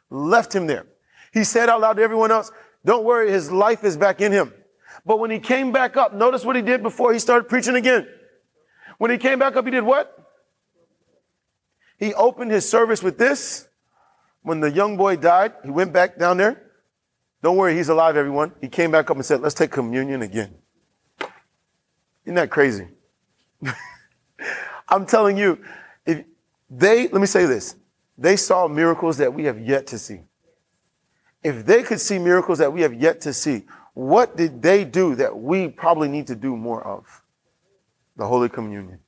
Left 0.09 0.53
him 0.53 0.67
there. 0.67 0.87
He 1.31 1.43
said 1.43 1.69
out 1.69 1.81
loud 1.81 1.97
to 1.97 2.01
everyone 2.01 2.31
else, 2.31 2.51
don't 2.85 3.03
worry, 3.03 3.29
his 3.29 3.51
life 3.51 3.83
is 3.83 3.97
back 3.97 4.21
in 4.21 4.31
him. 4.31 4.53
But 5.05 5.19
when 5.19 5.31
he 5.31 5.39
came 5.39 5.71
back 5.71 5.97
up, 5.97 6.13
notice 6.13 6.43
what 6.43 6.55
he 6.55 6.61
did 6.61 6.81
before 6.81 7.13
he 7.13 7.19
started 7.19 7.49
preaching 7.49 7.75
again. 7.75 8.07
When 8.97 9.11
he 9.11 9.17
came 9.17 9.39
back 9.39 9.55
up, 9.55 9.65
he 9.65 9.71
did 9.71 9.83
what? 9.83 10.15
He 11.97 12.13
opened 12.13 12.51
his 12.51 12.67
service 12.67 13.03
with 13.03 13.17
this. 13.17 13.67
When 14.41 14.61
the 14.61 14.71
young 14.71 14.97
boy 14.97 15.17
died, 15.17 15.53
he 15.63 15.69
went 15.69 15.93
back 15.93 16.17
down 16.17 16.37
there. 16.37 16.68
Don't 17.41 17.55
worry, 17.55 17.75
he's 17.75 17.89
alive, 17.89 18.17
everyone. 18.17 18.53
He 18.59 18.67
came 18.67 18.91
back 18.91 19.09
up 19.09 19.17
and 19.17 19.25
said, 19.25 19.41
let's 19.41 19.55
take 19.55 19.71
communion 19.71 20.21
again. 20.21 20.55
Isn't 22.25 22.35
that 22.35 22.49
crazy? 22.49 22.87
I'm 24.89 25.05
telling 25.05 25.37
you, 25.37 25.59
if 26.05 26.25
they, 26.69 27.07
let 27.07 27.21
me 27.21 27.27
say 27.27 27.45
this, 27.45 27.75
they 28.17 28.35
saw 28.35 28.67
miracles 28.67 29.17
that 29.17 29.33
we 29.33 29.45
have 29.45 29.59
yet 29.59 29.87
to 29.87 29.97
see. 29.97 30.21
If 31.43 31.65
they 31.65 31.83
could 31.83 32.01
see 32.01 32.19
miracles 32.19 32.57
that 32.59 32.73
we 32.73 32.81
have 32.81 32.93
yet 32.93 33.21
to 33.21 33.33
see, 33.33 33.65
what 33.93 34.35
did 34.35 34.61
they 34.61 34.83
do 34.83 35.15
that 35.15 35.37
we 35.37 35.69
probably 35.69 36.09
need 36.09 36.27
to 36.27 36.35
do 36.35 36.57
more 36.57 36.85
of? 36.85 37.23
the 38.19 38.27
Holy 38.27 38.49
Communion. 38.49 38.99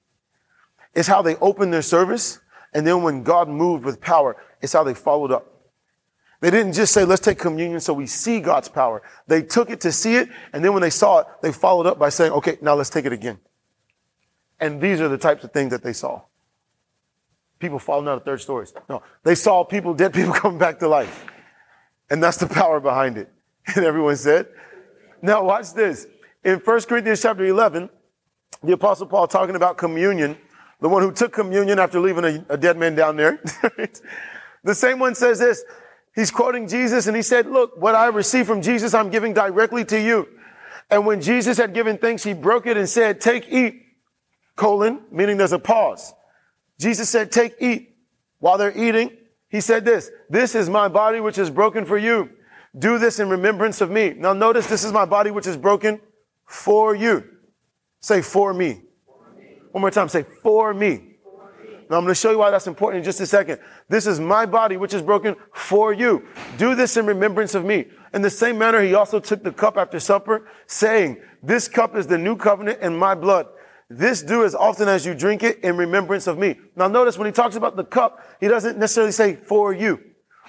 It's 0.95 1.07
how 1.07 1.21
they 1.21 1.35
opened 1.35 1.71
their 1.71 1.83
service. 1.83 2.39
And 2.73 2.87
then 2.87 3.03
when 3.03 3.21
God 3.21 3.49
moved 3.49 3.83
with 3.83 4.01
power, 4.01 4.37
it's 4.61 4.73
how 4.73 4.83
they 4.83 4.93
followed 4.93 5.31
up. 5.31 5.50
They 6.41 6.49
didn't 6.49 6.73
just 6.73 6.91
say, 6.91 7.06
let's 7.06 7.21
take 7.21 7.38
communion 7.38 7.80
so 7.80 7.93
we 7.93 8.08
see 8.08 8.39
God's 8.39 8.67
power. 8.67 9.04
They 9.27 9.43
took 9.43 9.69
it 9.69 9.80
to 9.82 9.91
see 9.91 10.15
it. 10.15 10.27
And 10.51 10.65
then 10.65 10.73
when 10.73 10.82
they 10.82 10.89
saw 10.89 11.19
it, 11.19 11.27
they 11.41 11.51
followed 11.51 11.86
up 11.86 11.99
by 11.99 12.10
saying, 12.10 12.32
okay, 12.34 12.58
now 12.62 12.73
let's 12.73 12.89
take 12.89 13.06
it 13.06 13.13
again. 13.13 13.39
And 14.60 14.82
these 14.82 14.99
are 15.01 15.08
the 15.08 15.19
types 15.19 15.43
of 15.43 15.51
things 15.51 15.69
that 15.69 15.84
they 15.84 15.93
saw. 15.93 16.23
People 17.60 17.77
falling 17.77 18.08
out 18.08 18.17
of 18.17 18.25
third 18.25 18.41
stories. 18.41 18.73
No, 18.89 19.04
they 19.23 19.36
saw 19.36 19.63
people, 19.63 19.93
dead 19.93 20.13
people 20.13 20.34
coming 20.34 20.58
back 20.58 20.80
to 20.80 20.88
life. 20.88 21.25
And 22.10 22.21
that's 22.21 22.38
the 22.38 22.47
power 22.47 22.80
behind 22.80 23.17
it. 23.17 23.32
And 23.75 23.86
everyone 23.86 24.15
said, 24.17 24.47
now 25.21 25.43
watch 25.43 25.73
this. 25.73 26.08
In 26.43 26.58
1 26.58 26.82
Corinthians 26.82 27.21
chapter 27.21 27.45
11, 27.45 27.88
the 28.63 28.73
apostle 28.73 29.06
Paul 29.06 29.27
talking 29.27 29.56
about 29.56 29.77
communion, 29.77 30.36
the 30.80 30.89
one 30.89 31.04
who 31.04 31.12
took 31.12 31.32
communion 31.32 31.77
after 31.77 31.99
leaving 31.99 32.25
a, 32.25 32.45
a 32.49 32.58
dead 32.58 32.77
man 32.77 32.95
down 32.95 33.15
there. 33.15 33.39
the 34.63 34.73
same 34.73 34.97
one 34.97 35.13
says 35.13 35.38
this. 35.38 35.63
He's 36.13 36.32
quoting 36.32 36.67
Jesus 36.67 37.08
and 37.08 37.15
he 37.15 37.21
said, 37.21 37.47
look, 37.47 37.78
what 37.78 37.95
I 37.95 38.08
received 38.08 38.47
from 38.47 38.62
Jesus, 38.62 38.93
I'm 38.93 39.10
giving 39.10 39.34
directly 39.34 39.86
to 39.86 40.00
you. 40.00 40.28
And 40.89 41.06
when 41.06 41.21
Jesus 41.21 41.58
had 41.58 41.74
given 41.74 41.97
thanks, 41.97 42.24
he 42.24 42.34
broke 42.34 42.67
it 42.67 42.76
and 42.76 42.88
said, 42.88 43.21
take, 43.21 43.47
eat, 43.50 43.82
colon, 44.58 45.02
meaning 45.10 45.38
there's 45.38 45.54
a 45.54 45.60
pause. 45.60 46.13
Jesus 46.80 47.10
said, 47.10 47.32
take, 47.32 47.56
eat. 47.62 47.95
While 48.39 48.58
they're 48.58 48.78
eating, 48.78 49.15
he 49.50 49.62
said 49.62 49.86
this, 49.86 50.10
this 50.30 50.56
is 50.56 50.69
my 50.69 50.88
body 50.88 51.19
which 51.19 51.38
is 51.38 51.50
broken 51.50 51.86
for 51.86 51.97
you. 51.97 52.30
Do 52.78 52.97
this 52.97 53.19
in 53.19 53.30
remembrance 53.30 53.80
of 53.80 53.91
me. 53.91 54.13
Now 54.13 54.34
notice 54.34 54.67
this 54.67 54.84
is 54.84 54.91
my 54.91 55.06
body 55.06 55.32
which 55.32 55.47
is 55.47 55.58
broken 55.58 56.02
for 56.45 56.95
you. 56.95 57.24
Say 58.02 58.21
for 58.21 58.54
me. 58.54 58.82
For 59.06 59.38
me. 59.38 59.58
One 59.71 59.82
more 59.82 59.91
time. 59.91 60.10
Say 60.10 60.24
for 60.41 60.74
me. 60.74 61.11
Now 61.91 61.97
I'm 61.97 62.04
going 62.06 62.12
to 62.12 62.19
show 62.19 62.32
you 62.32 62.38
why 62.38 62.51
that's 62.51 62.67
important 62.67 62.99
in 62.99 63.04
just 63.04 63.19
a 63.19 63.27
second. 63.27 63.60
This 63.89 64.08
is 64.08 64.17
my 64.17 64.45
body 64.45 64.77
which 64.77 64.93
is 64.93 65.01
broken 65.01 65.36
for 65.54 65.91
you. 65.91 66.25
Do 66.58 66.73
this 66.73 66.95
in 66.95 67.06
remembrance 67.06 67.54
of 67.54 67.65
me. 67.65 67.88
In 68.13 68.21
the 68.21 68.30
same 68.30 68.58
manner, 68.58 68.82
he 68.82 68.93
also 68.93 69.19
took 69.19 69.43
the 69.43 69.51
cup 69.51 69.75
after 69.75 69.99
supper, 69.99 70.47
saying, 70.67 71.17
this 71.43 71.67
cup 71.67 71.97
is 71.97 72.08
the 72.08 72.17
new 72.17 72.38
covenant 72.38 72.80
in 72.80 72.95
my 72.95 73.13
blood. 73.13 73.47
This 73.89 74.21
do 74.21 74.45
as 74.45 74.56
often 74.56 74.88
as 74.88 75.06
you 75.06 75.13
drink 75.13 75.43
it 75.43 75.60
in 75.65 75.75
remembrance 75.75 76.27
of 76.27 76.38
me. 76.38 76.58
Now 76.77 76.88
notice 76.88 77.17
when 77.17 77.25
he 77.25 77.34
talks 77.34 77.58
about 77.58 77.75
the 77.75 77.84
cup, 77.84 78.25
he 78.39 78.47
doesn't 78.47 78.77
necessarily 78.77 79.12
say 79.12 79.36
for 79.36 79.73
you. 79.73 79.99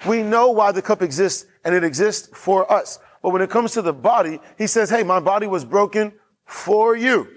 We 0.07 0.23
know 0.23 0.49
why 0.51 0.71
the 0.71 0.81
cup 0.81 1.01
exists 1.01 1.45
and 1.65 1.75
it 1.75 1.83
exists 1.83 2.29
for 2.33 2.71
us. 2.71 2.99
But 3.21 3.31
when 3.31 3.41
it 3.41 3.49
comes 3.49 3.73
to 3.73 3.81
the 3.81 3.91
body, 3.91 4.39
he 4.57 4.65
says, 4.65 4.89
Hey, 4.89 5.03
my 5.03 5.19
body 5.19 5.47
was 5.47 5.65
broken 5.65 6.13
for 6.45 6.95
you. 6.95 7.27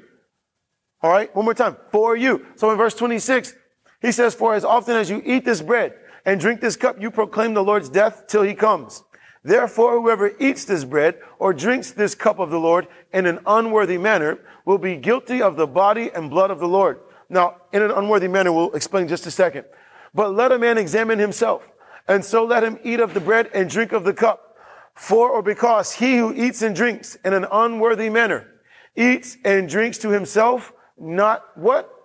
All 1.03 1.11
right. 1.11 1.35
One 1.35 1.45
more 1.45 1.55
time. 1.55 1.77
For 1.91 2.17
you. 2.17 2.47
So 2.55 2.71
in 2.71 2.79
verse 2.79 2.95
26, 2.95 3.53
he 4.03 4.13
says, 4.13 4.35
For 4.35 4.55
as 4.55 4.65
often 4.65 4.97
as 4.97 5.11
you 5.11 5.23
eat 5.25 5.45
this 5.45 5.63
bread 5.63 5.95
and 6.25 6.41
drink 6.41 6.61
this 6.61 6.77
cup, 6.77 7.01
you 7.01 7.11
proclaim 7.11 7.55
the 7.55 7.65
Lord's 7.65 7.89
death 7.89 8.27
till 8.27 8.43
he 8.43 8.55
comes. 8.55 9.03
Therefore, 9.43 10.01
whoever 10.01 10.33
eats 10.41 10.65
this 10.65 10.85
bread 10.85 11.21
or 11.39 11.53
drinks 11.53 11.93
this 11.93 12.15
cup 12.15 12.41
of 12.41 12.51
the 12.51 12.59
Lord 12.59 12.89
in 13.13 13.27
an 13.27 13.39
unworthy 13.47 13.97
manner 13.97 14.41
will 14.65 14.79
be 14.79 14.97
guilty 14.97 15.41
of 15.41 15.57
the 15.57 15.69
body 15.69 16.11
and 16.13 16.29
blood 16.29 16.51
of 16.51 16.59
the 16.59 16.67
Lord. 16.67 16.99
Now, 17.29 17.57
in 17.73 17.83
an 17.83 17.93
unworthy 17.93 18.29
manner, 18.29 18.53
we'll 18.53 18.75
explain 18.75 19.07
just 19.07 19.27
a 19.27 19.31
second. 19.31 19.65
But 20.13 20.35
let 20.35 20.51
a 20.51 20.59
man 20.59 20.79
examine 20.79 21.19
himself, 21.19 21.71
and 22.09 22.25
so 22.25 22.45
let 22.45 22.65
him 22.65 22.79
eat 22.83 23.01
of 23.01 23.15
the 23.15 23.21
bread 23.21 23.51
and 23.55 23.71
drink 23.71 23.93
of 23.93 24.05
the 24.05 24.15
cup. 24.15 24.57
For 24.95 25.29
or 25.31 25.43
because 25.43 25.93
he 25.93 26.17
who 26.17 26.33
eats 26.35 26.63
and 26.63 26.75
drinks 26.75 27.17
in 27.25 27.33
an 27.33 27.47
unworthy 27.53 28.09
manner 28.09 28.49
eats 28.97 29.37
and 29.45 29.69
drinks 29.69 29.99
to 29.99 30.09
himself, 30.09 30.73
not 30.99 31.57
what? 31.57 31.96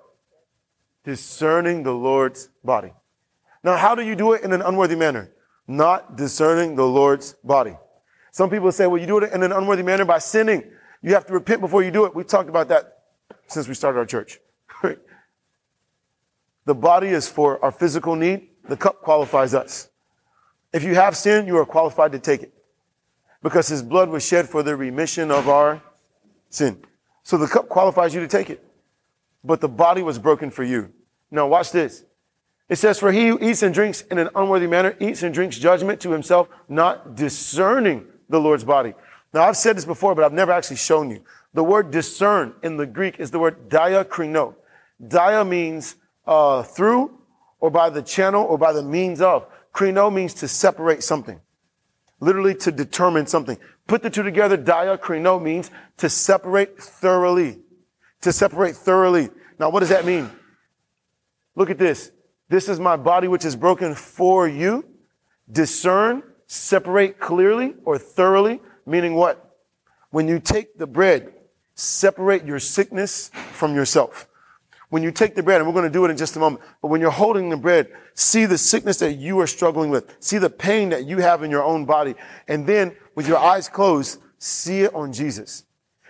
Discerning 1.04 1.84
the 1.84 1.94
Lord's 1.94 2.50
body. 2.64 2.94
Now, 3.64 3.78
how 3.78 3.96
do 3.96 4.04
you 4.04 4.16
do 4.16 4.34
it 4.34 4.44
in 4.44 4.52
an 4.54 4.62
unworthy 4.62 4.96
manner? 4.96 5.32
not 5.72 6.18
discerning 6.18 6.76
the 6.76 6.86
Lord's 6.86 7.34
body. 7.44 7.76
Some 8.32 8.50
people 8.50 8.72
say, 8.72 8.88
well, 8.88 9.00
you 9.00 9.08
do 9.08 9.18
it 9.20 9.34
in 9.34 9.44
an 9.44 9.52
unworthy 9.52 9.84
manner 9.84 10.06
by 10.06 10.20
sinning. 10.20 10.64
You 11.02 11.14
have 11.14 11.26
to 11.28 11.34
repent 11.34 11.62
before 11.62 11.84
you 11.84 11.92
do 11.92 12.06
it. 12.06 12.16
We've 12.16 12.28
talked 12.28 12.50
about 12.50 12.70
that 12.70 13.00
since 13.48 13.68
we 13.68 13.74
started 13.74 14.00
our 14.00 14.06
church. 14.06 14.40
the 16.66 16.76
body 16.76 17.08
is 17.08 17.28
for 17.28 17.64
our 17.64 17.72
physical 17.72 18.16
need. 18.16 18.50
The 18.68 18.78
cup 18.78 19.02
qualifies 19.02 19.54
us. 19.54 19.90
If 20.72 20.84
you 20.84 20.96
have 20.96 21.18
sin, 21.18 21.48
you 21.48 21.58
are 21.58 21.66
qualified 21.66 22.12
to 22.14 22.20
take 22.20 22.44
it 22.44 22.54
because 23.44 23.68
his 23.68 23.82
blood 23.82 24.10
was 24.10 24.26
shed 24.26 24.48
for 24.48 24.64
the 24.64 24.76
remission 24.76 25.32
of 25.32 25.50
our 25.50 25.82
sin. 26.50 26.82
So 27.24 27.38
the 27.38 27.48
cup 27.48 27.68
qualifies 27.68 28.14
you 28.14 28.22
to 28.22 28.28
take 28.28 28.50
it, 28.50 28.64
but 29.44 29.62
the 29.62 29.70
body 29.70 30.02
was 30.02 30.20
broken 30.20 30.52
for 30.52 30.64
you. 30.64 30.92
Now 31.30 31.48
watch 31.48 31.72
this. 31.72 32.04
It 32.70 32.78
says, 32.78 33.00
For 33.00 33.12
he 33.12 33.28
who 33.28 33.40
eats 33.42 33.64
and 33.64 33.74
drinks 33.74 34.02
in 34.04 34.18
an 34.18 34.30
unworthy 34.36 34.68
manner 34.68 34.96
eats 35.00 35.24
and 35.24 35.34
drinks 35.34 35.58
judgment 35.58 36.00
to 36.02 36.12
himself, 36.12 36.48
not 36.70 37.16
discerning 37.16 38.06
the 38.30 38.40
Lord's 38.40 38.64
body. 38.64 38.94
Now, 39.34 39.44
I've 39.44 39.58
said 39.58 39.78
this 39.78 39.86
before, 39.86 40.16
but 40.16 40.24
I've 40.24 40.34
never 40.34 40.52
actually 40.52 40.78
shown 40.78 41.10
you. 41.10 41.22
The 41.54 41.64
word 41.64 41.92
discern 41.92 42.54
in 42.64 42.78
the 42.78 42.86
Greek 42.86 43.20
is 43.20 43.32
the 43.32 43.40
word 43.40 43.70
diakrino. 43.70 44.56
Dia 45.06 45.44
means 45.44 45.96
uh, 46.26 46.64
through 46.64 47.18
or 47.60 47.70
by 47.70 47.90
the 47.90 48.02
channel 48.02 48.44
or 48.44 48.58
by 48.58 48.74
the 48.74 48.84
means 48.84 49.22
of. 49.22 49.46
Krino 49.74 50.14
means 50.14 50.34
to 50.36 50.48
separate 50.48 51.04
something. 51.04 51.40
Literally 52.20 52.56
to 52.56 52.72
determine 52.72 53.26
something. 53.26 53.58
Put 53.88 54.04
the 54.04 54.10
two 54.10 54.24
together, 54.24 54.58
diakrino 54.58 55.42
means 55.42 55.72
to 55.98 56.10
separate 56.10 56.78
thoroughly. 56.78 57.60
To 58.22 58.32
separate 58.32 58.76
thoroughly. 58.76 59.30
Now, 59.60 59.70
what 59.70 59.82
does 59.82 59.90
that 59.90 60.06
mean? 60.06 60.30
Look 61.56 61.70
at 61.70 61.78
this. 61.78 62.12
This 62.50 62.70
is 62.70 62.80
my 62.80 62.96
body 62.96 63.28
which 63.28 63.46
is 63.46 63.56
broken 63.56 63.96
for 63.96 64.48
you. 64.48 64.86
Discern, 65.52 66.24
separate 66.48 67.20
clearly 67.20 67.76
or 67.86 67.98
thoroughly, 67.98 68.62
meaning 68.86 69.16
what? 69.16 69.58
When 70.10 70.28
you 70.28 70.40
take 70.40 70.78
the 70.78 70.88
bread, 70.88 71.34
separate 71.76 72.46
your 72.46 72.60
sickness 72.60 73.32
from 73.54 73.76
yourself. 73.76 74.28
When 74.90 75.04
you 75.04 75.12
take 75.12 75.36
the 75.36 75.44
bread, 75.44 75.62
and 75.62 75.68
we're 75.68 75.74
going 75.74 75.86
to 75.86 75.90
do 75.90 76.04
it 76.04 76.12
in 76.12 76.18
just 76.18 76.36
a 76.36 76.40
moment, 76.40 76.62
but 76.82 76.90
when 76.90 77.00
you're 77.00 77.10
holding 77.10 77.50
the 77.50 77.56
bread, 77.56 77.88
see 78.14 78.46
the 78.46 78.58
sickness 78.58 78.98
that 78.98 79.14
you 79.14 79.40
are 79.40 79.48
struggling 79.48 79.90
with. 79.90 80.18
See 80.20 80.38
the 80.38 80.50
pain 80.50 80.90
that 80.90 81.06
you 81.06 81.20
have 81.20 81.44
in 81.44 81.50
your 81.50 81.64
own 81.64 81.86
body. 81.86 82.16
And 82.50 82.68
then 82.68 82.98
with 83.16 83.26
your 83.26 83.38
eyes 83.38 83.70
closed, 83.70 84.20
see 84.38 84.82
it 84.82 84.94
on 84.94 85.14
Jesus. 85.14 85.64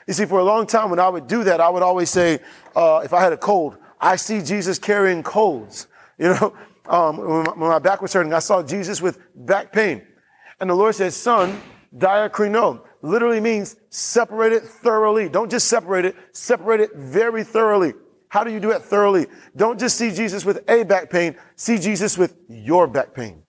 You 0.07 0.13
see, 0.13 0.25
for 0.25 0.39
a 0.39 0.43
long 0.43 0.65
time 0.65 0.89
when 0.89 0.99
I 0.99 1.09
would 1.09 1.27
do 1.27 1.43
that, 1.43 1.61
I 1.61 1.69
would 1.69 1.83
always 1.83 2.09
say, 2.09 2.39
uh, 2.75 3.01
if 3.03 3.13
I 3.13 3.21
had 3.21 3.33
a 3.33 3.37
cold, 3.37 3.77
I 3.99 4.15
see 4.15 4.41
Jesus 4.41 4.79
carrying 4.79 5.23
colds. 5.23 5.87
You 6.17 6.29
know, 6.29 6.55
um, 6.87 7.17
when, 7.17 7.43
my, 7.43 7.51
when 7.51 7.69
my 7.69 7.79
back 7.79 8.01
was 8.01 8.13
hurting, 8.13 8.33
I 8.33 8.39
saw 8.39 8.63
Jesus 8.63 9.01
with 9.01 9.19
back 9.35 9.71
pain. 9.71 10.05
And 10.59 10.69
the 10.69 10.75
Lord 10.75 10.95
said, 10.95 11.13
son, 11.13 11.61
diakrino 11.95 12.81
literally 13.01 13.39
means 13.39 13.75
separate 13.89 14.53
it 14.53 14.63
thoroughly. 14.63 15.29
Don't 15.29 15.49
just 15.49 15.67
separate 15.67 16.05
it, 16.05 16.15
separate 16.33 16.79
it 16.81 16.95
very 16.95 17.43
thoroughly. 17.43 17.93
How 18.29 18.43
do 18.43 18.51
you 18.51 18.59
do 18.59 18.71
it 18.71 18.81
thoroughly? 18.81 19.27
Don't 19.55 19.79
just 19.79 19.97
see 19.97 20.11
Jesus 20.11 20.45
with 20.45 20.63
a 20.69 20.83
back 20.83 21.09
pain, 21.09 21.35
see 21.55 21.77
Jesus 21.77 22.17
with 22.17 22.37
your 22.47 22.87
back 22.87 23.13
pain. 23.13 23.43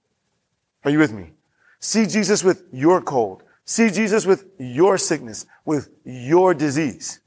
Are 0.84 0.90
you 0.90 0.98
with 0.98 1.12
me? 1.12 1.32
See 1.78 2.06
Jesus 2.06 2.42
with 2.42 2.64
your 2.72 3.00
cold. 3.00 3.44
See 3.64 3.90
Jesus 3.90 4.26
with 4.26 4.46
your 4.58 4.98
sickness, 4.98 5.46
with 5.64 5.90
your 6.04 6.54
disease. 6.54 7.20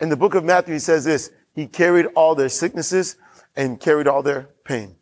In 0.00 0.08
the 0.08 0.16
book 0.16 0.34
of 0.34 0.44
Matthew, 0.44 0.74
he 0.74 0.80
says 0.80 1.04
this, 1.04 1.30
he 1.54 1.66
carried 1.66 2.06
all 2.14 2.34
their 2.34 2.48
sicknesses 2.48 3.16
and 3.56 3.80
carried 3.80 4.06
all 4.06 4.22
their 4.22 4.48
pain. 4.64 4.96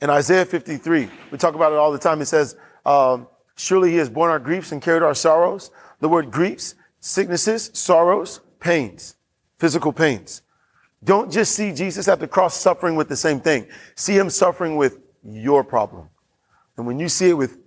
In 0.00 0.10
Isaiah 0.10 0.44
53, 0.44 1.08
we 1.30 1.38
talk 1.38 1.54
about 1.54 1.72
it 1.72 1.78
all 1.78 1.92
the 1.92 1.98
time. 1.98 2.20
It 2.20 2.26
says, 2.26 2.56
um, 2.84 3.26
surely 3.56 3.90
he 3.90 3.96
has 3.96 4.10
borne 4.10 4.30
our 4.30 4.38
griefs 4.38 4.72
and 4.72 4.82
carried 4.82 5.02
our 5.02 5.14
sorrows. 5.14 5.70
The 6.00 6.08
word 6.08 6.30
griefs, 6.30 6.74
sicknesses, 7.00 7.70
sorrows, 7.72 8.40
pains, 8.60 9.16
physical 9.58 9.92
pains. 9.92 10.42
Don't 11.02 11.30
just 11.30 11.54
see 11.54 11.72
Jesus 11.72 12.08
at 12.08 12.20
the 12.20 12.28
cross 12.28 12.58
suffering 12.58 12.96
with 12.96 13.08
the 13.08 13.16
same 13.16 13.40
thing. 13.40 13.66
See 13.94 14.16
him 14.16 14.30
suffering 14.30 14.76
with 14.76 14.98
your 15.22 15.62
problem. 15.62 16.08
And 16.76 16.86
when 16.86 16.98
you 16.98 17.08
see 17.08 17.30
it 17.30 17.34
with 17.34 17.58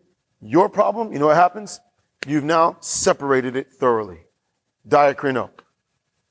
your 0.42 0.70
problem, 0.70 1.14
you 1.14 1.20
know 1.20 1.28
what 1.28 1.36
happens? 1.36 1.80
You've 2.26 2.44
now 2.44 2.78
separated 2.80 3.56
it 3.56 3.72
thoroughly. 3.72 4.22
Diakrino. 4.88 5.50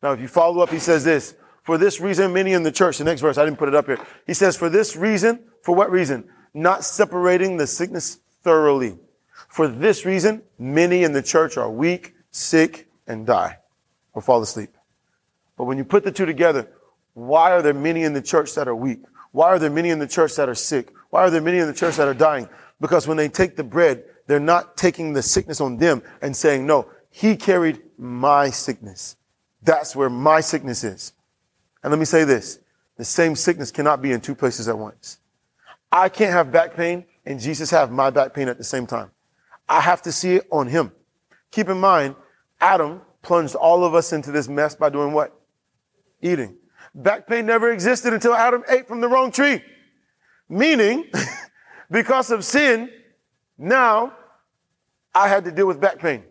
Now, 0.03 0.13
if 0.13 0.21
you 0.21 0.29
follow 0.29 0.63
up, 0.63 0.71
he 0.71 0.79
says 0.79 1.05
this, 1.05 1.35
for 1.63 1.79
this 1.79 2.01
reason, 2.01 2.33
many 2.33 2.53
in 2.53 2.63
the 2.63 2.73
church, 2.73 2.99
the 2.99 3.05
next 3.05 3.21
verse, 3.21 3.39
I 3.39 3.45
didn't 3.45 3.59
put 3.59 3.69
it 3.69 3.75
up 3.75 3.87
here. 3.87 3.99
He 4.27 4.35
says, 4.35 4.57
for 4.57 4.69
this 4.69 4.97
reason, 4.97 5.45
for 5.63 5.75
what 5.75 5.91
reason? 5.91 6.29
Not 6.55 6.85
separating 6.85 7.57
the 7.57 7.67
sickness 7.67 8.21
thoroughly. 8.43 8.99
For 9.49 9.69
this 9.69 10.05
reason, 10.05 10.43
many 10.59 11.03
in 11.03 11.13
the 11.13 11.23
church 11.23 11.57
are 11.57 11.71
weak, 11.71 12.15
sick, 12.31 12.89
and 13.07 13.27
die 13.27 13.59
or 14.13 14.23
fall 14.23 14.41
asleep. 14.43 14.71
But 15.57 15.65
when 15.65 15.79
you 15.79 15.85
put 15.85 16.05
the 16.05 16.13
two 16.13 16.27
together, 16.27 16.71
why 17.15 17.53
are 17.53 17.63
there 17.63 17.75
many 17.75 18.03
in 18.03 18.13
the 18.13 18.23
church 18.23 18.55
that 18.55 18.69
are 18.69 18.77
weak? 18.77 19.01
Why 19.33 19.49
are 19.49 19.59
there 19.59 19.71
many 19.71 19.91
in 19.91 19.99
the 19.99 20.07
church 20.07 20.37
that 20.37 20.49
are 20.49 20.55
sick? 20.55 20.93
Why 21.11 21.23
are 21.23 21.31
there 21.31 21.41
many 21.41 21.59
in 21.59 21.67
the 21.67 21.75
church 21.75 21.97
that 21.97 22.09
are 22.09 22.15
dying? 22.15 22.49
Because 22.81 23.09
when 23.09 23.17
they 23.17 23.29
take 23.29 23.57
the 23.57 23.65
bread, 23.65 24.05
they're 24.27 24.41
not 24.41 24.77
taking 24.77 25.13
the 25.13 25.23
sickness 25.23 25.61
on 25.61 25.79
them 25.79 26.03
and 26.21 26.37
saying, 26.37 26.67
no, 26.67 26.89
he 27.11 27.37
carried 27.37 27.83
my 27.99 28.51
sickness. 28.51 29.17
That's 29.63 29.97
where 29.97 30.11
my 30.11 30.41
sickness 30.41 30.85
is. 30.85 31.13
And 31.83 31.91
let 31.91 31.99
me 31.99 32.05
say 32.05 32.25
this. 32.25 32.59
The 32.97 33.05
same 33.05 33.37
sickness 33.37 33.71
cannot 33.71 34.03
be 34.03 34.13
in 34.13 34.21
two 34.21 34.35
places 34.35 34.69
at 34.69 34.79
once. 34.79 35.19
I 35.93 36.09
can't 36.09 36.33
have 36.33 36.51
back 36.51 36.75
pain 36.75 37.05
and 37.25 37.41
Jesus 37.41 37.71
have 37.71 37.91
my 37.91 38.11
back 38.11 38.35
pain 38.35 38.49
at 38.49 38.59
the 38.59 38.65
same 38.65 38.87
time. 38.87 39.11
I 39.69 39.81
have 39.81 40.03
to 40.03 40.13
see 40.13 40.37
it 40.37 40.47
on 40.51 40.69
him. 40.69 40.93
Keep 41.51 41.69
in 41.69 41.79
mind, 41.79 42.15
Adam 42.61 43.01
plunged 43.23 43.55
all 43.55 43.85
of 43.85 43.95
us 43.95 44.13
into 44.13 44.31
this 44.31 44.49
mess 44.49 44.75
by 44.75 44.89
doing 44.89 45.13
what? 45.13 45.39
Eating. 46.23 46.57
Back 46.95 47.27
pain 47.27 47.47
never 47.47 47.73
existed 47.73 48.13
until 48.13 48.35
Adam 48.35 48.63
ate 48.69 48.89
from 48.89 49.01
the 49.01 49.09
wrong 49.09 49.31
tree. 49.31 49.63
Meaning, 50.49 51.11
because 51.91 52.31
of 52.31 52.45
sin, 52.45 52.91
now 53.59 54.13
I 55.15 55.29
had 55.29 55.45
to 55.45 55.53
deal 55.53 55.67
with 55.67 55.81
back 55.81 55.99
pain. 55.99 56.25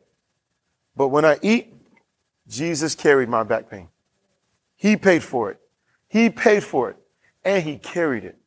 But 0.96 1.10
when 1.10 1.26
I 1.26 1.38
eat, 1.42 1.74
Jesus 2.48 2.96
carried 2.96 3.30
my 3.30 3.44
back 3.44 3.70
pain. 3.70 3.90
He 4.76 4.96
paid 4.98 5.24
for 5.24 5.52
it. 5.52 5.60
He 6.08 6.30
paid 6.30 6.64
for 6.64 6.92
it 6.92 6.98
and 7.44 7.64
he 7.64 7.78
carried 7.78 8.24
it. 8.24 8.38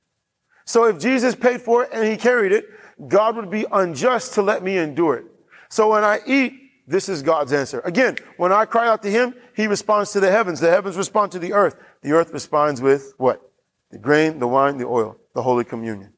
So 0.65 0.85
if 0.85 0.99
Jesus 0.99 1.35
paid 1.35 1.63
for 1.63 1.85
it 1.85 1.91
and 1.93 2.07
he 2.07 2.17
carried 2.17 2.53
it, 2.53 2.67
God 3.09 3.37
would 3.37 3.51
be 3.51 3.65
unjust 3.71 4.35
to 4.35 4.43
let 4.43 4.63
me 4.63 4.77
endure 4.77 5.17
it. 5.17 5.25
So 5.69 5.91
when 5.91 6.05
I 6.05 6.21
eat, 6.27 6.53
this 6.87 7.09
is 7.09 7.23
God's 7.23 7.53
answer. 7.53 7.81
Again, 7.81 8.17
when 8.37 8.53
I 8.53 8.65
cry 8.65 8.89
out 8.89 9.03
to 9.03 9.11
him, 9.11 9.35
he 9.55 9.67
responds 9.67 10.13
to 10.13 10.21
the 10.21 10.31
heavens. 10.31 10.61
The 10.61 10.71
heavens 10.71 10.97
respond 10.97 11.33
to 11.33 11.39
the 11.39 11.53
earth. 11.53 11.77
The 12.03 12.13
earth 12.13 12.33
responds 12.33 12.81
with 12.81 13.13
what? 13.19 13.43
The 13.91 13.99
grain, 13.99 14.39
the 14.39 14.49
wine, 14.49 14.79
the 14.79 14.87
oil, 14.87 15.19
the 15.35 15.43
Holy 15.43 15.65
Communion. 15.65 16.13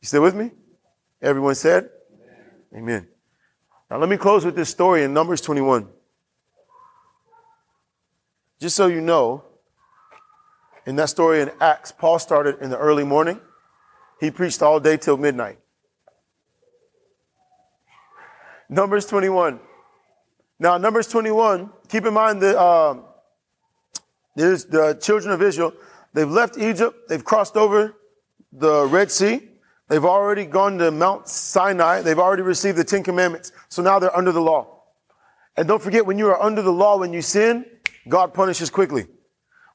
You 0.00 0.06
still 0.06 0.22
with 0.22 0.34
me? 0.34 0.50
Everyone 1.24 1.54
said? 1.54 1.88
Amen. 2.74 2.82
Amen. 2.82 3.08
Now 3.90 3.96
let 3.96 4.10
me 4.10 4.18
close 4.18 4.44
with 4.44 4.54
this 4.54 4.68
story 4.68 5.04
in 5.04 5.14
Numbers 5.14 5.40
21. 5.40 5.88
Just 8.60 8.76
so 8.76 8.88
you 8.88 9.00
know, 9.00 9.42
in 10.84 10.96
that 10.96 11.08
story 11.08 11.40
in 11.40 11.50
Acts, 11.62 11.92
Paul 11.92 12.18
started 12.18 12.58
in 12.60 12.68
the 12.68 12.76
early 12.76 13.04
morning. 13.04 13.40
He 14.20 14.30
preached 14.30 14.62
all 14.62 14.78
day 14.78 14.98
till 14.98 15.16
midnight. 15.16 15.58
Numbers 18.68 19.06
21. 19.06 19.60
Now, 20.58 20.76
Numbers 20.76 21.08
21, 21.08 21.70
keep 21.88 22.04
in 22.04 22.12
mind 22.12 22.42
that 22.42 22.58
uh, 22.58 22.96
there's 24.36 24.66
the 24.66 24.98
children 25.00 25.32
of 25.32 25.40
Israel. 25.40 25.72
They've 26.12 26.30
left 26.30 26.58
Egypt. 26.58 27.08
They've 27.08 27.24
crossed 27.24 27.56
over 27.56 27.94
the 28.52 28.84
Red 28.84 29.10
Sea. 29.10 29.48
They've 29.88 30.04
already 30.04 30.46
gone 30.46 30.78
to 30.78 30.90
Mount 30.90 31.28
Sinai. 31.28 32.00
They've 32.02 32.18
already 32.18 32.42
received 32.42 32.78
the 32.78 32.84
Ten 32.84 33.02
Commandments. 33.02 33.52
So 33.68 33.82
now 33.82 33.98
they're 33.98 34.16
under 34.16 34.32
the 34.32 34.40
law. 34.40 34.82
And 35.56 35.68
don't 35.68 35.82
forget, 35.82 36.06
when 36.06 36.18
you 36.18 36.28
are 36.28 36.42
under 36.42 36.62
the 36.62 36.72
law, 36.72 36.98
when 36.98 37.12
you 37.12 37.22
sin, 37.22 37.66
God 38.08 38.34
punishes 38.34 38.70
quickly. 38.70 39.06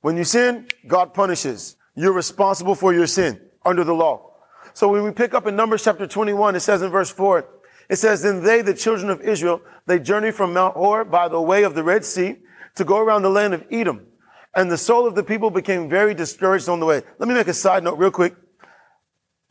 When 0.02 0.18
you 0.18 0.24
sin, 0.24 0.68
God 0.88 1.14
punishes. 1.14 1.76
You're 1.96 2.14
responsible 2.14 2.76
for 2.76 2.94
your 2.94 3.08
sin 3.08 3.40
under 3.66 3.84
the 3.84 3.94
law. 3.94 4.32
So 4.74 4.88
when 4.88 5.04
we 5.04 5.12
pick 5.12 5.34
up 5.34 5.48
in 5.48 5.56
Numbers 5.56 5.84
chapter 5.84 6.08
21, 6.08 6.56
it 6.56 6.62
says 6.62 6.82
in 6.82 6.90
verse 6.90 7.12
4, 7.12 7.48
it 7.90 7.96
says, 7.98 8.22
Then 8.22 8.44
they, 8.44 8.62
the 8.62 8.74
children 8.74 9.10
of 9.10 9.22
Israel, 9.22 9.62
they 9.86 10.00
journeyed 10.00 10.36
from 10.36 10.54
Mount 10.54 10.76
Hor 10.76 11.04
by 11.06 11.28
the 11.28 11.42
way 11.42 11.64
of 11.64 11.76
the 11.76 11.84
Red 11.84 12.06
Sea 12.06 12.38
to 12.76 12.86
go 12.86 13.00
around 13.00 13.24
the 13.24 13.30
land 13.30 13.54
of 13.54 13.66
Edom. 13.72 14.06
And 14.56 14.72
the 14.72 14.78
soul 14.78 15.08
of 15.08 15.16
the 15.16 15.24
people 15.24 15.50
became 15.50 15.90
very 15.90 16.14
discouraged 16.14 16.70
on 16.70 16.80
the 16.80 16.86
way. 16.86 17.02
Let 17.18 17.28
me 17.28 17.36
make 17.36 17.48
a 17.48 17.54
side 17.54 17.84
note 17.84 17.98
real 17.98 18.12
quick. 18.12 18.36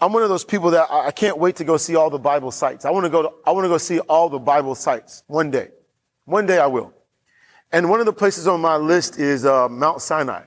I'm 0.01 0.13
one 0.13 0.23
of 0.23 0.29
those 0.29 0.45
people 0.45 0.71
that 0.71 0.89
I 0.91 1.11
can't 1.11 1.39
wait 1.39 1.57
to 1.57 1.65
go 1.65 1.77
see 1.77 1.97
all 1.97 2.09
the 2.09 2.19
Bible 2.19 2.53
sites. 2.53 2.85
I 2.85 2.91
want 2.91 3.05
to 3.05 3.11
go 3.11 3.23
to, 3.23 3.31
I 3.45 3.51
want 3.51 3.65
to 3.65 3.69
go 3.69 3.79
see 3.79 3.99
all 4.01 4.29
the 4.29 4.39
Bible 4.39 4.75
sites 4.77 5.25
one 5.27 5.51
day. 5.51 5.69
One 6.25 6.47
day 6.47 6.59
I 6.59 6.67
will. 6.67 6.95
And 7.73 7.91
one 7.91 7.99
of 7.99 8.07
the 8.07 8.13
places 8.13 8.47
on 8.47 8.61
my 8.61 8.77
list 8.77 9.19
is 9.19 9.45
uh, 9.45 9.69
Mount 9.69 10.01
Sinai. 10.01 10.45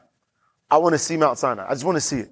I 0.69 0.77
want 0.77 0.93
to 0.93 0.99
see 0.99 1.17
Mount 1.17 1.37
Sinai. 1.37 1.65
I 1.67 1.73
just 1.73 1.83
want 1.83 1.97
to 1.97 2.01
see 2.01 2.19
it. 2.19 2.31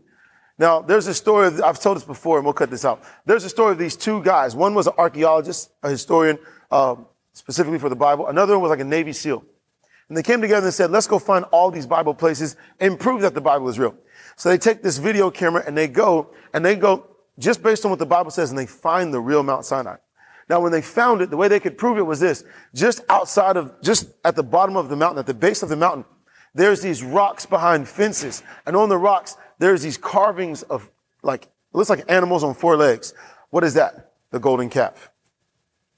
Now, 0.57 0.81
there's 0.81 1.07
a 1.07 1.13
story, 1.13 1.47
of, 1.47 1.61
I've 1.61 1.79
told 1.79 1.97
this 1.97 2.03
before, 2.03 2.37
and 2.37 2.45
we'll 2.45 2.53
cut 2.53 2.69
this 2.69 2.85
out. 2.85 3.03
There's 3.25 3.43
a 3.43 3.49
story 3.49 3.73
of 3.73 3.77
these 3.77 3.95
two 3.95 4.23
guys. 4.23 4.55
One 4.55 4.73
was 4.73 4.87
an 4.87 4.93
archaeologist, 4.97 5.71
a 5.83 5.89
historian, 5.89 6.39
um, 6.71 7.05
specifically 7.33 7.79
for 7.79 7.89
the 7.89 7.95
Bible. 7.95 8.27
Another 8.27 8.53
one 8.53 8.63
was 8.63 8.69
like 8.69 8.79
a 8.79 8.85
Navy 8.85 9.13
SEAL. 9.13 9.43
And 10.07 10.17
they 10.17 10.23
came 10.23 10.41
together 10.41 10.65
and 10.65 10.73
said, 10.73 10.89
let's 10.89 11.07
go 11.07 11.19
find 11.19 11.45
all 11.51 11.69
these 11.69 11.85
Bible 11.85 12.13
places 12.13 12.55
and 12.79 12.99
prove 12.99 13.21
that 13.21 13.35
the 13.35 13.41
Bible 13.41 13.69
is 13.69 13.77
real. 13.77 13.95
So 14.35 14.49
they 14.49 14.57
take 14.57 14.81
this 14.81 14.97
video 14.97 15.29
camera 15.29 15.63
and 15.65 15.77
they 15.77 15.87
go, 15.87 16.33
and 16.53 16.65
they 16.65 16.75
go 16.75 17.08
just 17.39 17.63
based 17.63 17.85
on 17.85 17.89
what 17.89 17.99
the 17.99 18.05
Bible 18.05 18.31
says, 18.31 18.49
and 18.49 18.59
they 18.59 18.65
find 18.65 19.13
the 19.13 19.21
real 19.21 19.41
Mount 19.41 19.65
Sinai. 19.65 19.95
Now, 20.49 20.59
when 20.59 20.71
they 20.71 20.81
found 20.81 21.21
it, 21.21 21.29
the 21.29 21.37
way 21.37 21.47
they 21.47 21.59
could 21.59 21.77
prove 21.77 21.97
it 21.97 22.03
was 22.03 22.19
this. 22.19 22.43
Just 22.73 23.01
outside 23.07 23.55
of, 23.55 23.81
just 23.81 24.09
at 24.25 24.35
the 24.35 24.43
bottom 24.43 24.75
of 24.75 24.89
the 24.89 24.95
mountain, 24.95 25.19
at 25.19 25.27
the 25.27 25.33
base 25.33 25.63
of 25.63 25.69
the 25.69 25.75
mountain, 25.75 26.05
there's 26.55 26.81
these 26.81 27.03
rocks 27.03 27.45
behind 27.45 27.87
fences. 27.87 28.41
And 28.65 28.75
on 28.75 28.89
the 28.89 28.97
rocks, 28.97 29.37
there's 29.59 29.83
these 29.83 29.97
carvings 29.97 30.63
of 30.63 30.89
like, 31.21 31.45
it 31.45 31.77
looks 31.77 31.89
like 31.89 32.03
animals 32.09 32.43
on 32.43 32.55
four 32.55 32.75
legs. 32.75 33.13
What 33.51 33.63
is 33.63 33.75
that? 33.75 34.13
The 34.31 34.39
golden 34.39 34.69
calf. 34.69 35.11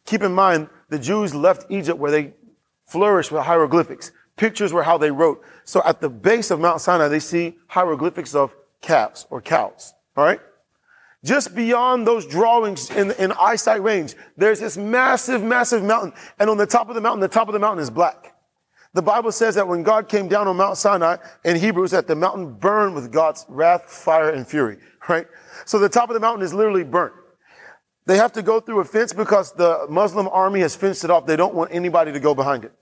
Keep 0.06 0.24
in 0.24 0.34
mind, 0.34 0.68
the 0.90 1.00
Jews 1.00 1.34
left 1.34 1.72
Egypt 1.72 1.98
where 1.98 2.12
they 2.12 2.34
flourished 2.86 3.32
with 3.32 3.44
hieroglyphics. 3.44 4.12
Pictures 4.36 4.74
were 4.74 4.84
how 4.84 4.98
they 4.98 5.12
wrote. 5.12 5.42
So 5.64 5.82
at 5.86 6.02
the 6.02 6.10
base 6.10 6.52
of 6.52 6.60
Mount 6.60 6.82
Sinai, 6.82 7.08
they 7.08 7.20
see 7.20 7.58
hieroglyphics 7.68 8.36
of 8.36 8.54
calves 8.82 9.28
or 9.30 9.40
cows. 9.40 9.94
All 10.18 10.26
right? 10.26 10.42
Just 11.24 11.56
beyond 11.56 12.08
those 12.08 12.26
drawings 12.26 12.90
in, 12.90 13.12
in 13.12 13.32
eyesight 13.34 13.84
range, 13.84 14.16
there's 14.38 14.60
this 14.60 14.76
massive, 14.76 15.44
massive 15.44 15.84
mountain. 15.84 16.14
And 16.40 16.50
on 16.50 16.58
the 16.58 16.66
top 16.66 16.90
of 16.90 16.96
the 16.96 17.02
mountain, 17.02 17.20
the 17.20 17.28
top 17.28 17.48
of 17.48 17.54
the 17.54 17.60
mountain 17.60 17.84
is 17.84 17.92
black. 17.92 18.36
The 18.94 19.02
Bible 19.02 19.32
says 19.32 19.56
that 19.56 19.68
when 19.68 19.84
God 19.84 20.10
came 20.10 20.28
down 20.28 20.48
on 20.48 20.58
Mount 20.58 20.78
Sinai 20.78 21.18
in 21.46 21.56
Hebrews, 21.56 21.92
that 21.92 22.08
the 22.08 22.16
mountain 22.16 22.54
burned 22.54 22.96
with 22.96 23.12
God's 23.12 23.46
wrath, 23.48 23.84
fire, 23.84 24.32
and 24.32 24.46
fury, 24.46 24.78
right? 25.08 25.28
So 25.66 25.80
the 25.80 25.88
top 25.88 26.10
of 26.10 26.16
the 26.16 26.20
mountain 26.20 26.44
is 26.44 26.54
literally 26.54 26.84
burnt. 26.84 27.14
They 28.06 28.18
have 28.18 28.34
to 28.34 28.42
go 28.42 28.60
through 28.60 28.80
a 28.80 28.86
fence 28.86 29.14
because 29.14 29.54
the 29.54 29.86
Muslim 29.90 30.28
army 30.28 30.60
has 30.62 30.76
fenced 30.76 31.04
it 31.04 31.12
off. 31.12 31.26
They 31.26 31.36
don't 31.36 31.54
want 31.54 31.72
anybody 31.72 32.12
to 32.12 32.20
go 32.20 32.34
behind 32.34 32.66
it. 32.66 32.74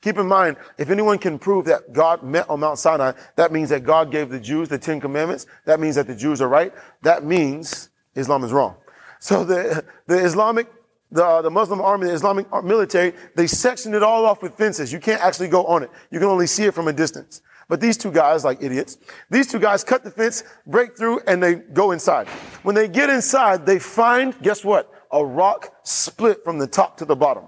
Keep 0.00 0.18
in 0.18 0.26
mind, 0.26 0.56
if 0.78 0.90
anyone 0.90 1.18
can 1.18 1.38
prove 1.38 1.64
that 1.64 1.92
God 1.92 2.22
met 2.22 2.48
on 2.48 2.60
Mount 2.60 2.78
Sinai, 2.78 3.12
that 3.36 3.52
means 3.52 3.70
that 3.70 3.82
God 3.82 4.12
gave 4.12 4.28
the 4.30 4.38
Jews 4.38 4.68
the 4.68 4.78
Ten 4.78 5.00
Commandments. 5.00 5.46
That 5.64 5.80
means 5.80 5.96
that 5.96 6.06
the 6.06 6.14
Jews 6.14 6.40
are 6.40 6.48
right. 6.48 6.72
That 7.02 7.24
means 7.24 7.90
Islam 8.14 8.44
is 8.44 8.52
wrong. 8.52 8.76
So 9.18 9.44
the, 9.44 9.84
the 10.06 10.18
Islamic 10.24 10.68
the, 11.10 11.24
uh, 11.24 11.42
the 11.42 11.50
Muslim 11.50 11.80
army, 11.80 12.06
the 12.06 12.12
Islamic 12.12 12.46
military, 12.62 13.14
they 13.34 13.46
sectioned 13.46 13.94
it 13.94 14.02
all 14.02 14.26
off 14.26 14.42
with 14.42 14.54
fences. 14.54 14.92
You 14.92 15.00
can't 15.00 15.22
actually 15.22 15.48
go 15.48 15.64
on 15.64 15.82
it. 15.82 15.90
You 16.10 16.18
can 16.18 16.28
only 16.28 16.46
see 16.46 16.64
it 16.64 16.74
from 16.74 16.88
a 16.88 16.92
distance. 16.92 17.40
But 17.68 17.80
these 17.80 17.96
two 17.96 18.10
guys, 18.10 18.44
like 18.44 18.62
idiots, 18.62 18.98
these 19.30 19.46
two 19.46 19.58
guys 19.58 19.84
cut 19.84 20.02
the 20.02 20.10
fence, 20.10 20.42
break 20.66 20.96
through, 20.96 21.20
and 21.26 21.42
they 21.42 21.56
go 21.56 21.90
inside. 21.92 22.26
When 22.62 22.74
they 22.74 22.88
get 22.88 23.10
inside, 23.10 23.66
they 23.66 23.78
find, 23.78 24.34
guess 24.42 24.64
what? 24.64 24.90
A 25.12 25.24
rock 25.24 25.74
split 25.82 26.44
from 26.44 26.58
the 26.58 26.66
top 26.66 26.96
to 26.98 27.04
the 27.04 27.16
bottom. 27.16 27.44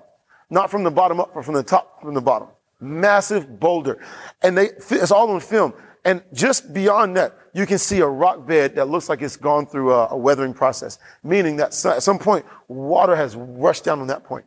Not 0.50 0.70
from 0.70 0.82
the 0.82 0.90
bottom 0.90 1.20
up, 1.20 1.32
but 1.34 1.44
from 1.44 1.54
the 1.54 1.62
top 1.62 2.02
from 2.02 2.14
the 2.14 2.20
bottom. 2.20 2.48
Massive 2.80 3.60
boulder. 3.60 4.04
And 4.42 4.58
they, 4.58 4.70
it's 4.90 5.10
all 5.10 5.30
on 5.30 5.40
film. 5.40 5.74
And 6.04 6.22
just 6.32 6.72
beyond 6.72 7.16
that, 7.16 7.36
you 7.52 7.66
can 7.66 7.78
see 7.78 8.00
a 8.00 8.06
rock 8.06 8.46
bed 8.46 8.74
that 8.76 8.88
looks 8.88 9.08
like 9.08 9.22
it's 9.22 9.36
gone 9.36 9.66
through 9.66 9.92
a, 9.92 10.08
a 10.08 10.16
weathering 10.16 10.54
process, 10.54 10.98
meaning 11.22 11.56
that 11.56 11.84
at 11.84 12.02
some 12.02 12.18
point, 12.18 12.46
water 12.68 13.14
has 13.14 13.36
rushed 13.36 13.84
down 13.84 14.00
on 14.00 14.06
that 14.06 14.24
point. 14.24 14.46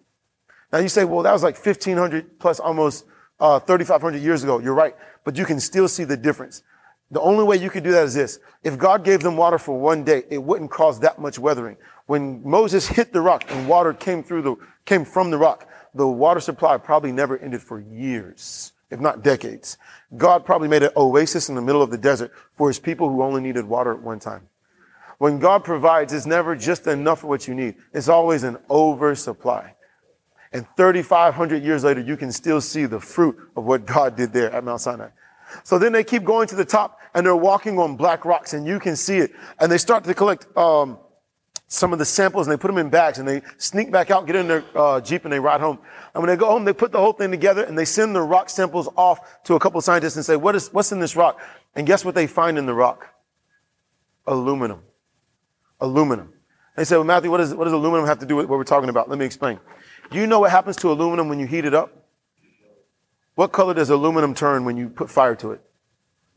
Now 0.71 0.79
you 0.79 0.89
say, 0.89 1.05
well, 1.05 1.21
that 1.23 1.31
was 1.31 1.43
like 1.43 1.55
1500 1.55 2.39
plus 2.39 2.59
almost 2.59 3.05
uh, 3.39 3.59
3500 3.59 4.17
years 4.21 4.43
ago. 4.43 4.59
You're 4.59 4.73
right. 4.73 4.95
But 5.23 5.37
you 5.37 5.45
can 5.45 5.59
still 5.59 5.87
see 5.87 6.03
the 6.03 6.17
difference. 6.17 6.63
The 7.11 7.21
only 7.21 7.43
way 7.43 7.57
you 7.57 7.69
could 7.69 7.83
do 7.83 7.91
that 7.91 8.05
is 8.05 8.15
this. 8.15 8.39
If 8.63 8.77
God 8.77 9.03
gave 9.03 9.21
them 9.21 9.37
water 9.37 9.59
for 9.59 9.79
one 9.79 10.03
day, 10.03 10.23
it 10.31 10.41
wouldn't 10.41 10.71
cause 10.71 10.99
that 11.01 11.19
much 11.19 11.37
weathering. 11.37 11.77
When 12.07 12.41
Moses 12.43 12.87
hit 12.87 13.13
the 13.13 13.21
rock 13.21 13.43
and 13.49 13.67
water 13.67 13.93
came 13.93 14.23
through 14.23 14.41
the, 14.41 14.55
came 14.85 15.05
from 15.05 15.29
the 15.29 15.37
rock, 15.37 15.67
the 15.93 16.07
water 16.07 16.39
supply 16.39 16.77
probably 16.77 17.11
never 17.11 17.37
ended 17.37 17.61
for 17.61 17.79
years 17.79 18.73
if 18.93 18.99
not 18.99 19.23
decades. 19.23 19.77
God 20.15 20.45
probably 20.45 20.67
made 20.67 20.83
an 20.83 20.91
oasis 20.95 21.49
in 21.49 21.55
the 21.55 21.61
middle 21.61 21.81
of 21.81 21.89
the 21.89 21.97
desert 21.97 22.31
for 22.53 22.67
his 22.67 22.77
people 22.77 23.09
who 23.09 23.23
only 23.23 23.41
needed 23.41 23.65
water 23.65 23.91
at 23.91 24.01
one 24.01 24.19
time. 24.19 24.47
When 25.17 25.39
God 25.39 25.63
provides, 25.63 26.13
it's 26.13 26.27
never 26.27 26.55
just 26.55 26.85
enough 26.85 27.21
for 27.21 27.27
what 27.27 27.47
you 27.47 27.55
need. 27.55 27.75
It's 27.91 28.07
always 28.07 28.43
an 28.43 28.57
oversupply. 28.69 29.73
And 30.51 30.67
3,500 30.77 31.63
years 31.63 31.83
later, 31.83 32.01
you 32.01 32.15
can 32.15 32.31
still 32.31 32.61
see 32.61 32.85
the 32.85 32.99
fruit 32.99 33.35
of 33.55 33.63
what 33.63 33.85
God 33.85 34.15
did 34.15 34.31
there 34.31 34.51
at 34.51 34.63
Mount 34.63 34.81
Sinai. 34.81 35.09
So 35.63 35.79
then 35.79 35.91
they 35.91 36.03
keep 36.03 36.23
going 36.23 36.47
to 36.49 36.55
the 36.55 36.65
top 36.65 36.99
and 37.15 37.25
they're 37.25 37.35
walking 37.35 37.79
on 37.79 37.95
black 37.95 38.25
rocks 38.25 38.53
and 38.53 38.67
you 38.67 38.79
can 38.79 38.95
see 38.95 39.17
it. 39.17 39.31
And 39.59 39.71
they 39.71 39.79
start 39.79 40.03
to 40.03 40.13
collect, 40.13 40.55
um, 40.55 40.99
some 41.74 41.91
of 41.91 41.97
the 41.97 42.05
samples 42.05 42.45
and 42.45 42.53
they 42.53 42.61
put 42.61 42.67
them 42.67 42.78
in 42.78 42.89
bags 42.89 43.17
and 43.17 43.28
they 43.28 43.41
sneak 43.57 43.91
back 43.91 44.11
out, 44.11 44.28
get 44.28 44.36
in 44.36 44.47
their 44.47 44.63
uh, 44.76 45.01
Jeep 45.01 45.24
and 45.24 45.34
they 45.34 45.39
ride 45.39 45.59
home. 45.59 45.80
And 46.13 46.21
when 46.21 46.28
they 46.28 46.36
go 46.36 46.45
home, 46.45 46.65
they 46.65 46.74
put 46.74 46.91
the 46.91 46.99
whole 46.99 47.13
thing 47.13 47.32
together 47.32 47.63
and 47.63 47.78
they 47.78 47.86
send 47.86 48.15
the 48.15 48.21
rock 48.21 48.49
samples 48.49 48.88
off 48.95 49.43
to 49.45 49.55
a 49.55 49.59
couple 49.59 49.80
of 49.80 49.84
scientists 49.84 50.15
and 50.15 50.24
say, 50.24 50.36
what 50.36 50.55
is, 50.55 50.71
what's 50.71 50.91
in 50.91 50.99
this 50.99 51.15
rock? 51.15 51.41
And 51.76 51.88
guess 51.88 52.05
what 52.05 52.13
they 52.13 52.28
find 52.28 52.59
in 52.59 52.67
the 52.67 52.76
rock? 52.76 53.07
Aluminum. 54.28 54.84
Aluminum. 55.82 56.32
They 56.78 56.84
say, 56.84 56.95
well, 56.95 57.05
Matthew, 57.05 57.32
what, 57.32 57.41
is, 57.41 57.55
what 57.55 57.63
does 57.63 57.74
aluminum 57.74 58.05
have 58.05 58.19
to 58.19 58.26
do 58.26 58.36
with 58.36 58.45
what 58.45 58.57
we're 58.57 58.63
talking 58.65 58.89
about? 58.89 59.09
Let 59.09 59.17
me 59.17 59.26
explain. 59.26 59.59
Do 60.11 60.19
you 60.19 60.28
know 60.28 60.39
what 60.39 60.51
happens 60.51 60.76
to 60.78 60.91
aluminum 60.91 61.28
when 61.28 61.39
you 61.39 61.47
heat 61.47 61.65
it 61.65 61.74
up? 61.74 61.91
What 63.34 63.51
color 63.51 63.74
does 63.74 63.89
aluminum 63.89 64.36
turn 64.36 64.63
when 64.63 64.78
you 64.78 64.89
put 64.89 65.09
fire 65.09 65.36
to 65.38 65.53
it? 65.53 65.61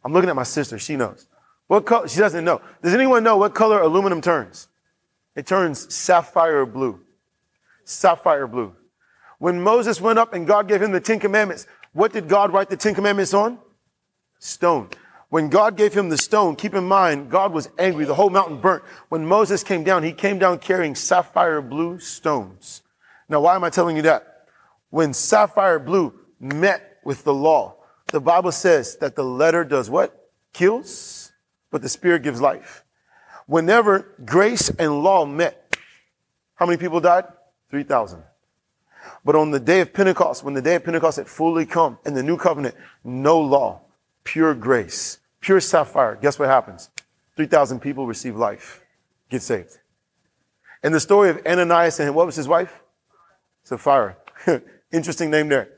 I'm 0.03 0.15
looking 0.15 0.31
at 0.31 0.37
my 0.37 0.45
sister. 0.45 0.79
She 0.79 0.97
knows. 0.97 1.27
What 1.67 1.85
color? 1.85 2.09
She 2.09 2.21
doesn't 2.21 2.45
know. 2.45 2.63
Does 2.83 2.95
anyone 2.95 3.23
know 3.23 3.37
what 3.37 3.55
color 3.55 3.83
aluminum 3.83 4.23
turns? 4.23 4.69
It 5.37 5.47
turns 5.47 5.95
sapphire 5.95 6.67
blue. 6.67 7.01
Sapphire 7.85 8.47
blue. 8.47 8.75
When 9.39 9.61
Moses 9.61 10.01
went 10.01 10.19
up 10.19 10.33
and 10.33 10.47
God 10.47 10.67
gave 10.67 10.83
him 10.83 10.93
the 10.93 11.01
Ten 11.01 11.21
Commandments, 11.21 11.67
what 11.93 12.13
did 12.13 12.27
God 12.29 12.53
write 12.53 12.71
the 12.71 12.77
Ten 12.77 12.95
Commandments 12.95 13.35
on? 13.35 13.59
Stone. 14.39 14.89
When 15.29 15.51
God 15.51 15.77
gave 15.77 15.93
him 15.93 16.09
the 16.09 16.17
stone, 16.17 16.57
keep 16.57 16.75
in 16.75 16.85
mind, 16.85 17.31
God 17.31 17.53
was 17.53 17.69
angry. 17.79 18.05
The 18.05 18.15
whole 18.15 18.31
mountain 18.31 18.61
burnt. 18.61 18.85
When 19.09 19.27
Moses 19.27 19.63
came 19.63 19.85
down, 19.85 20.03
he 20.03 20.13
came 20.13 20.39
down 20.39 20.59
carrying 20.59 20.95
sapphire 20.95 21.61
blue 21.61 21.99
stones. 21.99 22.83
Now, 23.29 23.41
why 23.41 23.57
am 23.57 23.65
I 23.65 23.71
telling 23.71 23.97
you 23.97 24.03
that? 24.03 24.47
When 24.91 25.13
sapphire 25.13 25.79
blue 25.79 26.15
met 26.41 26.99
with 27.05 27.25
the 27.25 27.35
law, 27.35 27.77
the 28.07 28.21
Bible 28.21 28.53
says 28.53 28.97
that 28.99 29.17
the 29.17 29.25
letter 29.25 29.65
does 29.65 29.91
what? 29.91 30.31
Kills, 30.53 31.33
but 31.71 31.83
the 31.83 31.89
spirit 31.89 32.23
gives 32.23 32.41
life. 32.41 32.86
Whenever 33.47 34.15
grace 34.25 34.71
and 34.71 35.03
law 35.03 35.25
met, 35.25 35.77
how 36.57 36.67
many 36.67 36.79
people 36.79 37.01
died? 37.01 37.25
3,000. 37.71 38.23
But 39.25 39.37
on 39.37 39.51
the 39.51 39.61
day 39.61 39.81
of 39.81 39.93
Pentecost, 39.93 40.43
when 40.43 40.55
the 40.55 40.63
day 40.63 40.75
of 40.77 40.85
Pentecost 40.85 41.19
had 41.19 41.29
fully 41.29 41.67
come 41.67 41.99
in 42.05 42.15
the 42.15 42.23
new 42.23 42.37
covenant, 42.37 42.75
no 43.05 43.41
law, 43.41 43.81
pure 44.25 44.55
grace, 44.55 45.19
pure 45.41 45.61
sapphire, 45.61 46.17
guess 46.21 46.39
what 46.39 46.49
happens? 46.49 46.91
3,000 47.37 47.81
people 47.81 48.07
receive 48.07 48.37
life, 48.37 48.85
get 49.31 49.43
saved. 49.43 49.79
And 50.83 50.95
the 50.95 51.01
story 51.01 51.31
of 51.31 51.45
Ananias 51.47 52.01
and 52.01 52.15
what 52.15 52.27
was 52.27 52.37
his 52.37 52.49
wife? 52.49 52.81
Sapphira. 53.63 54.17
Interesting 54.93 55.31
name 55.31 55.49
there. 55.49 55.69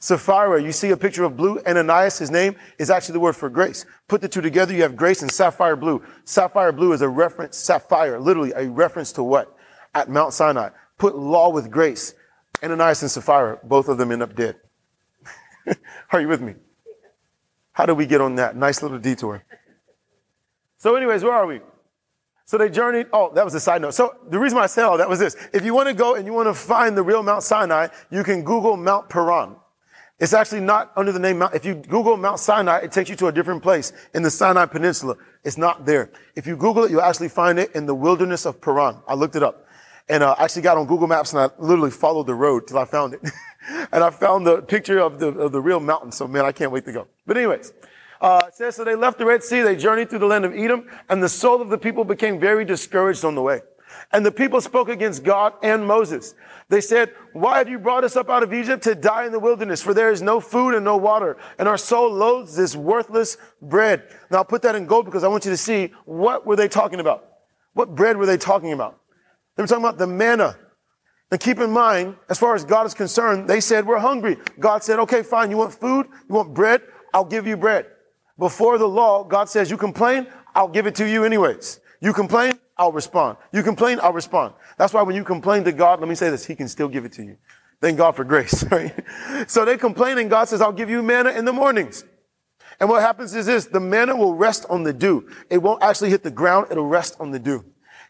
Sapphira, 0.00 0.62
you 0.62 0.72
see 0.72 0.90
a 0.90 0.96
picture 0.96 1.24
of 1.24 1.36
blue. 1.36 1.60
Ananias, 1.66 2.18
his 2.18 2.30
name 2.30 2.56
is 2.78 2.88
actually 2.88 3.12
the 3.12 3.20
word 3.20 3.36
for 3.36 3.50
grace. 3.50 3.84
Put 4.08 4.22
the 4.22 4.28
two 4.28 4.40
together, 4.40 4.72
you 4.72 4.82
have 4.82 4.96
grace 4.96 5.20
and 5.20 5.30
sapphire 5.30 5.76
blue. 5.76 6.02
Sapphire 6.24 6.72
blue 6.72 6.94
is 6.94 7.02
a 7.02 7.08
reference, 7.08 7.58
sapphire, 7.58 8.18
literally 8.18 8.52
a 8.56 8.68
reference 8.68 9.12
to 9.12 9.22
what? 9.22 9.54
At 9.94 10.08
Mount 10.08 10.32
Sinai. 10.32 10.70
Put 10.96 11.16
law 11.16 11.50
with 11.50 11.70
grace. 11.70 12.14
Ananias 12.62 13.02
and 13.02 13.10
Sapphira, 13.10 13.58
both 13.62 13.88
of 13.88 13.98
them 13.98 14.10
end 14.10 14.22
up 14.22 14.34
dead. 14.34 14.56
Are 16.12 16.20
you 16.20 16.28
with 16.28 16.40
me? 16.40 16.54
How 17.72 17.84
did 17.86 17.94
we 17.94 18.06
get 18.06 18.22
on 18.22 18.36
that? 18.36 18.56
Nice 18.56 18.82
little 18.82 18.98
detour. 18.98 19.44
So, 20.78 20.96
anyways, 20.96 21.22
where 21.22 21.32
are 21.32 21.46
we? 21.46 21.60
So 22.46 22.58
they 22.58 22.68
journeyed. 22.68 23.06
Oh, 23.12 23.32
that 23.34 23.44
was 23.44 23.54
a 23.54 23.60
side 23.60 23.80
note. 23.80 23.94
So 23.94 24.16
the 24.28 24.38
reason 24.38 24.56
why 24.56 24.64
I 24.64 24.66
said 24.66 24.84
all 24.84 24.98
that 24.98 25.08
was 25.08 25.18
this. 25.18 25.36
If 25.52 25.64
you 25.64 25.72
want 25.72 25.88
to 25.88 25.94
go 25.94 26.16
and 26.16 26.26
you 26.26 26.32
want 26.32 26.48
to 26.48 26.54
find 26.54 26.96
the 26.96 27.02
real 27.02 27.22
Mount 27.22 27.44
Sinai, 27.44 27.88
you 28.10 28.24
can 28.24 28.42
Google 28.42 28.76
Mount 28.76 29.08
Paran. 29.08 29.56
It's 30.20 30.34
actually 30.34 30.60
not 30.60 30.92
under 30.96 31.12
the 31.12 31.18
name 31.18 31.38
Mount. 31.38 31.54
If 31.54 31.64
you 31.64 31.74
Google 31.74 32.18
Mount 32.18 32.38
Sinai, 32.38 32.80
it 32.80 32.92
takes 32.92 33.08
you 33.08 33.16
to 33.16 33.28
a 33.28 33.32
different 33.32 33.62
place 33.62 33.94
in 34.12 34.22
the 34.22 34.30
Sinai 34.30 34.66
Peninsula. 34.66 35.16
It's 35.44 35.56
not 35.56 35.86
there. 35.86 36.10
If 36.36 36.46
you 36.46 36.58
Google 36.58 36.84
it, 36.84 36.90
you'll 36.90 37.00
actually 37.00 37.30
find 37.30 37.58
it 37.58 37.74
in 37.74 37.86
the 37.86 37.94
wilderness 37.94 38.44
of 38.44 38.60
Paran. 38.60 38.96
I 39.08 39.14
looked 39.14 39.34
it 39.34 39.42
up. 39.42 39.66
And 40.10 40.22
uh, 40.22 40.34
I 40.38 40.44
actually 40.44 40.62
got 40.62 40.76
on 40.76 40.86
Google 40.86 41.06
Maps 41.06 41.32
and 41.32 41.40
I 41.40 41.48
literally 41.58 41.90
followed 41.90 42.26
the 42.26 42.34
road 42.34 42.66
till 42.66 42.78
I 42.78 42.84
found 42.84 43.14
it. 43.14 43.22
and 43.92 44.04
I 44.04 44.10
found 44.10 44.46
the 44.46 44.60
picture 44.60 44.98
of 44.98 45.18
the, 45.18 45.28
of 45.28 45.52
the 45.52 45.60
real 45.60 45.80
mountain. 45.80 46.12
So 46.12 46.28
man, 46.28 46.44
I 46.44 46.52
can't 46.52 46.70
wait 46.70 46.84
to 46.84 46.92
go. 46.92 47.06
But 47.26 47.38
anyways, 47.38 47.72
uh, 48.20 48.42
it 48.46 48.54
says, 48.54 48.76
so 48.76 48.84
they 48.84 48.96
left 48.96 49.16
the 49.16 49.24
Red 49.24 49.42
Sea, 49.42 49.62
they 49.62 49.76
journeyed 49.76 50.10
through 50.10 50.18
the 50.18 50.26
land 50.26 50.44
of 50.44 50.52
Edom, 50.52 50.86
and 51.08 51.22
the 51.22 51.28
soul 51.28 51.62
of 51.62 51.70
the 51.70 51.78
people 51.78 52.04
became 52.04 52.38
very 52.38 52.66
discouraged 52.66 53.24
on 53.24 53.34
the 53.34 53.40
way. 53.40 53.62
And 54.12 54.26
the 54.26 54.32
people 54.32 54.60
spoke 54.60 54.88
against 54.88 55.22
God 55.22 55.52
and 55.62 55.86
Moses. 55.86 56.34
They 56.68 56.80
said, 56.80 57.12
why 57.32 57.58
have 57.58 57.68
you 57.68 57.78
brought 57.78 58.02
us 58.02 58.16
up 58.16 58.28
out 58.28 58.42
of 58.42 58.52
Egypt 58.52 58.82
to 58.84 58.94
die 58.94 59.24
in 59.24 59.32
the 59.32 59.38
wilderness? 59.38 59.80
For 59.82 59.94
there 59.94 60.10
is 60.10 60.20
no 60.20 60.40
food 60.40 60.74
and 60.74 60.84
no 60.84 60.96
water, 60.96 61.36
and 61.58 61.68
our 61.68 61.78
soul 61.78 62.12
loathes 62.12 62.56
this 62.56 62.74
worthless 62.74 63.36
bread. 63.62 64.02
Now 64.30 64.38
I'll 64.38 64.44
put 64.44 64.62
that 64.62 64.74
in 64.74 64.86
gold 64.86 65.04
because 65.04 65.22
I 65.22 65.28
want 65.28 65.44
you 65.44 65.50
to 65.52 65.56
see 65.56 65.92
what 66.04 66.44
were 66.44 66.56
they 66.56 66.68
talking 66.68 66.98
about? 66.98 67.24
What 67.72 67.94
bread 67.94 68.16
were 68.16 68.26
they 68.26 68.36
talking 68.36 68.72
about? 68.72 69.00
They 69.56 69.62
were 69.62 69.68
talking 69.68 69.84
about 69.84 69.98
the 69.98 70.06
manna. 70.06 70.56
And 71.30 71.40
keep 71.40 71.60
in 71.60 71.70
mind, 71.70 72.16
as 72.28 72.38
far 72.38 72.56
as 72.56 72.64
God 72.64 72.86
is 72.86 72.94
concerned, 72.94 73.48
they 73.48 73.60
said, 73.60 73.86
we're 73.86 73.98
hungry. 73.98 74.36
God 74.58 74.82
said, 74.82 74.98
okay, 75.00 75.22
fine. 75.22 75.52
You 75.52 75.58
want 75.58 75.72
food? 75.72 76.06
You 76.28 76.34
want 76.34 76.54
bread? 76.54 76.82
I'll 77.14 77.24
give 77.24 77.46
you 77.46 77.56
bread. 77.56 77.86
Before 78.36 78.78
the 78.78 78.88
law, 78.88 79.22
God 79.22 79.48
says, 79.48 79.70
you 79.70 79.76
complain? 79.76 80.26
I'll 80.54 80.68
give 80.68 80.88
it 80.88 80.96
to 80.96 81.08
you 81.08 81.22
anyways. 81.24 81.78
You 82.00 82.12
complain? 82.12 82.58
I'll 82.80 82.92
respond. 82.92 83.36
You 83.52 83.62
complain? 83.62 84.00
I'll 84.02 84.14
respond. 84.14 84.54
That's 84.78 84.94
why 84.94 85.02
when 85.02 85.14
you 85.14 85.22
complain 85.22 85.64
to 85.64 85.72
God, 85.72 86.00
let 86.00 86.08
me 86.08 86.14
say 86.14 86.30
this, 86.30 86.46
He 86.46 86.56
can 86.56 86.66
still 86.66 86.88
give 86.88 87.04
it 87.04 87.12
to 87.12 87.22
you. 87.22 87.36
Thank 87.82 87.98
God 87.98 88.16
for 88.16 88.24
grace, 88.24 88.64
right? 88.70 88.94
So 89.46 89.66
they 89.66 89.76
complain 89.76 90.16
and 90.16 90.30
God 90.30 90.48
says, 90.48 90.62
I'll 90.62 90.72
give 90.72 90.88
you 90.88 91.02
manna 91.02 91.30
in 91.30 91.44
the 91.44 91.52
mornings. 91.52 92.04
And 92.80 92.88
what 92.88 93.02
happens 93.02 93.34
is 93.34 93.44
this, 93.44 93.66
the 93.66 93.80
manna 93.80 94.16
will 94.16 94.34
rest 94.34 94.64
on 94.70 94.82
the 94.82 94.94
dew. 94.94 95.28
It 95.50 95.58
won't 95.58 95.82
actually 95.82 96.08
hit 96.08 96.22
the 96.22 96.30
ground. 96.30 96.68
It'll 96.70 96.86
rest 96.86 97.16
on 97.20 97.30
the 97.30 97.38
dew. 97.38 97.66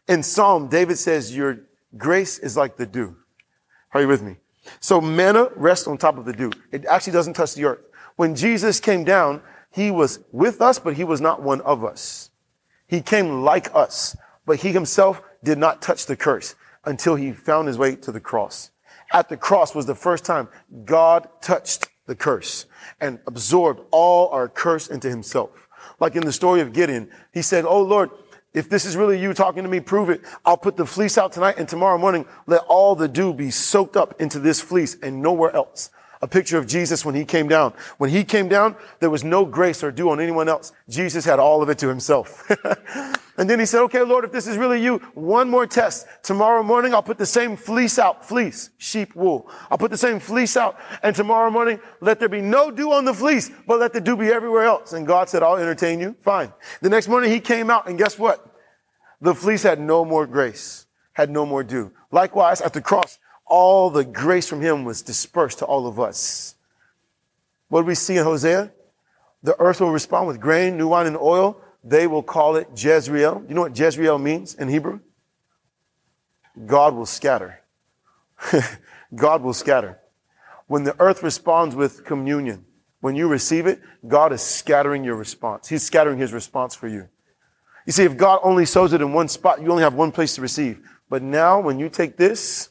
In 0.07 0.23
Psalm, 0.23 0.69
David 0.69 0.97
says, 0.97 1.37
your 1.37 1.63
grace 1.97 2.39
is 2.39 2.57
like 2.57 2.77
the 2.77 2.87
dew. 2.87 3.17
Are 3.93 4.01
you 4.01 4.07
with 4.07 4.23
me? 4.23 4.37
So 4.79 5.01
manna 5.01 5.49
rests 5.57 5.89
on 5.89 5.99
top 5.99 6.17
of 6.17 6.25
the 6.25 6.33
dew. 6.33 6.53
It 6.71 6.85
actually 6.85 7.15
doesn't 7.15 7.35
touch 7.35 7.55
the 7.55 7.65
earth. 7.65 7.81
When 8.15 8.37
Jesus 8.37 8.79
came 8.79 9.03
down, 9.03 9.43
he 9.73 9.91
was 9.91 10.21
with 10.31 10.61
us, 10.61 10.79
but 10.79 10.95
he 10.95 11.03
was 11.03 11.21
not 11.21 11.43
one 11.43 11.61
of 11.63 11.85
us. 11.85 12.31
He 12.87 13.01
came 13.01 13.43
like 13.43 13.73
us, 13.75 14.17
but 14.51 14.59
he 14.59 14.73
himself 14.73 15.23
did 15.45 15.59
not 15.59 15.81
touch 15.81 16.07
the 16.07 16.17
curse 16.17 16.57
until 16.85 17.15
he 17.15 17.31
found 17.31 17.69
his 17.69 17.79
way 17.79 17.95
to 17.95 18.11
the 18.11 18.19
cross. 18.19 18.73
At 19.13 19.29
the 19.29 19.37
cross 19.37 19.77
was 19.77 19.87
the 19.87 19.95
first 19.95 20.25
time 20.25 20.49
God 20.85 21.29
touched 21.41 21.89
the 22.07 22.17
curse 22.17 22.67
and 23.01 23.21
absorbed 23.29 23.83
all 23.93 24.29
our 24.31 24.49
curse 24.49 24.89
into 24.89 25.09
himself. 25.09 25.69
Like 26.01 26.17
in 26.17 26.25
the 26.25 26.33
story 26.33 26.63
of 26.63 26.73
Gideon, 26.73 27.13
he 27.33 27.43
said, 27.43 27.65
Oh 27.65 27.81
Lord, 27.81 28.11
if 28.53 28.69
this 28.69 28.85
is 28.85 28.97
really 28.97 29.21
you 29.21 29.35
talking 29.35 29.63
to 29.63 29.69
me, 29.69 29.79
prove 29.79 30.11
it. 30.11 30.23
I'll 30.45 30.57
put 30.57 30.77
the 30.77 30.85
fleece 30.85 31.17
out 31.17 31.31
tonight 31.31 31.55
and 31.59 31.69
tomorrow 31.69 31.97
morning, 31.97 32.27
let 32.49 32.63
all 32.63 32.97
the 32.97 33.07
dew 33.07 33.33
be 33.33 33.53
soaked 33.53 33.97
up 33.97 34.21
into 34.21 34.41
this 34.41 34.61
fleece 34.61 34.97
and 35.01 35.23
nowhere 35.23 35.55
else. 35.55 35.91
A 36.23 36.29
picture 36.29 36.59
of 36.59 36.67
Jesus 36.67 37.03
when 37.03 37.15
he 37.15 37.25
came 37.25 37.49
down. 37.49 37.73
When 37.97 38.11
he 38.11 38.25
came 38.25 38.47
down, 38.47 38.77
there 38.99 39.09
was 39.09 39.25
no 39.25 39.47
grace 39.47 39.83
or 39.83 39.91
dew 39.91 40.11
on 40.11 40.21
anyone 40.21 40.51
else. 40.51 40.71
Jesus 40.87 41.25
had 41.25 41.39
all 41.39 41.63
of 41.63 41.71
it 41.71 41.79
to 41.79 41.89
himself. 41.89 42.47
and 43.39 43.49
then 43.49 43.59
he 43.59 43.65
said, 43.65 43.81
okay, 43.85 44.03
Lord, 44.03 44.27
if 44.27 44.33
this 44.33 44.47
is 44.47 44.59
really 44.59 44.83
you, 44.83 44.99
one 45.15 45.49
more 45.49 45.67
test. 45.67 46.07
Tomorrow 46.23 46.63
morning, 46.63 46.93
I'll 46.93 47.03
put 47.03 47.17
the 47.17 47.25
same 47.25 47.57
fleece 47.57 47.99
out. 47.99 48.23
Fleece, 48.23 48.69
sheep, 48.77 49.17
wool. 49.17 49.51
I'll 49.71 49.79
put 49.79 49.91
the 49.91 49.97
same 49.97 50.21
fleece 50.21 50.59
out. 50.59 50.79
And 51.03 51.17
tomorrow 51.17 51.51
morning, 51.51 51.81
let 52.03 52.21
there 52.21 52.29
be 52.29 52.43
no 52.43 52.71
dew 52.71 52.93
on 52.93 53.07
the 53.07 53.15
fleece, 53.15 53.51
but 53.67 53.81
let 53.81 53.95
the 53.95 54.01
dew 54.01 54.15
be 54.17 54.27
everywhere 54.27 54.65
else. 54.65 54.93
And 54.93 55.07
God 55.07 55.31
said, 55.31 55.43
I'll 55.43 55.57
entertain 55.57 56.01
you. 56.01 56.15
Fine. 56.21 56.53
The 56.83 56.91
next 56.91 57.09
morning, 57.09 57.31
he 57.31 57.41
came 57.41 57.71
out 57.71 57.89
and 57.89 57.97
guess 57.97 58.19
what? 58.19 58.47
The 59.23 59.35
fleece 59.35 59.63
had 59.63 59.81
no 59.81 60.05
more 60.05 60.27
grace, 60.27 60.85
had 61.15 61.31
no 61.31 61.47
more 61.47 61.65
dew. 61.65 61.93
Likewise, 62.11 62.61
at 62.61 62.75
the 62.75 62.83
cross, 62.83 63.19
all 63.51 63.91
the 63.91 64.05
grace 64.05 64.49
from 64.49 64.63
him 64.63 64.85
was 64.85 65.03
dispersed 65.03 65.59
to 65.59 65.67
all 65.67 65.87
of 65.87 66.01
us. 66.01 66.55
What 67.69 67.83
do 67.83 67.87
we 67.87 67.95
see 67.95 68.17
in 68.17 68.25
Hosea? 68.25 68.73
The 69.43 69.61
earth 69.61 69.81
will 69.81 69.91
respond 69.91 70.29
with 70.29 70.41
grain, 70.41 70.79
new 70.79 70.89
wine, 70.89 71.07
and 71.07 71.17
oil. 71.17 71.61
They 71.83 72.07
will 72.07 72.23
call 72.23 72.57
it 72.57 72.69
Jezreel. 72.77 73.45
You 73.49 73.55
know 73.55 73.63
what 73.63 73.79
Jezreel 73.79 74.19
means 74.19 74.55
in 74.55 74.69
Hebrew? 74.69 75.01
God 76.67 76.95
will 76.95 77.07
scatter. 77.07 77.61
God 79.15 79.43
will 79.43 79.55
scatter. 79.55 79.99
When 80.67 80.85
the 80.85 80.95
earth 81.01 81.23
responds 81.23 81.75
with 81.75 82.05
communion, 82.05 82.65
when 83.01 83.17
you 83.17 83.29
receive 83.29 83.67
it, 83.67 83.81
God 84.07 84.33
is 84.33 84.43
scattering 84.43 85.05
your 85.05 85.17
response. 85.17 85.69
He's 85.69 85.83
scattering 85.83 86.19
his 86.19 86.33
response 86.33 86.75
for 86.75 86.87
you. 86.87 87.09
You 87.87 87.93
see, 87.93 88.05
if 88.05 88.17
God 88.17 88.41
only 88.43 88.67
sows 88.67 88.93
it 88.93 89.01
in 89.01 89.13
one 89.13 89.29
spot, 89.29 89.63
you 89.63 89.71
only 89.71 89.83
have 89.83 89.95
one 89.95 90.13
place 90.13 90.35
to 90.35 90.43
receive. 90.43 90.81
But 91.09 91.23
now, 91.23 91.61
when 91.61 91.79
you 91.79 91.89
take 91.89 92.17
this, 92.17 92.69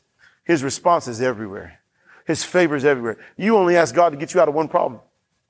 his 0.49 0.63
response 0.63 1.07
is 1.07 1.21
everywhere. 1.21 1.79
His 2.25 2.43
favor 2.43 2.75
is 2.75 2.83
everywhere. 2.83 3.17
You 3.37 3.55
only 3.55 3.77
ask 3.77 3.93
God 3.93 4.09
to 4.09 4.17
get 4.17 4.33
you 4.33 4.41
out 4.41 4.49
of 4.49 4.55
one 4.55 4.67
problem. 4.67 4.99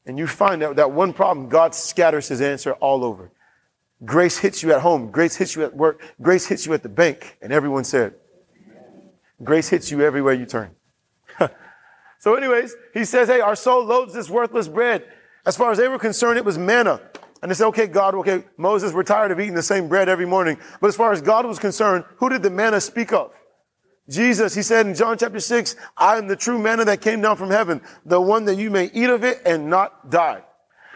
And 0.05 0.17
you 0.17 0.27
find 0.27 0.61
out 0.61 0.75
that 0.75 0.91
one 0.91 1.13
problem, 1.13 1.47
God 1.47 1.73
scatters 1.73 2.27
his 2.27 2.41
answer 2.41 2.73
all 2.73 3.05
over. 3.05 3.31
Grace 4.03 4.37
hits 4.37 4.61
you 4.61 4.73
at 4.73 4.81
home. 4.81 5.09
Grace 5.09 5.37
hits 5.37 5.55
you 5.55 5.63
at 5.63 5.73
work. 5.73 6.01
Grace 6.21 6.47
hits 6.47 6.65
you 6.65 6.73
at 6.73 6.83
the 6.83 6.89
bank. 6.89 7.37
And 7.41 7.53
everyone 7.53 7.85
said, 7.85 8.13
grace 9.41 9.69
hits 9.69 9.89
you 9.89 10.01
everywhere 10.01 10.33
you 10.33 10.45
turn. 10.45 10.71
so 12.19 12.35
anyways, 12.35 12.75
he 12.93 13.05
says, 13.05 13.29
hey, 13.29 13.39
our 13.39 13.55
soul 13.55 13.85
loads 13.85 14.13
this 14.13 14.29
worthless 14.29 14.67
bread. 14.67 15.05
As 15.45 15.55
far 15.55 15.71
as 15.71 15.77
they 15.77 15.87
were 15.87 15.97
concerned, 15.97 16.37
it 16.37 16.43
was 16.43 16.57
manna. 16.57 16.99
And 17.41 17.49
they 17.49 17.55
said, 17.55 17.67
okay, 17.67 17.87
God, 17.87 18.15
okay, 18.15 18.43
Moses, 18.57 18.91
we're 18.91 19.03
tired 19.03 19.31
of 19.31 19.39
eating 19.39 19.55
the 19.55 19.63
same 19.63 19.87
bread 19.87 20.09
every 20.09 20.25
morning. 20.25 20.57
But 20.81 20.87
as 20.87 20.97
far 20.97 21.13
as 21.13 21.21
God 21.21 21.45
was 21.45 21.57
concerned, 21.57 22.03
who 22.17 22.27
did 22.27 22.43
the 22.43 22.49
manna 22.49 22.81
speak 22.81 23.13
of? 23.13 23.31
Jesus, 24.09 24.55
he 24.55 24.63
said 24.63 24.87
in 24.87 24.95
John 24.95 25.17
chapter 25.17 25.39
6, 25.39 25.75
I 25.95 26.17
am 26.17 26.27
the 26.27 26.35
true 26.35 26.57
manna 26.57 26.83
that 26.85 27.01
came 27.01 27.21
down 27.21 27.37
from 27.37 27.51
heaven, 27.51 27.81
the 28.05 28.19
one 28.19 28.45
that 28.45 28.57
you 28.57 28.71
may 28.71 28.89
eat 28.93 29.09
of 29.09 29.23
it 29.23 29.41
and 29.45 29.69
not 29.69 30.09
die. 30.09 30.43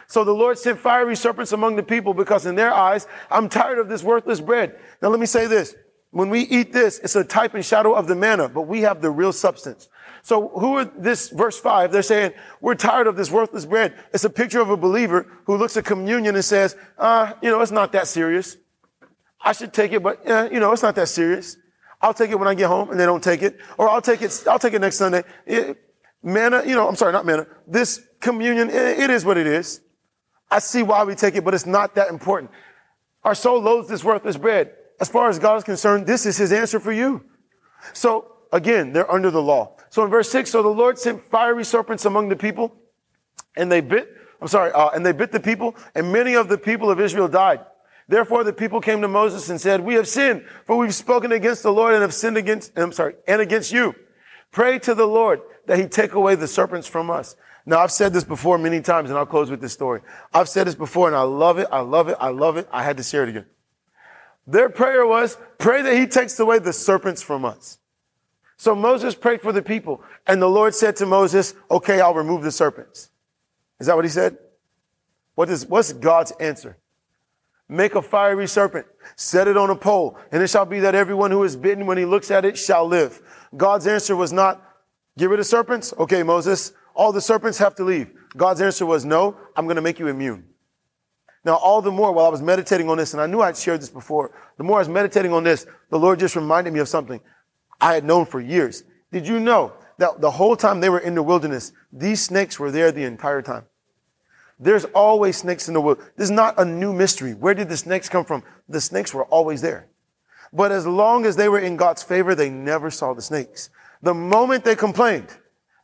So 0.07 0.23
the 0.23 0.33
Lord 0.33 0.57
sent 0.57 0.79
fiery 0.79 1.15
serpents 1.15 1.51
among 1.53 1.75
the 1.75 1.83
people 1.83 2.13
because 2.13 2.45
in 2.45 2.55
their 2.55 2.73
eyes, 2.73 3.07
I'm 3.31 3.49
tired 3.49 3.79
of 3.79 3.87
this 3.87 4.03
worthless 4.03 4.41
bread. 4.41 4.75
Now 5.01 5.09
let 5.09 5.19
me 5.19 5.25
say 5.25 5.47
this. 5.47 5.75
When 6.11 6.29
we 6.29 6.41
eat 6.41 6.73
this, 6.73 6.99
it's 6.99 7.15
a 7.15 7.23
type 7.23 7.55
and 7.55 7.65
shadow 7.65 7.93
of 7.93 8.07
the 8.07 8.15
manna, 8.15 8.47
but 8.47 8.63
we 8.63 8.81
have 8.81 9.01
the 9.01 9.09
real 9.09 9.33
substance. 9.33 9.89
So 10.21 10.49
who 10.49 10.77
are 10.77 10.85
this 10.85 11.29
verse 11.29 11.59
five? 11.59 11.91
They're 11.91 12.03
saying, 12.03 12.33
we're 12.61 12.75
tired 12.75 13.07
of 13.07 13.15
this 13.15 13.31
worthless 13.31 13.65
bread. 13.65 13.95
It's 14.13 14.23
a 14.23 14.29
picture 14.29 14.61
of 14.61 14.69
a 14.69 14.77
believer 14.77 15.25
who 15.45 15.57
looks 15.57 15.75
at 15.75 15.85
communion 15.85 16.35
and 16.35 16.45
says, 16.45 16.77
uh, 16.97 17.33
you 17.41 17.49
know, 17.49 17.61
it's 17.61 17.71
not 17.71 17.91
that 17.93 18.07
serious. 18.07 18.57
I 19.41 19.51
should 19.53 19.73
take 19.73 19.91
it, 19.91 20.01
but, 20.01 20.27
uh, 20.29 20.49
you 20.51 20.59
know, 20.59 20.71
it's 20.71 20.83
not 20.83 20.95
that 20.95 21.09
serious. 21.09 21.57
I'll 22.03 22.13
take 22.13 22.31
it 22.31 22.37
when 22.37 22.49
I 22.49 22.53
get 22.53 22.67
home 22.67 22.91
and 22.91 22.99
they 22.99 23.05
don't 23.05 23.23
take 23.23 23.41
it. 23.41 23.57
Or 23.77 23.89
I'll 23.89 24.01
take 24.01 24.21
it, 24.21 24.43
I'll 24.45 24.59
take 24.59 24.73
it 24.73 24.81
next 24.81 24.97
Sunday. 24.97 25.23
It, 25.47 25.77
manna, 26.21 26.61
you 26.65 26.75
know, 26.75 26.87
I'm 26.87 26.97
sorry, 26.97 27.13
not 27.13 27.25
manna. 27.25 27.47
This 27.65 28.01
communion, 28.19 28.69
it, 28.69 28.99
it 28.99 29.09
is 29.09 29.23
what 29.23 29.37
it 29.37 29.47
is. 29.47 29.79
I 30.51 30.59
see 30.59 30.83
why 30.83 31.05
we 31.05 31.15
take 31.15 31.35
it, 31.35 31.45
but 31.45 31.53
it's 31.53 31.65
not 31.65 31.95
that 31.95 32.09
important. 32.09 32.51
Our 33.23 33.33
soul 33.33 33.61
loathes 33.61 33.87
this 33.87 34.03
worthless 34.03 34.35
bread. 34.35 34.73
As 34.99 35.07
far 35.07 35.29
as 35.29 35.39
God 35.39 35.55
is 35.55 35.63
concerned, 35.63 36.05
this 36.05 36.25
is 36.25 36.37
his 36.37 36.51
answer 36.51 36.79
for 36.79 36.91
you. 36.91 37.23
So 37.93 38.33
again, 38.51 38.93
they're 38.93 39.09
under 39.09 39.31
the 39.31 39.41
law. 39.41 39.77
So 39.89 40.03
in 40.03 40.09
verse 40.09 40.29
six, 40.29 40.51
so 40.51 40.61
the 40.61 40.69
Lord 40.69 40.99
sent 40.99 41.23
fiery 41.31 41.63
serpents 41.63 42.03
among 42.05 42.29
the 42.29 42.35
people 42.35 42.75
and 43.55 43.71
they 43.71 43.79
bit, 43.79 44.09
I'm 44.41 44.47
sorry, 44.49 44.73
uh, 44.73 44.89
and 44.89 45.05
they 45.05 45.13
bit 45.13 45.31
the 45.31 45.39
people 45.39 45.75
and 45.95 46.11
many 46.11 46.35
of 46.35 46.49
the 46.49 46.57
people 46.57 46.91
of 46.91 46.99
Israel 46.99 47.29
died. 47.29 47.61
Therefore 48.07 48.43
the 48.43 48.53
people 48.53 48.81
came 48.81 49.01
to 49.01 49.07
Moses 49.07 49.49
and 49.49 49.59
said, 49.59 49.81
we 49.81 49.95
have 49.95 50.07
sinned 50.07 50.45
for 50.65 50.77
we've 50.77 50.93
spoken 50.93 51.31
against 51.31 51.63
the 51.63 51.71
Lord 51.71 51.93
and 51.93 52.01
have 52.01 52.13
sinned 52.13 52.37
against, 52.37 52.77
I'm 52.77 52.91
sorry, 52.91 53.15
and 53.27 53.41
against 53.41 53.71
you. 53.71 53.95
Pray 54.51 54.77
to 54.79 54.93
the 54.93 55.05
Lord 55.05 55.41
that 55.65 55.79
he 55.79 55.87
take 55.87 56.13
away 56.13 56.35
the 56.35 56.47
serpents 56.47 56.87
from 56.87 57.09
us. 57.09 57.35
Now 57.65 57.79
I've 57.79 57.91
said 57.91 58.13
this 58.13 58.23
before 58.23 58.57
many 58.57 58.81
times 58.81 59.09
and 59.09 59.17
I'll 59.17 59.25
close 59.25 59.49
with 59.49 59.61
this 59.61 59.73
story. 59.73 60.01
I've 60.33 60.49
said 60.49 60.67
this 60.67 60.75
before 60.75 61.07
and 61.07 61.15
I 61.15 61.21
love 61.21 61.57
it. 61.57 61.67
I 61.71 61.79
love 61.79 62.09
it. 62.09 62.17
I 62.19 62.29
love 62.29 62.57
it. 62.57 62.67
I 62.71 62.83
had 62.83 62.97
to 62.97 63.03
share 63.03 63.23
it 63.23 63.29
again. 63.29 63.45
Their 64.45 64.69
prayer 64.69 65.05
was, 65.05 65.37
pray 65.57 65.81
that 65.81 65.95
he 65.95 66.05
takes 66.05 66.37
away 66.39 66.59
the 66.59 66.73
serpents 66.73 67.21
from 67.21 67.45
us. 67.45 67.77
So 68.57 68.75
Moses 68.75 69.15
prayed 69.15 69.41
for 69.41 69.53
the 69.53 69.61
people 69.61 70.03
and 70.27 70.41
the 70.41 70.49
Lord 70.49 70.75
said 70.75 70.97
to 70.97 71.05
Moses, 71.05 71.55
okay, 71.71 72.01
I'll 72.01 72.13
remove 72.13 72.43
the 72.43 72.51
serpents. 72.51 73.09
Is 73.79 73.87
that 73.87 73.95
what 73.95 74.05
he 74.05 74.11
said? 74.11 74.37
What 75.35 75.49
is, 75.49 75.65
what's 75.65 75.93
God's 75.93 76.31
answer? 76.39 76.77
Make 77.69 77.95
a 77.95 78.01
fiery 78.01 78.47
serpent, 78.47 78.85
set 79.15 79.47
it 79.47 79.57
on 79.57 79.69
a 79.69 79.75
pole, 79.75 80.17
and 80.31 80.43
it 80.43 80.49
shall 80.49 80.65
be 80.65 80.79
that 80.81 80.95
everyone 80.95 81.31
who 81.31 81.43
is 81.43 81.55
bitten 81.55 81.85
when 81.85 81.97
he 81.97 82.05
looks 82.05 82.29
at 82.29 82.45
it 82.45 82.57
shall 82.57 82.85
live. 82.85 83.21
God's 83.55 83.87
answer 83.87 84.15
was 84.15 84.33
not, 84.33 84.61
get 85.17 85.29
rid 85.29 85.39
of 85.39 85.45
serpents. 85.45 85.93
Okay, 85.97 86.23
Moses, 86.23 86.73
all 86.93 87.11
the 87.11 87.21
serpents 87.21 87.57
have 87.57 87.75
to 87.75 87.83
leave. 87.83 88.11
God's 88.35 88.61
answer 88.61 88.85
was, 88.85 89.05
no, 89.05 89.37
I'm 89.55 89.65
going 89.65 89.77
to 89.77 89.81
make 89.81 89.99
you 89.99 90.07
immune. 90.07 90.45
Now, 91.45 91.55
all 91.55 91.81
the 91.81 91.91
more 91.91 92.11
while 92.11 92.25
I 92.25 92.29
was 92.29 92.41
meditating 92.41 92.89
on 92.89 92.97
this, 92.97 93.13
and 93.13 93.21
I 93.21 93.27
knew 93.27 93.41
I'd 93.41 93.57
shared 93.57 93.81
this 93.81 93.89
before, 93.89 94.31
the 94.57 94.63
more 94.63 94.77
I 94.77 94.79
was 94.79 94.89
meditating 94.89 95.33
on 95.33 95.43
this, 95.43 95.65
the 95.89 95.99
Lord 95.99 96.19
just 96.19 96.35
reminded 96.35 96.73
me 96.73 96.79
of 96.79 96.87
something 96.87 97.21
I 97.81 97.95
had 97.95 98.05
known 98.05 98.25
for 98.25 98.39
years. 98.39 98.83
Did 99.11 99.27
you 99.27 99.39
know 99.39 99.73
that 99.97 100.21
the 100.21 100.31
whole 100.31 100.55
time 100.55 100.79
they 100.79 100.89
were 100.89 100.99
in 100.99 101.15
the 101.15 101.23
wilderness, 101.23 101.73
these 101.91 102.21
snakes 102.21 102.59
were 102.59 102.71
there 102.71 102.91
the 102.91 103.03
entire 103.03 103.41
time? 103.41 103.65
There's 104.63 104.85
always 104.85 105.35
snakes 105.37 105.67
in 105.67 105.73
the 105.73 105.81
wilderness. 105.81 106.11
This 106.15 106.25
is 106.25 106.31
not 106.31 106.57
a 106.57 106.63
new 106.63 106.93
mystery. 106.93 107.33
Where 107.33 107.53
did 107.53 107.67
the 107.67 107.75
snakes 107.75 108.07
come 108.07 108.23
from? 108.23 108.43
The 108.69 108.79
snakes 108.79 109.13
were 109.13 109.25
always 109.25 109.61
there. 109.61 109.89
But 110.53 110.71
as 110.71 110.87
long 110.87 111.25
as 111.25 111.35
they 111.35 111.49
were 111.49 111.59
in 111.59 111.75
God's 111.75 112.01
favor, 112.01 112.33
they 112.33 112.49
never 112.49 112.89
saw 112.89 113.13
the 113.13 113.21
snakes. 113.21 113.69
The 114.01 114.13
moment 114.13 114.63
they 114.63 114.75
complained, 114.75 115.27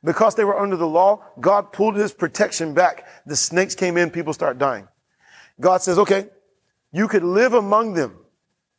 because 0.02 0.36
they 0.36 0.46
were 0.46 0.58
under 0.58 0.78
the 0.78 0.88
law, 0.88 1.26
God 1.42 1.74
pulled 1.74 1.98
his 1.98 2.14
protection 2.14 2.74
back. 2.74 3.06
The 3.26 3.36
snakes 3.36 3.76
came 3.76 3.98
in, 3.98 4.12
people 4.12 4.32
start 4.32 4.58
dying. 4.58 4.88
God 5.60 5.82
says, 5.82 6.00
okay, 6.00 6.28
you 6.94 7.10
could 7.10 7.24
live 7.24 7.54
among 7.54 7.96
them 7.96 8.18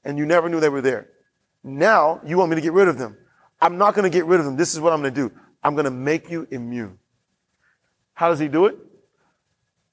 and 0.03 0.17
you 0.17 0.25
never 0.25 0.49
knew 0.49 0.61
they 0.61 0.71
were 0.71 0.81
there. 0.81 1.11
Now 1.63 2.23
you 2.25 2.39
want 2.39 2.51
me 2.51 2.57
to 2.57 2.63
get 2.63 2.73
rid 2.73 2.89
of 2.89 2.97
them. 2.97 3.19
I'm 3.61 3.77
not 3.77 3.95
going 3.95 4.11
to 4.11 4.17
get 4.17 4.25
rid 4.25 4.41
of 4.41 4.47
them. 4.47 4.57
This 4.57 4.73
is 4.73 4.81
what 4.81 4.95
I'm 4.95 5.03
going 5.03 5.13
to 5.13 5.29
do. 5.29 5.35
I'm 5.63 5.75
going 5.75 5.85
to 5.85 5.91
make 5.91 6.31
you 6.31 6.49
immune. 6.51 6.99
How 8.15 8.31
does 8.31 8.39
he 8.39 8.49
do 8.49 8.65
it? 8.65 8.79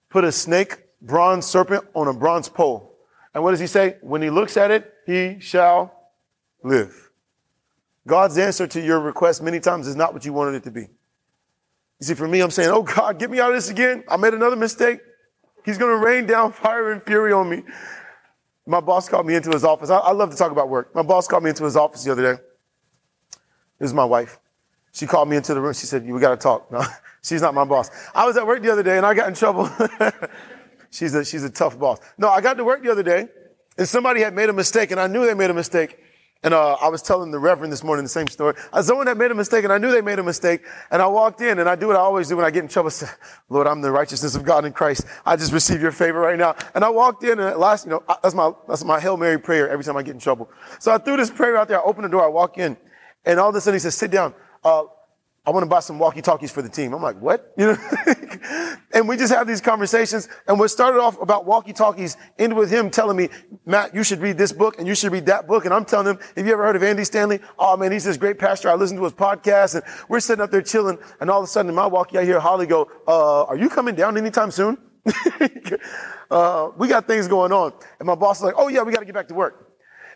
Put 0.09 0.23
a 0.23 0.31
snake, 0.31 0.77
bronze 1.01 1.45
serpent 1.45 1.85
on 1.93 2.07
a 2.07 2.13
bronze 2.13 2.49
pole. 2.49 2.95
And 3.33 3.43
what 3.43 3.51
does 3.51 3.59
he 3.59 3.67
say? 3.67 3.97
When 4.01 4.21
he 4.21 4.29
looks 4.29 4.57
at 4.57 4.71
it, 4.71 4.93
he 5.05 5.39
shall 5.39 6.11
live. 6.63 7.11
God's 8.07 8.37
answer 8.37 8.65
to 8.67 8.81
your 8.81 8.99
request 8.99 9.43
many 9.43 9.59
times 9.59 9.87
is 9.87 9.95
not 9.95 10.13
what 10.13 10.25
you 10.25 10.33
wanted 10.33 10.55
it 10.55 10.63
to 10.63 10.71
be. 10.71 10.81
You 10.81 12.05
see, 12.05 12.13
for 12.13 12.27
me, 12.27 12.41
I'm 12.41 12.51
saying, 12.51 12.69
oh 12.69 12.83
God, 12.83 13.19
get 13.19 13.29
me 13.29 13.39
out 13.39 13.49
of 13.51 13.57
this 13.57 13.69
again. 13.69 14.03
I 14.07 14.17
made 14.17 14.33
another 14.33 14.55
mistake. 14.55 14.99
He's 15.65 15.77
going 15.77 15.91
to 15.91 16.05
rain 16.05 16.25
down 16.25 16.53
fire 16.53 16.91
and 16.91 17.03
fury 17.03 17.33
on 17.33 17.49
me. 17.49 17.63
My 18.65 18.79
boss 18.79 19.09
called 19.09 19.25
me 19.25 19.35
into 19.35 19.49
his 19.49 19.63
office. 19.63 19.89
I, 19.89 19.97
I, 19.97 20.11
love 20.11 20.29
to 20.31 20.37
talk 20.37 20.51
about 20.51 20.69
work. 20.69 20.93
My 20.93 21.01
boss 21.01 21.27
called 21.27 21.43
me 21.43 21.49
into 21.49 21.63
his 21.63 21.75
office 21.75 22.03
the 22.03 22.11
other 22.11 22.35
day. 22.35 22.41
It 23.79 23.83
was 23.83 23.93
my 23.93 24.05
wife. 24.05 24.39
She 24.97 25.05
called 25.05 25.29
me 25.29 25.37
into 25.37 25.53
the 25.53 25.61
room. 25.61 25.73
She 25.73 25.85
said, 25.85 26.07
you, 26.07 26.15
we 26.15 26.19
got 26.19 26.31
to 26.31 26.37
talk. 26.37 26.71
No, 26.71 26.83
she's 27.21 27.39
not 27.39 27.53
my 27.53 27.65
boss. 27.65 27.91
I 28.15 28.25
was 28.25 28.35
at 28.35 28.47
work 28.47 28.63
the 28.63 28.71
other 28.71 28.81
day 28.81 28.97
and 28.97 29.05
I 29.05 29.13
got 29.13 29.27
in 29.27 29.35
trouble. 29.35 29.69
she's 30.89 31.13
a, 31.13 31.23
she's 31.23 31.43
a 31.43 31.51
tough 31.51 31.77
boss. 31.77 31.99
No, 32.17 32.29
I 32.29 32.41
got 32.41 32.57
to 32.57 32.63
work 32.63 32.81
the 32.81 32.91
other 32.91 33.03
day 33.03 33.27
and 33.77 33.87
somebody 33.87 34.21
had 34.21 34.33
made 34.33 34.49
a 34.49 34.53
mistake 34.53 34.89
and 34.89 34.99
I 34.99 35.05
knew 35.05 35.23
they 35.23 35.35
made 35.35 35.51
a 35.51 35.53
mistake. 35.53 35.99
And 36.43 36.51
uh, 36.51 36.77
I 36.81 36.87
was 36.87 37.03
telling 37.03 37.29
the 37.29 37.37
Reverend 37.37 37.71
this 37.71 37.83
morning 37.83 38.05
the 38.05 38.09
same 38.09 38.27
story. 38.27 38.55
Uh, 38.73 38.81
someone 38.81 39.05
had 39.07 39.17
made 39.17 39.31
a 39.31 39.35
mistake, 39.35 39.63
and 39.63 39.73
I 39.73 39.79
knew 39.79 39.91
they 39.91 40.01
made 40.01 40.19
a 40.19 40.23
mistake. 40.23 40.61
And 40.91 41.01
I 41.01 41.07
walked 41.07 41.41
in, 41.41 41.57
and 41.57 41.67
I 41.67 41.75
do 41.75 41.87
what 41.87 41.95
I 41.95 41.99
always 41.99 42.27
do 42.27 42.37
when 42.37 42.45
I 42.45 42.51
get 42.51 42.61
in 42.61 42.69
trouble. 42.69 42.89
I 42.89 42.91
said, 42.91 43.09
Lord, 43.49 43.65
I'm 43.65 43.81
the 43.81 43.91
righteousness 43.91 44.35
of 44.35 44.43
God 44.43 44.63
in 44.63 44.71
Christ. 44.71 45.07
I 45.25 45.35
just 45.35 45.51
receive 45.51 45.81
your 45.81 45.91
favor 45.91 46.19
right 46.19 46.37
now. 46.37 46.55
And 46.75 46.83
I 46.85 46.89
walked 46.89 47.23
in, 47.23 47.39
and 47.39 47.57
last, 47.57 47.85
you 47.85 47.89
know, 47.89 48.03
that's 48.21 48.35
my 48.35 48.51
that's 48.67 48.83
my 48.83 48.99
Hail 48.99 49.17
Mary 49.17 49.39
prayer 49.39 49.67
every 49.67 49.83
time 49.83 49.97
I 49.97 50.03
get 50.03 50.13
in 50.13 50.19
trouble. 50.19 50.51
So 50.79 50.91
I 50.91 50.99
threw 50.99 51.17
this 51.17 51.31
prayer 51.31 51.57
out 51.57 51.69
there. 51.69 51.81
I 51.81 51.83
opened 51.83 52.05
the 52.05 52.09
door. 52.09 52.23
I 52.23 52.27
walk 52.27 52.59
in, 52.59 52.77
and 53.25 53.39
all 53.39 53.49
of 53.49 53.55
a 53.55 53.59
sudden 53.59 53.75
he 53.75 53.79
says, 53.79 53.95
"Sit 53.95 54.11
down." 54.11 54.35
Uh, 54.67 54.83
I 55.45 55.49
want 55.51 55.63
to 55.63 55.69
buy 55.69 55.79
some 55.79 55.97
walkie-talkies 55.97 56.51
for 56.51 56.61
the 56.61 56.67
team. 56.67 56.93
I'm 56.93 57.01
like, 57.01 57.21
what? 57.21 57.53
You 57.57 57.67
know? 57.67 58.75
and 58.93 59.07
we 59.07 59.15
just 59.15 59.33
have 59.33 59.47
these 59.47 59.61
conversations. 59.61 60.27
And 60.45 60.59
what 60.59 60.67
started 60.67 60.99
off 60.99 61.21
about 61.21 61.45
walkie-talkies 61.45 62.17
ended 62.37 62.57
with 62.57 62.69
him 62.69 62.89
telling 62.89 63.15
me, 63.15 63.29
Matt, 63.65 63.95
you 63.95 64.03
should 64.03 64.19
read 64.19 64.37
this 64.37 64.51
book 64.51 64.77
and 64.77 64.85
you 64.85 64.93
should 64.93 65.13
read 65.13 65.25
that 65.27 65.47
book. 65.47 65.63
And 65.63 65.73
I'm 65.73 65.85
telling 65.85 66.07
him, 66.07 66.19
have 66.35 66.45
you 66.45 66.51
ever 66.51 66.63
heard 66.63 66.75
of 66.75 66.83
Andy 66.83 67.05
Stanley? 67.05 67.39
Oh 67.57 67.77
man, 67.77 67.93
he's 67.93 68.03
this 68.03 68.17
great 68.17 68.37
pastor. 68.39 68.69
I 68.69 68.73
listen 68.73 68.97
to 68.97 69.03
his 69.05 69.13
podcast 69.13 69.75
and 69.75 69.83
we're 70.09 70.19
sitting 70.19 70.43
up 70.43 70.51
there 70.51 70.61
chilling. 70.61 70.97
And 71.21 71.29
all 71.29 71.39
of 71.39 71.45
a 71.45 71.47
sudden 71.47 71.69
in 71.69 71.75
my 71.75 71.87
walkie, 71.87 72.17
I 72.17 72.25
hear 72.25 72.41
Holly 72.41 72.65
go, 72.65 72.91
uh, 73.07 73.45
are 73.45 73.57
you 73.57 73.69
coming 73.69 73.95
down 73.95 74.17
anytime 74.17 74.51
soon? 74.51 74.77
uh, 76.29 76.71
we 76.77 76.89
got 76.89 77.07
things 77.07 77.29
going 77.29 77.53
on. 77.53 77.71
And 78.01 78.05
my 78.05 78.15
boss 78.15 78.39
is 78.39 78.43
like, 78.43 78.55
oh 78.57 78.67
yeah, 78.67 78.81
we 78.81 78.91
got 78.91 78.99
to 78.99 79.05
get 79.05 79.15
back 79.15 79.29
to 79.29 79.33
work. 79.33 79.66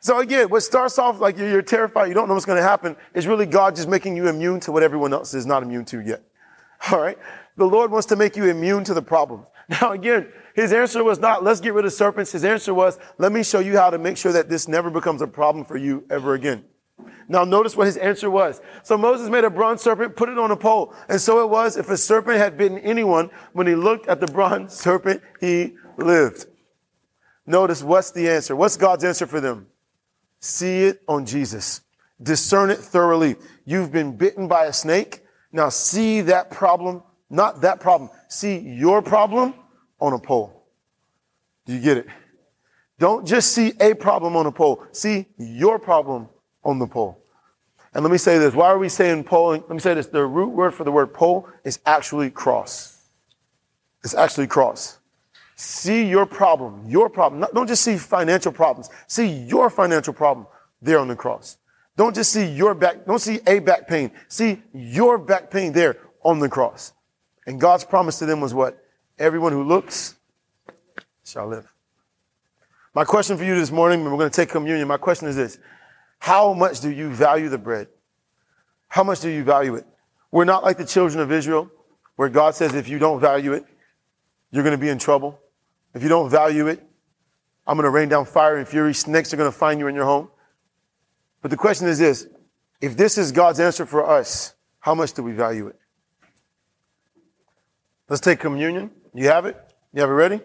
So 0.04 0.20
again, 0.20 0.50
what 0.50 0.62
starts 0.62 0.98
off 0.98 1.20
like 1.20 1.38
you're, 1.38 1.48
you're 1.48 1.62
terrified, 1.62 2.08
you 2.08 2.16
don't 2.16 2.28
know 2.28 2.34
what's 2.34 2.46
going 2.46 2.58
to 2.58 2.68
happen, 2.68 2.96
is 3.14 3.28
really 3.28 3.46
God 3.46 3.76
just 3.76 3.88
making 3.88 4.18
you 4.18 4.28
immune 4.28 4.60
to 4.62 4.72
what 4.72 4.82
everyone 4.82 5.14
else 5.14 5.36
is 5.36 5.46
not 5.46 5.62
immune 5.62 5.86
to 5.86 6.02
yet. 6.02 6.24
All 6.92 7.00
right. 7.00 7.20
The 7.56 7.66
Lord 7.66 7.92
wants 7.92 8.08
to 8.08 8.16
make 8.16 8.36
you 8.36 8.46
immune 8.46 8.84
to 8.86 8.94
the 8.94 9.02
problem. 9.02 9.46
Now 9.80 9.94
again, 9.94 10.28
his 10.54 10.74
answer 10.74 11.02
was 11.02 11.20
not, 11.20 11.46
let's 11.46 11.62
get 11.62 11.74
rid 11.74 11.86
of 11.86 11.94
serpents. 11.94 12.34
His 12.34 12.44
answer 12.44 12.74
was, 12.74 13.00
let 13.18 13.32
me 13.32 13.42
show 13.42 13.60
you 13.60 13.78
how 13.78 13.90
to 13.90 13.98
make 13.98 14.18
sure 14.18 14.34
that 14.34 14.50
this 14.50 14.68
never 14.68 14.90
becomes 14.90 15.22
a 15.22 15.28
problem 15.28 15.64
for 15.64 15.78
you 15.78 16.04
ever 16.10 16.34
again. 16.34 16.66
Now 17.30 17.46
notice 17.46 17.78
what 17.78 17.86
his 17.86 17.96
answer 17.96 18.30
was. 18.30 18.60
So 18.84 18.98
Moses 18.98 19.30
made 19.30 19.46
a 19.46 19.50
bronze 19.50 19.82
serpent, 19.82 20.18
put 20.18 20.28
it 20.28 20.38
on 20.38 20.52
a 20.52 20.58
pole. 20.58 20.94
And 21.08 21.22
so 21.22 21.42
it 21.42 21.50
was, 21.50 21.78
if 21.78 21.90
a 21.90 21.96
serpent 21.96 22.38
had 22.38 22.58
bitten 22.58 22.80
anyone, 22.80 23.30
when 23.54 23.66
he 23.66 23.76
looked 23.76 24.08
at 24.08 24.20
the 24.20 24.28
bronze 24.28 24.74
serpent, 24.78 25.22
he 25.40 25.76
lived. 25.96 26.48
Notice 27.46 27.82
what's 27.82 28.12
the 28.12 28.30
answer? 28.30 28.58
What's 28.58 28.76
God's 28.76 29.06
answer 29.06 29.26
for 29.26 29.40
them? 29.40 29.68
See 30.42 30.84
it 30.84 31.02
on 31.08 31.26
Jesus. 31.26 31.82
Discern 32.22 32.72
it 32.72 32.80
thoroughly. 32.80 33.36
You've 33.66 33.92
been 33.92 34.18
bitten 34.18 34.48
by 34.48 34.66
a 34.66 34.74
snake. 34.74 35.24
Now 35.52 35.70
see 35.70 36.22
that 36.22 36.52
problem, 36.52 37.04
not 37.30 37.62
that 37.62 37.80
problem. 37.80 38.10
See 38.28 38.58
your 38.58 39.02
problem 39.02 39.54
on 40.00 40.14
a 40.14 40.20
pole. 40.20 40.66
Do 41.66 41.74
you 41.74 41.80
get 41.80 41.98
it? 41.98 42.08
Don't 42.98 43.26
just 43.26 43.54
see 43.54 43.74
a 43.80 43.94
problem 43.94 44.36
on 44.36 44.46
a 44.46 44.52
pole. 44.52 44.84
See 44.92 45.28
your 45.38 45.80
problem 45.80 46.28
on 46.64 46.80
the 46.80 46.88
pole. 46.88 47.24
And 47.94 48.04
let 48.04 48.12
me 48.12 48.18
say 48.18 48.38
this. 48.38 48.54
Why 48.54 48.68
are 48.68 48.78
we 48.78 48.90
saying 48.90 49.26
pole? 49.26 49.52
Let 49.52 49.70
me 49.70 49.80
say 49.80 49.94
this. 49.94 50.08
The 50.08 50.26
root 50.26 50.50
word 50.50 50.74
for 50.74 50.84
the 50.84 50.92
word 50.92 51.14
pole 51.14 51.48
is 51.64 51.80
actually 51.86 52.30
cross. 52.30 53.02
It's 54.04 54.14
actually 54.14 54.48
cross. 54.48 54.98
See 55.64 56.06
your 56.06 56.26
problem, 56.26 56.86
your 56.88 57.08
problem. 57.08 57.48
Don't 57.54 57.68
just 57.68 57.84
see 57.84 57.96
financial 57.96 58.52
problems. 58.52 58.90
See 59.06 59.28
your 59.28 59.70
financial 59.70 60.12
problem 60.12 60.48
there 60.82 60.98
on 60.98 61.08
the 61.08 61.16
cross. 61.16 61.58
Don't 61.96 62.16
just 62.16 62.34
see 62.34 62.48
your 62.48 62.74
back, 62.74 63.06
don't 63.06 63.20
see 63.20 63.42
a 63.46 63.60
back 63.60 63.88
pain. 63.88 64.10
See 64.28 64.60
your 64.74 65.20
back 65.20 65.52
pain 65.52 65.72
there 65.72 66.00
on 66.24 66.40
the 66.40 66.50
cross. 66.50 66.94
And 67.46 67.62
God's 67.62 67.84
promise 67.84 68.18
to 68.18 68.26
them 68.26 68.42
was 68.42 68.56
what? 68.56 68.84
Everyone 69.20 69.52
who 69.52 69.64
looks 69.64 70.16
shall 71.24 71.46
live. 71.46 71.72
My 72.96 73.04
question 73.04 73.38
for 73.38 73.44
you 73.44 73.54
this 73.54 73.70
morning, 73.70 74.04
we're 74.04 74.18
going 74.18 74.32
to 74.32 74.36
take 74.36 74.50
communion. 74.50 74.88
My 74.88 74.98
question 74.98 75.28
is 75.28 75.36
this. 75.36 75.60
How 76.18 76.54
much 76.54 76.80
do 76.80 76.90
you 76.90 77.12
value 77.12 77.50
the 77.50 77.60
bread? 77.60 77.88
How 78.88 79.04
much 79.04 79.20
do 79.20 79.30
you 79.30 79.44
value 79.44 79.76
it? 79.76 79.86
We're 80.32 80.44
not 80.44 80.64
like 80.64 80.80
the 80.80 80.86
children 80.86 81.22
of 81.22 81.32
Israel, 81.32 81.70
where 82.16 82.30
God 82.30 82.56
says 82.56 82.74
if 82.74 82.90
you 82.90 82.98
don't 82.98 83.20
value 83.20 83.54
it, 83.54 83.64
you're 84.50 84.64
going 84.64 84.76
to 84.76 84.82
be 84.82 84.90
in 84.90 84.98
trouble. 84.98 85.38
If 85.94 86.04
you 86.04 86.10
don't 86.10 86.30
value 86.30 86.68
it, 86.68 86.86
I'm 87.68 87.76
going 87.78 87.84
to 87.84 87.90
rain 87.90 88.10
down 88.10 88.26
fire 88.26 88.58
and 88.58 88.68
fury. 88.68 88.94
Snakes 88.94 89.34
are 89.34 89.38
going 89.38 89.52
to 89.52 89.58
find 89.58 89.80
you 89.80 89.88
in 89.88 89.96
your 89.96 90.06
home. 90.06 90.30
But 91.42 91.52
the 91.52 91.58
question 91.58 91.88
is 91.88 92.00
this. 92.00 92.28
If 92.80 92.98
this 92.98 93.18
is 93.18 93.32
God's 93.32 93.60
answer 93.60 93.86
for 93.86 94.10
us, 94.10 94.56
how 94.80 94.96
much 94.96 95.14
do 95.14 95.24
we 95.24 95.32
value 95.32 95.68
it? 95.68 95.76
Let's 98.10 98.22
take 98.22 98.40
communion. 98.40 98.92
You 99.14 99.28
have 99.28 99.46
it? 99.46 99.58
You 99.94 100.02
have 100.02 100.10
it 100.10 100.14
ready? 100.14 100.42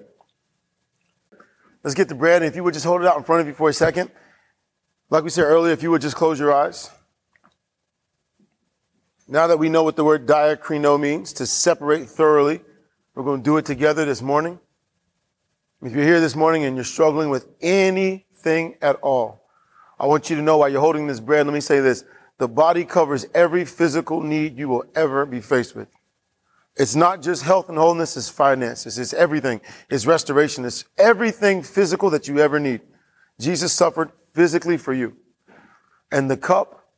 Let's 1.82 1.94
get 1.94 2.08
the 2.08 2.14
bread. 2.14 2.42
And 2.42 2.48
if 2.48 2.56
you 2.56 2.62
would 2.64 2.74
just 2.74 2.84
hold 2.84 3.00
it 3.00 3.06
out 3.06 3.16
in 3.16 3.24
front 3.24 3.40
of 3.40 3.46
you 3.46 3.54
for 3.54 3.68
a 3.68 3.72
second. 3.72 4.10
Like 5.08 5.24
we 5.24 5.30
said 5.30 5.44
earlier, 5.44 5.72
if 5.72 5.82
you 5.82 5.90
would 5.90 6.02
just 6.02 6.16
close 6.16 6.38
your 6.38 6.52
eyes. 6.52 6.90
Now 9.28 9.46
that 9.46 9.58
we 9.58 9.68
know 9.68 9.82
what 9.82 9.96
the 9.96 10.04
word 10.04 10.26
diakrino 10.26 11.00
means, 11.00 11.32
to 11.34 11.46
separate 11.46 12.08
thoroughly, 12.08 12.60
we're 13.14 13.24
going 13.24 13.40
to 13.40 13.44
do 13.44 13.56
it 13.56 13.64
together 13.64 14.04
this 14.04 14.22
morning. 14.22 14.60
If 15.86 15.94
you're 15.94 16.02
here 16.02 16.20
this 16.20 16.34
morning 16.34 16.64
and 16.64 16.76
you're 16.76 16.84
struggling 16.84 17.30
with 17.30 17.46
anything 17.60 18.74
at 18.82 18.96
all, 18.96 19.44
I 20.00 20.06
want 20.06 20.28
you 20.28 20.34
to 20.34 20.42
know 20.42 20.58
while 20.58 20.68
you're 20.68 20.80
holding 20.80 21.06
this 21.06 21.20
bread, 21.20 21.46
let 21.46 21.54
me 21.54 21.60
say 21.60 21.78
this. 21.78 22.04
The 22.38 22.48
body 22.48 22.84
covers 22.84 23.24
every 23.32 23.64
physical 23.64 24.20
need 24.20 24.58
you 24.58 24.68
will 24.68 24.84
ever 24.96 25.24
be 25.24 25.40
faced 25.40 25.76
with. 25.76 25.86
It's 26.74 26.96
not 26.96 27.22
just 27.22 27.44
health 27.44 27.68
and 27.68 27.78
wholeness, 27.78 28.16
it's 28.16 28.28
finances, 28.28 28.98
it's 28.98 29.14
everything. 29.14 29.60
It's 29.88 30.06
restoration, 30.06 30.64
it's 30.64 30.84
everything 30.98 31.62
physical 31.62 32.10
that 32.10 32.26
you 32.26 32.40
ever 32.40 32.58
need. 32.58 32.80
Jesus 33.38 33.72
suffered 33.72 34.10
physically 34.34 34.78
for 34.78 34.92
you. 34.92 35.16
And 36.10 36.28
the 36.28 36.36
cup 36.36 36.88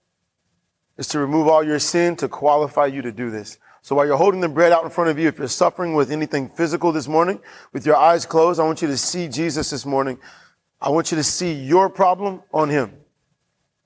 is 0.96 1.08
to 1.08 1.18
remove 1.18 1.46
all 1.46 1.62
your 1.62 1.78
sin 1.78 2.16
to 2.16 2.26
qualify 2.26 2.86
you 2.86 3.02
to 3.02 3.12
do 3.12 3.30
this. 3.30 3.58
So 3.82 3.94
while 3.94 4.06
you're 4.06 4.16
holding 4.16 4.40
the 4.40 4.48
bread 4.48 4.72
out 4.72 4.84
in 4.84 4.90
front 4.90 5.10
of 5.10 5.18
you, 5.18 5.28
if 5.28 5.38
you're 5.38 5.48
suffering 5.48 5.94
with 5.94 6.10
anything 6.10 6.48
physical 6.48 6.92
this 6.92 7.08
morning, 7.08 7.40
with 7.72 7.86
your 7.86 7.96
eyes 7.96 8.26
closed, 8.26 8.60
I 8.60 8.64
want 8.64 8.82
you 8.82 8.88
to 8.88 8.96
see 8.96 9.28
Jesus 9.28 9.70
this 9.70 9.86
morning. 9.86 10.18
I 10.80 10.90
want 10.90 11.10
you 11.10 11.16
to 11.16 11.24
see 11.24 11.52
your 11.52 11.88
problem 11.88 12.42
on 12.52 12.68
him. 12.68 12.92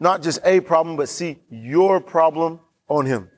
Not 0.01 0.23
just 0.23 0.41
a 0.45 0.61
problem, 0.61 0.97
but 0.97 1.09
see 1.09 1.39
your 1.49 2.01
problem 2.01 2.61
on 2.89 3.07
him. 3.07 3.31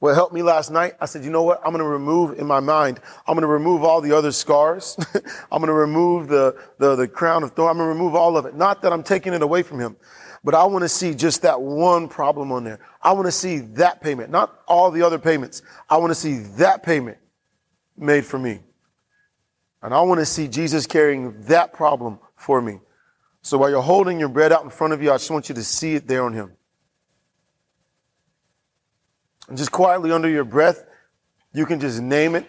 What 0.00 0.14
helped 0.14 0.32
me 0.32 0.42
last 0.42 0.70
night, 0.70 0.94
I 0.98 1.04
said, 1.04 1.24
you 1.24 1.30
know 1.30 1.42
what? 1.42 1.60
I'm 1.64 1.72
going 1.72 1.84
to 1.84 1.88
remove 1.88 2.38
in 2.38 2.46
my 2.46 2.60
mind, 2.60 3.00
I'm 3.26 3.34
going 3.34 3.42
to 3.42 3.48
remove 3.48 3.84
all 3.84 4.00
the 4.00 4.12
other 4.12 4.32
scars. 4.32 4.96
I'm 5.52 5.60
going 5.60 5.66
to 5.66 5.74
remove 5.74 6.28
the, 6.28 6.56
the, 6.78 6.96
the 6.96 7.06
crown 7.06 7.42
of 7.42 7.52
thorn. 7.52 7.70
I'm 7.70 7.76
going 7.76 7.86
to 7.86 7.94
remove 7.94 8.14
all 8.14 8.38
of 8.38 8.46
it. 8.46 8.54
Not 8.54 8.80
that 8.82 8.94
I'm 8.94 9.02
taking 9.02 9.34
it 9.34 9.42
away 9.42 9.62
from 9.62 9.78
him, 9.78 9.96
but 10.42 10.54
I 10.54 10.64
want 10.64 10.82
to 10.82 10.88
see 10.88 11.14
just 11.14 11.42
that 11.42 11.60
one 11.60 12.08
problem 12.08 12.50
on 12.52 12.64
there. 12.64 12.80
I 13.02 13.12
want 13.12 13.26
to 13.26 13.32
see 13.32 13.58
that 13.58 14.00
payment, 14.00 14.30
not 14.30 14.60
all 14.66 14.90
the 14.90 15.02
other 15.02 15.18
payments. 15.18 15.62
I 15.88 15.98
want 15.98 16.10
to 16.10 16.14
see 16.14 16.38
that 16.56 16.82
payment 16.82 17.18
made 17.96 18.24
for 18.24 18.38
me. 18.38 18.60
And 19.82 19.94
I 19.94 20.00
want 20.02 20.20
to 20.20 20.26
see 20.26 20.48
Jesus 20.48 20.86
carrying 20.86 21.40
that 21.42 21.72
problem 21.72 22.18
for 22.36 22.60
me. 22.60 22.80
So 23.42 23.58
while 23.58 23.70
you're 23.70 23.82
holding 23.82 24.18
your 24.18 24.28
bread 24.28 24.52
out 24.52 24.64
in 24.64 24.70
front 24.70 24.92
of 24.92 25.02
you, 25.02 25.10
I 25.10 25.14
just 25.14 25.30
want 25.30 25.48
you 25.48 25.54
to 25.54 25.64
see 25.64 25.94
it 25.94 26.06
there 26.06 26.24
on 26.24 26.32
him. 26.34 26.52
And 29.48 29.56
just 29.56 29.72
quietly 29.72 30.12
under 30.12 30.28
your 30.28 30.44
breath, 30.44 30.84
you 31.52 31.66
can 31.66 31.80
just 31.80 32.00
name 32.00 32.34
it. 32.34 32.46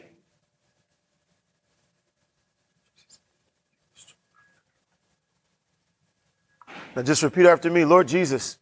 Now 6.96 7.04
just 7.04 7.24
repeat 7.24 7.46
after 7.46 7.70
me 7.70 7.86
Lord 7.86 8.08
Jesus, 8.08 8.58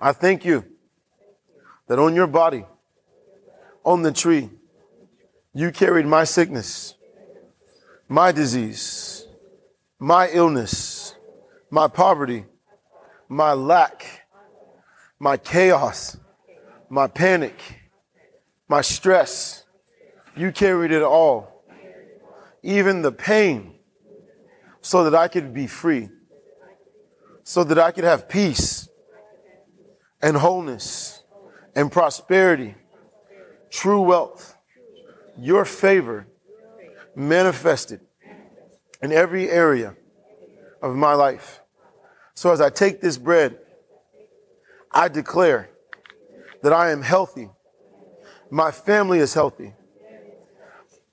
I 0.00 0.12
thank 0.12 0.44
you 0.44 0.64
that 1.86 1.98
on 1.98 2.14
your 2.14 2.26
body, 2.26 2.64
on 3.84 4.02
the 4.02 4.12
tree, 4.12 4.50
you 5.54 5.72
carried 5.72 6.06
my 6.06 6.24
sickness, 6.24 6.94
my 8.08 8.32
disease, 8.32 9.26
my 9.98 10.28
illness, 10.30 11.14
my 11.70 11.88
poverty, 11.88 12.44
my 13.28 13.52
lack, 13.52 14.26
my 15.18 15.36
chaos 15.36 16.16
my 16.90 17.06
panic, 17.06 17.60
my 18.68 18.80
stress. 18.80 19.64
You 20.36 20.52
carried 20.52 20.92
it 20.92 21.02
all, 21.02 21.64
even 22.62 23.02
the 23.02 23.12
pain, 23.12 23.74
so 24.80 25.04
that 25.04 25.14
I 25.14 25.28
could 25.28 25.52
be 25.52 25.66
free, 25.66 26.08
so 27.48 27.64
that 27.64 27.78
I 27.78 27.92
could 27.92 28.04
have 28.04 28.28
peace 28.28 28.90
and 30.20 30.36
wholeness 30.36 31.24
and 31.74 31.90
prosperity, 31.90 32.74
true 33.70 34.02
wealth, 34.02 34.54
your 35.38 35.64
favor 35.64 36.26
manifested 37.16 38.00
in 39.00 39.12
every 39.12 39.48
area 39.48 39.96
of 40.82 40.94
my 40.94 41.14
life. 41.14 41.62
So 42.34 42.52
as 42.52 42.60
I 42.60 42.68
take 42.68 43.00
this 43.00 43.16
bread, 43.16 43.58
I 44.92 45.08
declare 45.08 45.70
that 46.62 46.74
I 46.74 46.90
am 46.90 47.00
healthy. 47.00 47.48
My 48.50 48.70
family 48.70 49.20
is 49.20 49.32
healthy. 49.32 49.72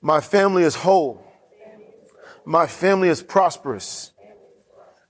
My 0.01 0.19
family 0.19 0.63
is 0.63 0.75
whole. 0.75 1.25
My 2.43 2.67
family 2.67 3.07
is 3.07 3.23
prosperous. 3.23 4.11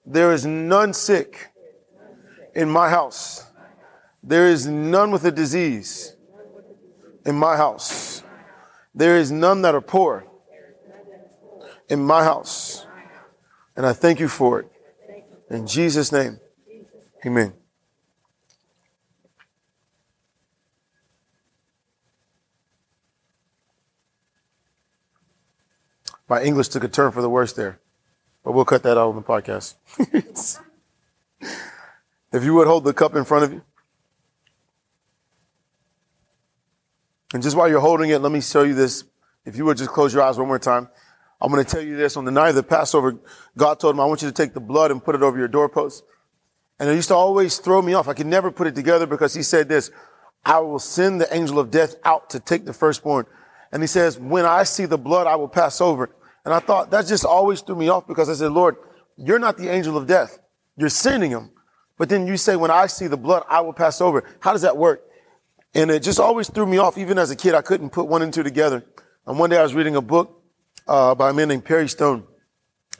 There 0.06 0.32
is 0.32 0.45
none 0.45 0.93
sick 0.93 1.47
in 2.53 2.70
my 2.70 2.89
house. 2.89 3.45
There 4.24 4.47
is 4.47 4.68
none 4.68 5.12
with 5.12 5.26
a 5.26 5.32
disease 5.32 6.16
in 7.26 7.36
my 7.36 7.58
house. 7.58 8.24
There 8.93 9.18
is 9.18 9.32
none 9.32 9.62
that 9.64 9.76
are 9.76 9.82
poor 9.82 10.26
in 11.89 12.03
my 12.03 12.24
house. 12.24 12.86
And 13.76 13.86
I 13.86 13.93
thank 13.93 14.20
you 14.20 14.28
for 14.28 14.60
it. 14.60 14.72
In 15.49 15.68
Jesus' 15.68 16.12
name, 16.12 16.39
amen. 17.26 17.53
My 26.28 26.41
English 26.41 26.70
took 26.70 26.84
a 26.84 26.88
turn 26.88 27.12
for 27.12 27.22
the 27.22 27.30
worse 27.30 27.53
there, 27.53 27.80
but 28.46 28.52
we'll 28.54 28.64
cut 28.64 28.84
that 28.84 28.98
out 28.98 29.10
on 29.10 29.16
the 29.16 29.24
podcast. 29.24 29.74
if 32.32 32.43
you 32.43 32.54
would 32.54 32.68
hold 32.68 32.84
the 32.84 32.93
cup 32.93 33.16
in 33.16 33.26
front 33.26 33.43
of 33.43 33.52
you. 33.52 33.64
And 37.34 37.41
just 37.41 37.58
while 37.58 37.68
you're 37.68 37.80
holding 37.80 38.12
it, 38.12 38.20
let 38.20 38.32
me 38.32 38.39
show 38.39 38.62
you 38.62 38.76
this. 38.76 39.04
If 39.46 39.58
you 39.58 39.66
would 39.66 39.78
just 39.78 39.89
close 39.89 40.14
your 40.14 40.22
eyes 40.22 40.38
one 40.38 40.48
more 40.48 40.60
time. 40.60 40.88
I'm 41.41 41.52
going 41.52 41.66
to 41.66 41.70
tell 41.70 41.82
you 41.82 41.98
this. 41.98 42.16
On 42.18 42.24
the 42.24 42.32
night 42.32 42.50
of 42.50 42.56
the 42.56 42.64
Passover, 42.64 43.18
God 43.58 43.80
told 43.80 43.96
him, 43.96 44.00
I 44.00 44.06
want 44.06 44.22
you 44.22 44.28
to 44.28 44.34
take 44.34 44.54
the 44.54 44.62
blood 44.62 44.91
and 44.91 45.04
put 45.04 45.16
it 45.16 45.24
over 45.24 45.38
your 45.38 45.48
doorpost. 45.48 46.04
And 46.80 46.88
it 46.88 46.93
used 46.93 47.08
to 47.08 47.16
always 47.16 47.58
throw 47.58 47.82
me 47.82 47.93
off. 47.93 48.08
I 48.08 48.14
could 48.14 48.28
never 48.28 48.52
put 48.52 48.68
it 48.68 48.76
together 48.76 49.08
because 49.08 49.34
he 49.34 49.41
said 49.41 49.68
this, 49.68 49.89
I 50.46 50.60
will 50.60 50.80
send 50.80 51.20
the 51.20 51.36
angel 51.36 51.58
of 51.60 51.72
death 51.72 51.96
out 52.04 52.30
to 52.30 52.39
take 52.39 52.66
the 52.66 52.74
firstborn. 52.74 53.26
And 53.72 53.82
he 53.82 53.88
says, 53.88 54.20
when 54.20 54.46
I 54.46 54.64
see 54.64 54.86
the 54.86 55.00
blood, 55.00 55.26
I 55.26 55.36
will 55.36 55.48
pass 55.48 55.82
over. 55.82 56.12
And 56.46 56.54
I 56.54 56.60
thought 56.60 56.91
that 56.91 57.08
just 57.08 57.26
always 57.26 57.62
threw 57.62 57.76
me 57.76 57.89
off 57.89 58.08
because 58.08 58.30
I 58.30 58.34
said, 58.34 58.52
Lord, 58.52 58.78
you're 59.18 59.39
not 59.39 59.58
the 59.58 59.70
angel 59.70 59.98
of 59.98 60.06
death. 60.06 60.39
You're 60.78 60.89
sending 60.89 61.32
him. 61.32 61.52
But 61.98 62.10
then 62.10 62.28
you 62.28 62.38
say, 62.38 62.56
when 62.56 62.72
I 62.72 62.88
see 62.88 63.08
the 63.08 63.18
blood, 63.18 63.43
I 63.50 63.62
will 63.62 63.74
pass 63.74 64.00
over. 64.02 64.24
How 64.39 64.52
does 64.52 64.62
that 64.62 64.78
work? 64.78 65.02
And 65.74 65.89
it 65.89 66.04
just 66.04 66.20
always 66.20 66.50
threw 66.50 66.66
me 66.66 66.78
off. 66.78 66.98
Even 66.98 67.18
as 67.18 67.32
a 67.32 67.36
kid, 67.36 67.56
I 67.56 67.62
couldn't 67.62 67.89
put 67.89 68.08
one 68.08 68.22
and 68.22 68.34
two 68.34 68.43
together. 68.43 68.86
And 69.26 69.39
one 69.39 69.50
day 69.50 69.58
I 69.58 69.64
was 69.64 69.74
reading 69.74 69.96
a 69.96 70.02
book 70.02 70.43
uh, 70.88 71.16
by 71.16 71.30
a 71.32 71.34
man 71.34 71.48
named 71.48 71.66
Perry 71.66 71.89
Stone. 71.89 72.26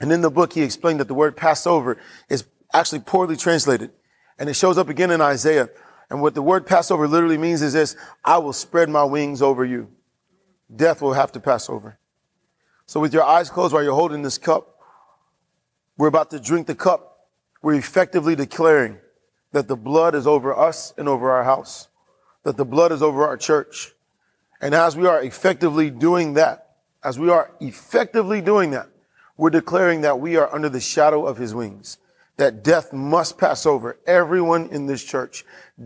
And 0.00 0.12
in 0.12 0.22
the 0.22 0.30
book, 0.30 0.52
he 0.52 0.62
explained 0.62 1.00
that 1.00 1.08
the 1.08 1.14
word 1.14 1.36
Passover 1.36 1.98
is 2.28 2.44
actually 2.72 3.00
poorly 3.00 3.36
translated. 3.36 3.92
And 4.38 4.48
it 4.48 4.54
shows 4.54 4.76
up 4.76 4.88
again 4.88 5.10
in 5.10 5.20
Isaiah. 5.20 5.68
And 6.10 6.20
what 6.20 6.34
the 6.34 6.42
word 6.42 6.66
Passover 6.66 7.06
literally 7.06 7.38
means 7.38 7.62
is 7.62 7.72
this, 7.72 7.96
I 8.24 8.38
will 8.38 8.52
spread 8.52 8.88
my 8.88 9.04
wings 9.04 9.40
over 9.40 9.64
you. 9.64 9.88
Death 10.74 11.00
will 11.00 11.14
have 11.14 11.32
to 11.32 11.40
pass 11.40 11.70
over. 11.70 11.98
So 12.86 13.00
with 13.00 13.12
your 13.12 13.24
eyes 13.24 13.50
closed 13.50 13.74
while 13.74 13.82
you're 13.82 13.94
holding 13.94 14.22
this 14.22 14.38
cup, 14.38 14.78
we're 15.98 16.06
about 16.06 16.30
to 16.30 16.40
drink 16.40 16.68
the 16.68 16.74
cup. 16.74 17.26
We're 17.60 17.74
effectively 17.74 18.36
declaring 18.36 18.98
that 19.52 19.66
the 19.66 19.76
blood 19.76 20.14
is 20.14 20.26
over 20.26 20.56
us 20.56 20.94
and 20.96 21.08
over 21.08 21.30
our 21.32 21.42
house, 21.42 21.88
that 22.44 22.56
the 22.56 22.64
blood 22.64 22.92
is 22.92 23.02
over 23.02 23.26
our 23.26 23.36
church. 23.36 23.92
And 24.60 24.74
as 24.74 24.96
we 24.96 25.06
are 25.06 25.20
effectively 25.20 25.90
doing 25.90 26.34
that, 26.34 26.76
as 27.02 27.18
we 27.18 27.28
are 27.28 27.50
effectively 27.60 28.40
doing 28.40 28.70
that, 28.70 28.88
we're 29.36 29.50
declaring 29.50 30.02
that 30.02 30.20
we 30.20 30.36
are 30.36 30.52
under 30.54 30.68
the 30.68 30.80
shadow 30.80 31.26
of 31.26 31.38
his 31.38 31.54
wings, 31.54 31.98
that 32.36 32.62
death 32.62 32.92
must 32.92 33.36
pass 33.36 33.66
over 33.66 33.98
everyone 34.06 34.68
in 34.68 34.86
this 34.86 35.02
church. 35.02 35.44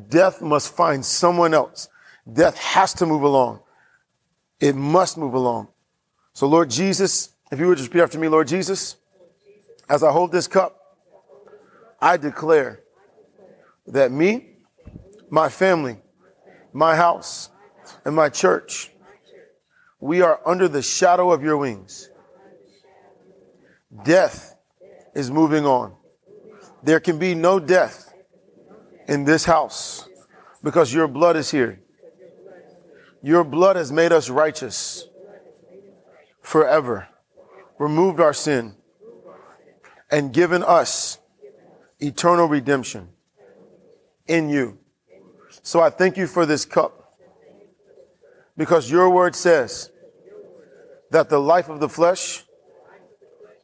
Death 0.09 0.43
must 0.43 0.75
find 0.75 1.05
someone 1.05 1.55
else. 1.55 1.89
Death 2.31 2.57
has 2.59 2.93
to 2.95 3.07
move 3.07 3.23
along. 3.23 3.61
It 4.61 4.77
must 4.77 5.17
move 5.17 5.35
along. 5.35 5.69
So, 6.33 6.47
Lord 6.47 6.71
Jesus, 6.71 7.31
if 7.51 7.59
you 7.59 7.67
would 7.69 7.79
just 7.79 7.89
repeat 7.91 8.03
after 8.03 8.19
me, 8.19 8.29
Lord 8.29 8.49
Jesus, 8.49 8.97
as 9.89 10.03
I 10.03 10.13
hold 10.13 10.33
this 10.33 10.47
cup, 10.47 10.77
I 12.01 12.17
declare 12.17 12.81
that 13.89 14.13
me, 14.13 14.57
my 15.29 15.49
family, 15.49 15.99
my 16.73 16.97
house, 16.97 17.51
and 18.05 18.15
my 18.15 18.29
church, 18.29 18.91
we 19.99 20.23
are 20.23 20.41
under 20.47 20.69
the 20.69 20.83
shadow 20.83 21.33
of 21.33 21.43
your 21.43 21.57
wings. 21.57 22.09
Death 24.05 24.57
is 25.15 25.31
moving 25.31 25.67
on. 25.67 25.95
There 26.83 27.01
can 27.01 27.19
be 27.19 27.35
no 27.35 27.59
death 27.59 28.15
in 29.09 29.25
this 29.25 29.45
house 29.45 30.09
because 30.63 30.95
your 30.95 31.09
blood 31.09 31.37
is 31.37 31.51
here. 31.51 31.81
Your 33.23 33.45
blood 33.45 33.77
has 33.77 33.93
made 33.93 34.13
us 34.13 34.31
righteous 34.31 35.10
forever, 36.51 37.07
removed 37.79 38.19
our 38.19 38.35
sin, 38.35 38.75
and 40.11 40.33
given 40.33 40.65
us 40.65 41.21
eternal 42.01 42.49
redemption 42.49 43.09
in 44.27 44.49
you. 44.49 44.77
So 45.63 45.81
I 45.81 45.91
thank 45.91 46.17
you 46.17 46.27
for 46.27 46.47
this 46.47 46.65
cup 46.65 47.17
because 48.57 48.91
your 48.91 49.11
word 49.11 49.37
says 49.37 49.93
that 51.13 51.29
the 51.29 51.39
life 51.39 51.69
of 51.69 51.79
the 51.79 51.89
flesh 51.89 52.43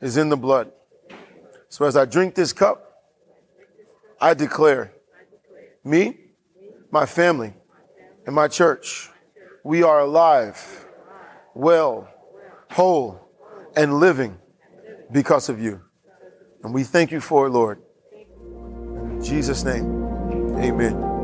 is 0.01 0.17
in 0.17 0.29
the 0.29 0.37
blood. 0.37 0.71
So 1.69 1.87
as 1.87 1.97
I 1.97 2.05
drink 2.05 2.37
this 2.37 2.53
cup, 2.53 3.03
I 4.21 4.33
declare 4.35 4.93
Me, 5.83 6.17
my 6.93 7.05
family, 7.05 7.53
and 8.27 8.35
my 8.35 8.47
church, 8.47 9.11
we 9.65 9.83
are 9.83 10.01
alive, 10.01 10.87
well, 11.53 12.09
whole, 12.71 13.21
and 13.77 13.95
living 14.01 14.39
because 15.13 15.49
of 15.49 15.61
you. 15.61 15.81
And 16.65 16.75
we 16.75 16.85
thank 16.85 17.13
you 17.13 17.21
for 17.21 17.47
it, 17.47 17.51
Lord. 17.51 17.81
In 18.13 19.23
Jesus' 19.23 19.65
name, 19.65 19.87
amen. 20.59 21.17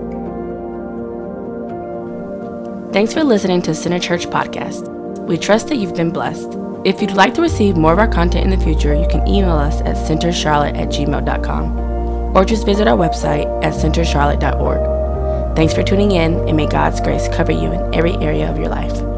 Thanks 2.92 3.14
for 3.14 3.24
listening 3.24 3.62
to 3.62 3.74
Center 3.74 3.98
Church 3.98 4.26
Podcast. 4.26 4.88
We 5.26 5.38
trust 5.38 5.68
that 5.68 5.76
you've 5.76 5.94
been 5.94 6.12
blessed. 6.12 6.58
If 6.84 7.00
you'd 7.00 7.12
like 7.12 7.32
to 7.34 7.42
receive 7.42 7.76
more 7.76 7.92
of 7.92 7.98
our 7.98 8.08
content 8.08 8.44
in 8.44 8.50
the 8.58 8.64
future, 8.64 8.94
you 8.94 9.06
can 9.08 9.26
email 9.26 9.56
us 9.56 9.80
at 9.82 9.96
centercharlotte 9.96 10.76
at 10.76 10.88
gmail.com 10.88 12.36
or 12.36 12.44
just 12.44 12.66
visit 12.66 12.88
our 12.88 12.96
website 12.96 13.46
at 13.64 13.72
centercharlotte.org. 13.72 15.56
Thanks 15.56 15.74
for 15.74 15.82
tuning 15.82 16.12
in, 16.12 16.48
and 16.48 16.56
may 16.56 16.66
God's 16.66 17.00
grace 17.00 17.28
cover 17.28 17.52
you 17.52 17.72
in 17.72 17.94
every 17.94 18.14
area 18.16 18.50
of 18.50 18.58
your 18.58 18.68
life. 18.68 19.11